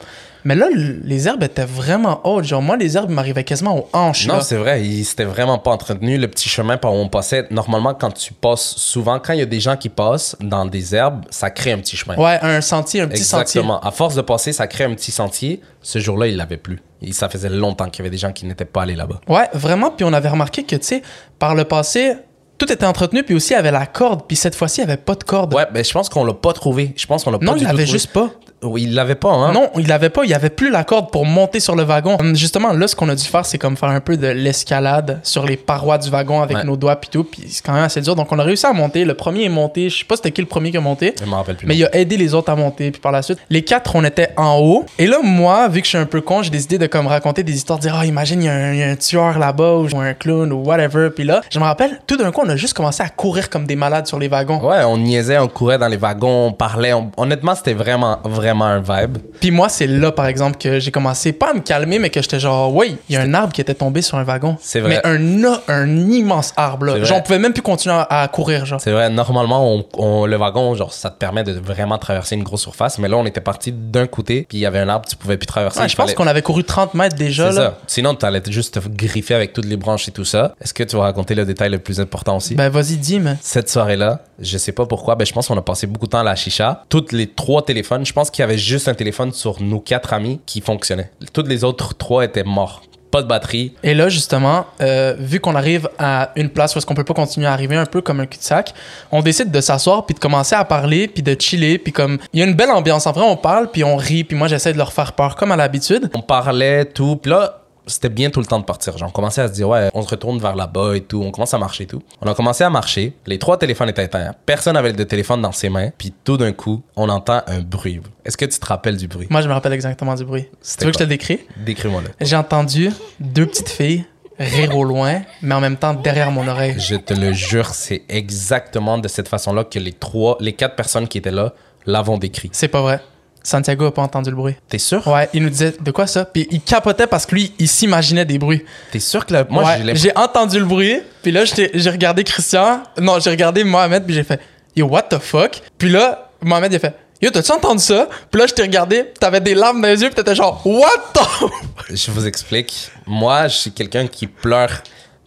[0.46, 2.44] Mais là, les herbes étaient vraiment hautes.
[2.44, 4.26] Genre, moi, les herbes m'arrivaient quasiment aux hanches.
[4.26, 6.18] Non, c'est vrai, il s'était vraiment pas entretenu.
[6.18, 9.42] Le petit chemin par où on passait, normalement, quand tu passes, souvent, quand il y
[9.42, 12.16] a des gens qui passent dans des herbes, ça crée un petit chemin.
[12.16, 13.60] Ouais, un sentier, un petit sentier.
[13.60, 13.80] Exactement.
[13.80, 15.62] À force de passer, ça crée un petit sentier.
[15.80, 16.82] Ce jour-là, il l'avait plus.
[17.00, 19.22] Et ça faisait longtemps qu'il y avait des gens qui n'étaient pas allés là-bas.
[19.28, 19.92] Ouais, vraiment.
[19.92, 21.02] Puis on avait remarqué que, tu sais,
[21.38, 22.16] par le passé,
[22.58, 24.22] tout était entretenu, puis aussi il y avait la corde.
[24.26, 25.54] Puis cette fois-ci, il n'y avait pas de corde.
[25.54, 26.92] Ouais, ben je pense qu'on l'a pas trouvé.
[26.96, 28.30] Je pense qu'on l'a pas non, du il l'avait juste pas.
[28.76, 29.52] Il l'avait pas, hein?
[29.52, 30.24] Non, il l'avait pas.
[30.24, 32.16] Il y avait plus la corde pour monter sur le wagon.
[32.18, 35.20] Hum, Justement, là, ce qu'on a dû faire, c'est comme faire un peu de l'escalade
[35.22, 36.64] sur les parois du wagon avec Ouais.
[36.64, 37.24] nos doigts puis tout.
[37.24, 38.16] Puis c'est quand même assez dur.
[38.16, 39.04] Donc on a réussi à monter.
[39.04, 39.90] Le premier est monté.
[39.90, 41.14] Je sais pas c'était qui le premier qui a monté.
[41.20, 41.66] Je m'en rappelle plus.
[41.66, 42.90] Mais il a aidé les autres à monter.
[42.90, 44.86] Puis par la suite, les quatre, on était en haut.
[44.98, 47.42] Et là, moi, vu que je suis un peu con, j'ai décidé de comme raconter
[47.42, 49.38] des histoires, de dire, ah, imagine, il y, a un- il y a un tueur
[49.38, 51.10] là-bas ou un clown ou whatever.
[51.14, 53.66] Puis là, je me rappelle, tout d'un coup, on a juste commencé à courir comme
[53.66, 54.60] des malades sur les wagons.
[54.66, 56.94] Ouais, on niaisait, on courait dans les wagons, on parlait.
[56.94, 59.18] on- Honnêtement, c'était vraiment, vraiment un vibe.
[59.40, 62.20] Puis moi, c'est là, par exemple, que j'ai commencé pas à me calmer, mais que
[62.22, 64.56] j'étais genre, oui, il y a un arbre qui était tombé sur un wagon.
[64.60, 65.00] C'est vrai.
[65.04, 67.02] Mais un, un immense arbre, là.
[67.04, 68.80] Genre, on pouvait même plus continuer à, à courir, genre.
[68.80, 72.42] C'est vrai, normalement, on, on- le wagon, genre, ça te permet de vraiment traverser une
[72.44, 72.98] grosse surface.
[72.98, 75.36] Mais là, on était parti d'un côté, puis il y avait un arbre, tu pouvais
[75.36, 75.80] plus traverser.
[75.80, 77.64] Ouais, je pense fallait- qu'on avait couru 30 mètres déjà, C'est là.
[77.66, 77.78] ça.
[77.86, 80.54] Sinon, tu allais juste te griffer avec toutes les branches et tout ça.
[80.60, 82.54] Est-ce que tu vas raconter le détail le plus important aussi?
[82.54, 83.36] Ben, vas-y, dis, mais.
[83.40, 86.18] Cette soirée-là, je sais pas pourquoi, ben je pense qu'on a passé beaucoup de temps
[86.20, 86.82] à la chicha.
[86.88, 90.12] Toutes les trois téléphones, je pense qu'il y avait juste un téléphone sur nos quatre
[90.12, 91.10] amis qui fonctionnait.
[91.32, 92.82] Toutes les autres trois étaient morts.
[93.12, 93.72] Pas de batterie.
[93.84, 97.14] Et là, justement, euh, vu qu'on arrive à une place où est-ce qu'on peut pas
[97.14, 98.74] continuer à arriver un peu comme un cul-de-sac,
[99.12, 102.40] on décide de s'asseoir puis de commencer à parler puis de chiller puis comme il
[102.40, 103.06] y a une belle ambiance.
[103.06, 105.52] En vrai, on parle puis on rit puis moi j'essaie de leur faire peur comme
[105.52, 106.10] à l'habitude.
[106.14, 107.14] On parlait, tout.
[107.14, 108.96] Puis là, c'était bien tout le temps de partir.
[108.96, 111.22] Genre, on commençait à se dire, ouais, on se retourne vers là-bas et tout.
[111.22, 112.02] On commence à marcher et tout.
[112.20, 113.14] On a commencé à marcher.
[113.26, 114.34] Les trois téléphones étaient éteints.
[114.46, 115.90] Personne n'avait de téléphone dans ses mains.
[115.96, 118.00] Puis tout d'un coup, on entend un bruit.
[118.24, 119.26] Est-ce que tu te rappelles du bruit?
[119.30, 120.46] Moi, je me rappelle exactement du bruit.
[120.78, 121.40] Tu veux que je te le décris?
[121.64, 122.10] Décris-moi-le.
[122.20, 124.04] J'ai entendu deux petites filles
[124.38, 126.74] rire au loin, mais en même temps derrière mon oreille.
[126.78, 131.08] Je te le jure, c'est exactement de cette façon-là que les trois, les quatre personnes
[131.08, 131.52] qui étaient là
[131.86, 132.50] l'avons décrit.
[132.52, 133.00] C'est pas vrai.
[133.44, 134.54] Santiago a pas entendu le bruit.
[134.68, 135.06] T'es sûr?
[135.06, 136.24] Ouais, il nous disait de quoi ça?
[136.24, 138.64] Puis il capotait parce que lui, il s'imaginait des bruits.
[138.90, 139.44] T'es sûr que la...
[139.44, 142.82] moi, Ouais, j'ai entendu le bruit, puis là, j'ai regardé Christian.
[143.00, 144.40] Non, j'ai regardé Mohamed, puis j'ai fait
[144.74, 145.60] Yo, what the fuck?
[145.78, 148.08] Puis là, Mohamed, il a fait Yo, t'as-tu entendu ça?
[148.30, 150.88] Puis là, je t'ai regardé, t'avais des larmes dans les yeux, puis t'étais genre What
[151.14, 151.50] the?
[151.94, 152.90] Je vous explique.
[153.06, 154.82] Moi, je suis quelqu'un qui pleure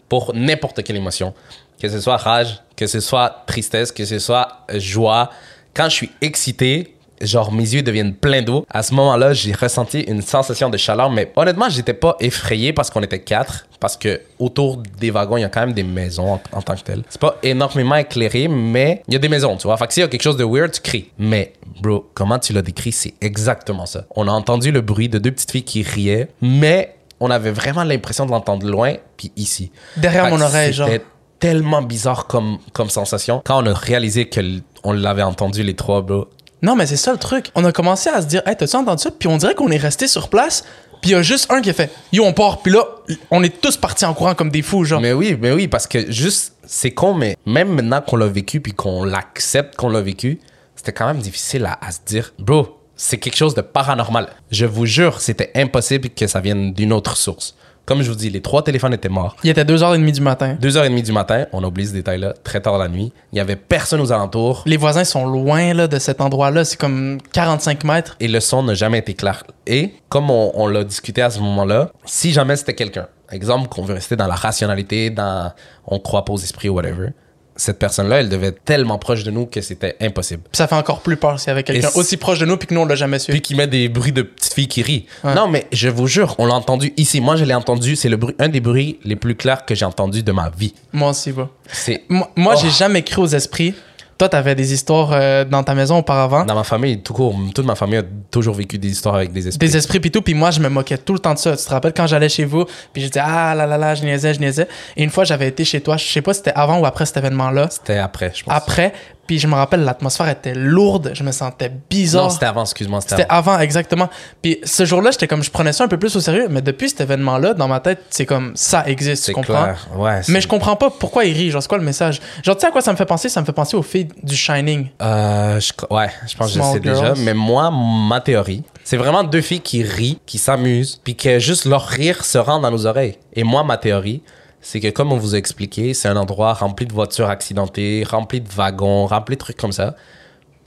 [0.10, 1.34] pour n'importe quelle émotion.
[1.80, 5.30] Que ce soit rage, que ce soit tristesse, que ce soit joie.
[5.76, 8.66] Quand je suis excité, genre mes yeux deviennent pleins d'eau.
[8.70, 12.90] À ce moment-là, j'ai ressenti une sensation de chaleur, mais honnêtement, j'étais pas effrayé parce
[12.90, 13.66] qu'on était quatre.
[13.80, 16.76] Parce que autour des wagons, il y a quand même des maisons en, en tant
[16.76, 17.04] que telles.
[17.10, 19.78] C'est pas énormément éclairé, mais il y a des maisons, tu vois.
[19.78, 21.12] Fait que s'il y a quelque chose de weird, tu cries.
[21.20, 24.06] Mais, bro, comment tu l'as décrit, c'est exactement ça.
[24.16, 27.84] On a entendu le bruit de deux petites filles qui riaient, mais on avait vraiment
[27.84, 29.72] l'impression de l'entendre loin, puis ici.
[29.96, 30.88] Derrière mon que oreille, genre.
[30.90, 31.06] C'était
[31.40, 33.42] tellement bizarre comme, comme sensation.
[33.46, 36.30] Quand on a réalisé qu'on l'avait entendu les trois, bro.
[36.62, 37.52] Non, mais c'est ça le truc.
[37.56, 39.12] On a commencé à se dire Hey, t'as-tu entendu ça?
[39.12, 40.64] Puis on dirait qu'on est resté sur place,
[41.02, 42.60] puis il y a juste un qui a fait Yo, on part.
[42.60, 42.84] Puis là,
[43.32, 45.02] on est tous partis en courant comme des fous, genre.
[45.02, 48.60] Mais oui, mais oui, parce que juste, c'est con, mais même maintenant qu'on l'a vécu,
[48.62, 50.40] puis qu'on l'accepte qu'on l'a vécu,
[50.76, 54.30] c'était quand même difficile à, à se dire, bro, c'est quelque chose de paranormal.
[54.52, 57.56] Je vous jure, c'était impossible que ça vienne d'une autre source.
[57.88, 59.38] Comme je vous dis, les trois téléphones étaient morts.
[59.46, 60.58] Il était 2h30 du matin.
[60.62, 63.14] 2h30 du matin, on a oublié ce détail-là, très tard la nuit.
[63.32, 66.66] Il y avait personne aux alentours Les voisins sont loin là, de cet endroit-là.
[66.66, 68.18] C'est comme 45 mètres.
[68.20, 69.44] et le son n'a jamais été clair.
[69.66, 73.84] Et comme on, on l'a discuté à ce moment-là, si jamais c'était quelqu'un, exemple qu'on
[73.84, 75.54] veut rester dans la rationalité, dans
[75.86, 77.12] on croit pas aux esprits ou whatever,
[77.58, 80.44] cette personne-là, elle devait être tellement proche de nous que c'était impossible.
[80.52, 82.68] Puis ça fait encore plus peur s'il y avait quelqu'un aussi proche de nous puis
[82.68, 83.32] que nous on l'a jamais su.
[83.32, 85.06] Puis qui met des bruits de petites filles qui rient.
[85.24, 85.34] Ouais.
[85.36, 87.20] Non, mais je vous jure, on l'a entendu ici.
[87.22, 87.96] Moi, je l'ai entendu.
[87.96, 90.74] C'est le bruit, un des bruits les plus clairs que j'ai entendu de ma vie.
[90.94, 91.34] Moi aussi.
[91.72, 92.60] C'est Moi, moi, Oh.
[92.62, 93.74] j'ai jamais cru aux esprits.
[94.18, 96.44] Toi, t'avais des histoires euh, dans ta maison auparavant?
[96.44, 97.36] dans ma famille, tout court.
[97.54, 99.68] Toute ma famille a toujours vécu des histoires avec des esprits.
[99.68, 101.56] Des esprits pis tout, puis moi je me moquais tout le temps de ça.
[101.56, 104.04] Tu te rappelles quand j'allais chez vous, puis je disais ah là là là, je
[104.04, 104.68] niaisais, je niaisais.
[104.96, 107.06] Et une fois j'avais été chez toi, je sais pas si c'était avant ou après
[107.06, 107.68] cet événement-là.
[107.70, 108.54] C'était après, je pense.
[108.56, 108.94] Après,
[109.28, 112.24] puis je me rappelle l'atmosphère était lourde, je me sentais bizarre.
[112.24, 113.02] Non, c'était avant, excuse-moi.
[113.02, 113.52] C'était avant.
[113.52, 114.10] avant, exactement.
[114.42, 116.90] Puis ce jour-là, j'étais comme, je prenais ça un peu plus au sérieux, mais depuis
[116.90, 119.64] cet événement-là, dans ma tête, c'est comme, ça existe, tu C'est comprends?
[119.64, 119.88] clair.
[119.96, 120.22] Ouais.
[120.30, 122.20] Mais je comprends pas pourquoi il rit, genre, c'est quoi le message?
[122.44, 123.30] Genre, tu sais à quoi ça me fait penser?
[123.30, 124.88] Ça me fait penser aux filles du Shining.
[125.02, 127.14] Euh, je- ouais, je pense que je sais déjà.
[127.18, 131.66] Mais moi, ma théorie, c'est vraiment deux filles qui rient, qui s'amusent, puis que juste
[131.66, 133.18] leur rire se rend dans nos oreilles.
[133.34, 134.22] Et moi, ma théorie,
[134.70, 138.42] c'est que comme on vous a expliqué, c'est un endroit rempli de voitures accidentées, rempli
[138.42, 139.96] de wagons, rempli de trucs comme ça.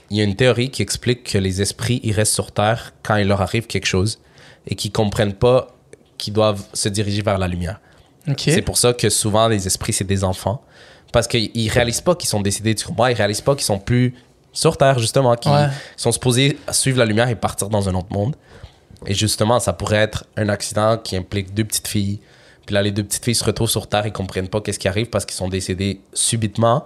[0.09, 3.17] Il y a une théorie qui explique que les esprits, ils restent sur Terre quand
[3.17, 4.19] il leur arrive quelque chose
[4.65, 5.67] et qu'ils comprennent pas
[6.17, 7.79] qu'ils doivent se diriger vers la lumière.
[8.37, 10.63] C'est pour ça que souvent les esprits, c'est des enfants.
[11.13, 13.05] Parce qu'ils réalisent pas qu'ils sont décédés, tu comprends?
[13.05, 14.15] Ils réalisent pas qu'ils sont plus
[14.51, 15.67] sur Terre, justement, qu'ils Ouais.
[15.95, 18.35] sont supposés suivre la lumière et partir dans un autre monde.
[19.05, 22.19] Et justement, ça pourrait être un accident qui implique deux petites filles.
[22.65, 24.87] Puis là, les deux petites filles se retrouvent sur Terre et comprennent pas qu'est-ce qui
[24.87, 26.85] arrive parce qu'ils sont décédés subitement.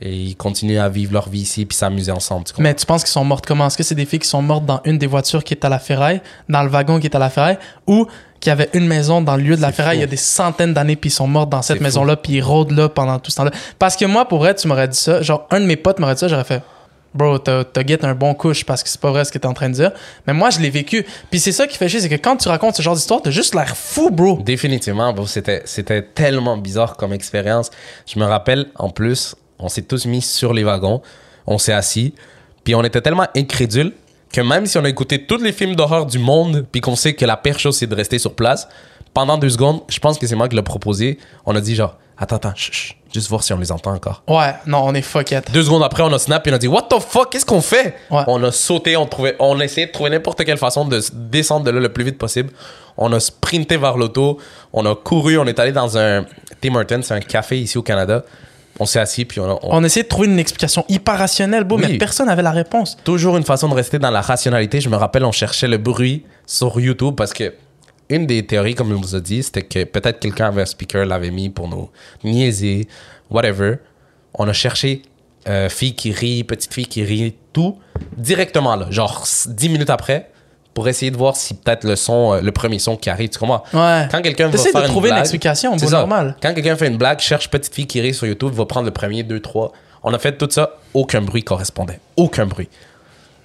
[0.00, 2.44] Et ils continuent à vivre leur vie ici puis s'amuser ensemble.
[2.44, 2.52] tu?
[2.58, 3.68] Mais tu penses qu'ils sont mortes comment?
[3.68, 5.68] Est-ce que c'est des filles qui sont mortes dans une des voitures qui est à
[5.68, 8.06] la ferraille, dans le wagon qui est à la ferraille, ou
[8.40, 10.00] qui avait une maison dans le lieu de la ferraille fou.
[10.00, 12.42] il y a des centaines d'années puis ils sont mortes dans cette maison-là puis ils
[12.42, 13.52] rôdent là pendant tout ce temps-là?
[13.78, 15.22] Parce que moi, pour vrai, tu m'aurais dit ça.
[15.22, 16.62] Genre, un de mes potes m'aurait dit ça, j'aurais fait.
[17.14, 19.54] Bro, t'as get un bon couche parce que c'est pas vrai ce que t'es en
[19.54, 19.92] train de dire.
[20.26, 21.06] Mais moi, je l'ai vécu.
[21.30, 23.30] Puis c'est ça qui fait chier, c'est que quand tu racontes ce genre d'histoire, t'as
[23.30, 24.40] juste l'air fou, bro.
[24.44, 27.70] Définitivement, bro, c'était, c'était tellement bizarre comme expérience.
[28.12, 31.02] Je me rappelle, en plus, on s'est tous mis sur les wagons,
[31.46, 32.14] on s'est assis,
[32.64, 33.92] puis on était tellement incrédules
[34.32, 37.14] que même si on a écouté tous les films d'horreur du monde, puis qu'on sait
[37.14, 38.66] que la pire chose, c'est de rester sur place,
[39.12, 41.96] pendant deux secondes, je pense que c'est moi qui l'ai proposé, on a dit genre,
[42.18, 44.22] attends, attends, chut, chut, juste voir si on les entend encore.
[44.28, 45.50] Ouais, non, on est fuckette.
[45.52, 47.60] Deux secondes après, on a snap et on a dit What the fuck, qu'est-ce qu'on
[47.60, 47.94] fait?
[48.10, 48.22] Ouais.
[48.26, 51.64] On a sauté, on, trouvait, on a essayé de trouver n'importe quelle façon de descendre
[51.64, 52.50] de là le plus vite possible.
[52.96, 54.38] On a sprinté vers l'auto,
[54.72, 56.24] on a couru, on est allé dans un
[56.60, 58.24] Tim Hortons, c'est un café ici au Canada.
[58.80, 61.64] On s'est assis, puis on a on- On essayait de trouver une explication hyper rationnelle,
[61.70, 61.76] Oui.
[61.80, 62.96] mais personne n'avait la réponse.
[63.04, 64.80] toujours une façon de rester dans la rationalité.
[64.80, 67.52] Je me rappelle, on cherchait le bruit sur YouTube parce que
[68.14, 71.04] une des théories, comme on vous a dit, c'était que peut-être quelqu'un avait un speaker,
[71.06, 71.90] l'avait mis pour nous
[72.22, 72.88] niaiser,
[73.30, 73.76] whatever.
[74.34, 75.02] On a cherché
[75.48, 77.78] euh, fille qui rit, petite fille qui rit, tout
[78.16, 80.30] directement là, genre s- 10 minutes après,
[80.72, 83.38] pour essayer de voir si peut-être le son, euh, le premier son qui arrive, tu
[83.38, 83.62] comprends?
[83.72, 84.08] Ouais.
[84.10, 86.36] Quand quelqu'un va faire de une trouver une blague, explication, c'est normal.
[86.42, 88.92] Quand quelqu'un fait une blague, cherche petite fille qui rit sur YouTube, va prendre le
[88.92, 89.72] premier, deux, trois.
[90.02, 92.00] On a fait tout ça, aucun bruit correspondait.
[92.16, 92.68] Aucun bruit.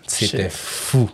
[0.07, 1.09] C'était fou.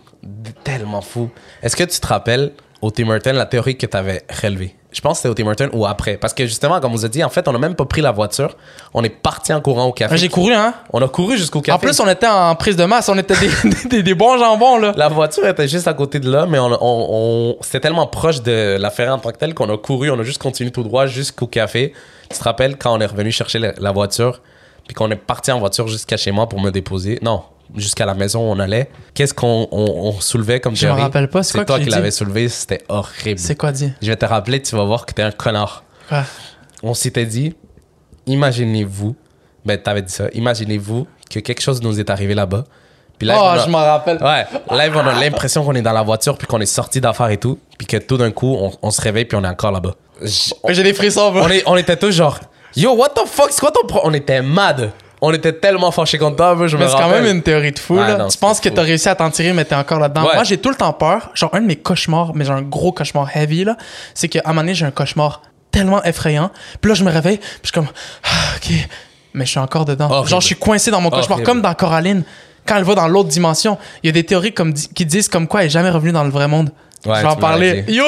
[0.64, 1.30] Tellement fou.
[1.62, 2.52] Est-ce que tu te rappelles
[2.82, 4.74] au Tim Hortons la théorie que tu avais relevée?
[4.92, 6.16] Je pense que c'était au Tim Hortons ou après.
[6.16, 8.00] Parce que justement, comme on vous a dit, en fait, on n'a même pas pris
[8.00, 8.56] la voiture.
[8.94, 10.16] On est parti en courant au café.
[10.16, 10.72] J'ai couru, hein.
[10.92, 11.76] On a couru jusqu'au café.
[11.76, 14.78] En plus, on était en prise de masse, on était des, des, des bons jambons,
[14.78, 14.92] là.
[14.96, 18.40] La voiture était juste à côté de là, mais on, on- on- c'était tellement proche
[18.42, 20.82] de la ferrée en tant que telle qu'on a couru, on a juste continué tout
[20.82, 21.92] droit jusqu'au café.
[22.30, 24.40] Tu te rappelles quand on est revenu chercher la, la voiture,
[24.86, 27.18] puis qu'on est parti en voiture jusqu'à chez moi pour me déposer?
[27.20, 27.42] Non,
[27.74, 28.88] jusqu'à la maison où on allait.
[29.14, 31.02] Qu'est-ce qu'on on, on soulevait comme Je me théorie?
[31.02, 33.38] rappelle pas, c'est quoi toi qui l'avais soulevé, c'était horrible.
[33.40, 33.92] C'est quoi dit?
[34.00, 35.84] Je vais te rappeler, tu vas voir que t'es un connard.
[36.12, 36.22] Ouais.
[36.82, 37.54] On s'était dit,
[38.26, 39.16] imaginez-vous,
[39.64, 42.64] ben t'avais dit ça, imaginez-vous que quelque chose nous est arrivé là-bas.
[43.18, 44.18] Puis là, Oh, a- je m'en rappelle.
[44.22, 44.44] Ouais,
[44.76, 47.38] live, on a l'impression qu'on est dans la voiture, puis qu'on est sorti d'affaires et
[47.38, 49.94] tout, puis que tout d'un coup, on, on se réveille, puis on est encore là-bas.
[50.68, 51.42] J'ai des frissons, bro.
[51.42, 52.38] On, est, on était tous genre,
[52.74, 54.00] yo, what the fuck, c'est quoi ton pro...
[54.04, 54.92] On était mad.
[55.22, 57.78] On était tellement fâchés contre toi, je me Mais c'est quand même une théorie de
[57.78, 60.24] fou, non, tu penses que t'as réussi à t'en tirer, mais t'es encore là-dedans.
[60.26, 60.34] Ouais.
[60.34, 61.30] Moi, j'ai tout le temps peur.
[61.34, 63.76] Genre, un de mes cauchemars, mais genre un gros cauchemar heavy, là,
[64.14, 66.50] c'est qu'à un moment donné, j'ai un cauchemar tellement effrayant.
[66.80, 67.88] Puis là, je me réveille, puis je suis comme,
[68.24, 68.72] ah, ok.
[69.34, 70.10] Mais je suis encore dedans.
[70.10, 70.28] Horrible.
[70.28, 71.46] Genre, je suis coincé dans mon cauchemar, Horrible.
[71.46, 72.22] comme dans Coraline.
[72.66, 75.46] Quand elle va dans l'autre dimension, il y a des théories comme qui disent comme
[75.46, 76.72] quoi elle est jamais revenue dans le vrai monde.
[77.04, 77.68] Ouais, je vais en tu m'en parler.
[77.70, 77.94] avais dit.
[77.96, 78.04] Yo.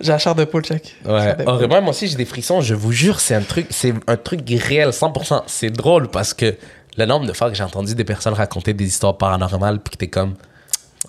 [0.00, 0.94] J'ai la chair de poule, check.
[1.04, 1.36] Ouais,
[1.80, 4.90] moi aussi j'ai des frissons, je vous jure, c'est un truc, c'est un truc réel,
[4.90, 5.42] 100%.
[5.46, 6.54] C'est drôle parce que
[6.96, 9.96] le nombre de fois que j'ai entendu des personnes raconter des histoires paranormales, puis que
[9.96, 10.34] t'es comme.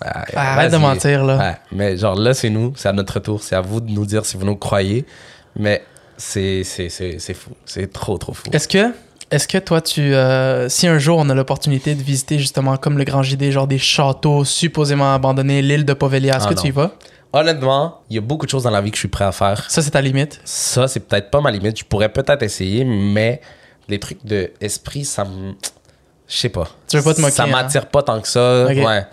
[0.00, 1.36] Ouais, Arrête de mentir, là.
[1.36, 4.06] Ouais, mais genre là, c'est nous, c'est à notre tour, c'est à vous de nous
[4.06, 5.04] dire si vous nous croyez.
[5.58, 5.82] Mais
[6.16, 8.44] c'est c'est- c'est- c'est fou, c'est trop, trop fou.
[8.52, 8.92] Est-ce que,
[9.32, 12.98] est-ce que toi, tu, euh, si un jour on a l'opportunité de visiter justement comme
[12.98, 16.62] le Grand JD, genre des châteaux supposément abandonnés, l'île de Povelia, est-ce Ah que non.
[16.62, 16.92] tu y vas?
[17.32, 19.32] Honnêtement, il y a beaucoup de choses dans la vie que je suis prêt à
[19.32, 19.68] faire.
[19.70, 20.38] Ça, c'est ta limite?
[20.44, 21.78] Ça, c'est peut-être pas ma limite.
[21.78, 23.40] Je pourrais peut-être essayer, mais
[23.88, 25.54] les trucs de esprit, ça me.
[26.28, 26.68] Je sais pas.
[26.88, 27.46] Tu veux pas te moquer, Ça hein?
[27.46, 28.66] m'attire pas tant que ça.
[28.66, 29.06] Ouais.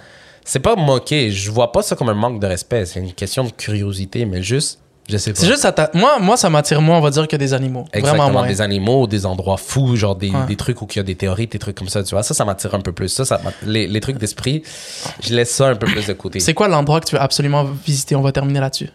[0.43, 1.31] C'est pas moquer.
[1.31, 2.85] Je vois pas ça comme un manque de respect.
[2.85, 4.79] C'est une question de curiosité, mais juste.
[5.09, 5.39] Je sais pas.
[5.39, 7.85] C'est juste, ça t'a- moi, moi, ça m'attire moins, on va dire, que des animaux.
[7.93, 8.47] Exactement, Vraiment moins.
[8.47, 10.45] des animaux, des endroits fous, genre des, Ouais.
[10.47, 12.21] des trucs où il y a des théories, des trucs comme ça, tu vois.
[12.23, 13.09] Ça, ça m'attire un peu plus.
[13.09, 14.61] Ça, ça m'a- les, les trucs d'esprit,
[15.23, 16.39] je laisse ça un peu plus de côté.
[16.39, 18.15] C'est quoi l'endroit que tu veux absolument visiter?
[18.15, 18.89] On va terminer là-dessus.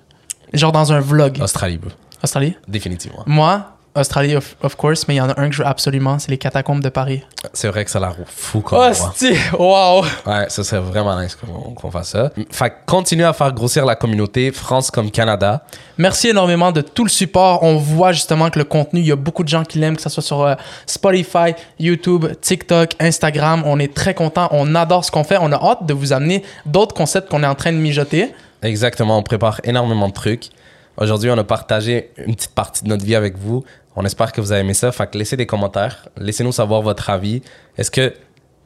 [0.53, 1.39] Genre dans un vlog.
[1.43, 1.91] Australie, bro.
[2.23, 2.57] Australie?
[2.69, 3.23] définitivement.
[3.27, 6.19] Moi, Australie, of, of course, mais il y en a un que je veux absolument,
[6.19, 7.23] c'est les catacombes de Paris.
[7.53, 9.11] C'est vrai que ça a l'air fou comme endroit.
[9.11, 9.37] Hostie!
[9.57, 10.03] Wow!
[10.27, 12.31] Ouais, ça serait vraiment nice qu'on fasse ça.
[12.51, 15.65] Fait que continuez à faire grossir la communauté, France comme Canada.
[15.97, 17.63] Merci énormément de tout le support.
[17.63, 20.03] On voit justement que le contenu, il y a beaucoup de gens qui l'aiment, que
[20.03, 20.55] ce soit sur euh,
[20.87, 23.63] Spotify, YouTube, TikTok, Instagram.
[23.65, 24.49] On est très content.
[24.51, 25.39] On adore ce qu'on fait.
[25.41, 28.35] On a hâte de vous amener d'autres concepts qu'on est en train de mijoter.
[28.63, 30.51] Exactement, on prépare énormément de trucs.
[30.97, 33.65] Aujourd'hui, on a partagé une petite partie de notre vie avec vous.
[33.97, 34.91] On espère que vous avez aimé ça.
[34.93, 36.09] Fait que laissez des commentaires.
[36.17, 37.43] Laissez-nous savoir votre avis.
[37.79, 38.15] Est-ce que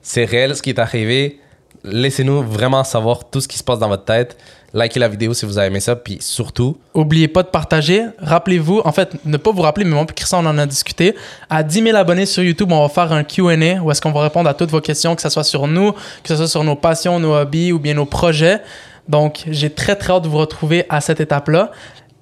[0.00, 1.40] c'est réel ce qui est arrivé?
[1.84, 4.36] Laissez-nous vraiment savoir tout ce qui se passe dans votre tête.
[4.74, 5.96] Likez la vidéo si vous avez aimé ça.
[5.96, 8.04] Puis surtout, Oubliez pas de partager.
[8.18, 11.14] Rappelez-vous, en fait, ne pas vous rappeler, mais moi et Christian, on en a discuté.
[11.48, 14.22] À 10 000 abonnés sur YouTube, on va faire un Q&A où est-ce qu'on va
[14.22, 16.76] répondre à toutes vos questions, que ce soit sur nous, que ce soit sur nos
[16.76, 18.60] passions, nos hobbies ou bien nos projets.
[19.08, 21.70] Donc, j'ai très, très hâte de vous retrouver à cette étape-là.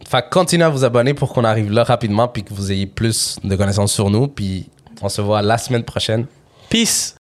[0.08, 2.28] Fait continuez à vous abonner pour qu'on arrive là rapidement.
[2.28, 4.28] Puis que vous ayez plus de connaissances sur nous.
[4.28, 4.68] Puis
[5.02, 6.26] on se voit la semaine prochaine.
[6.68, 7.14] Peace!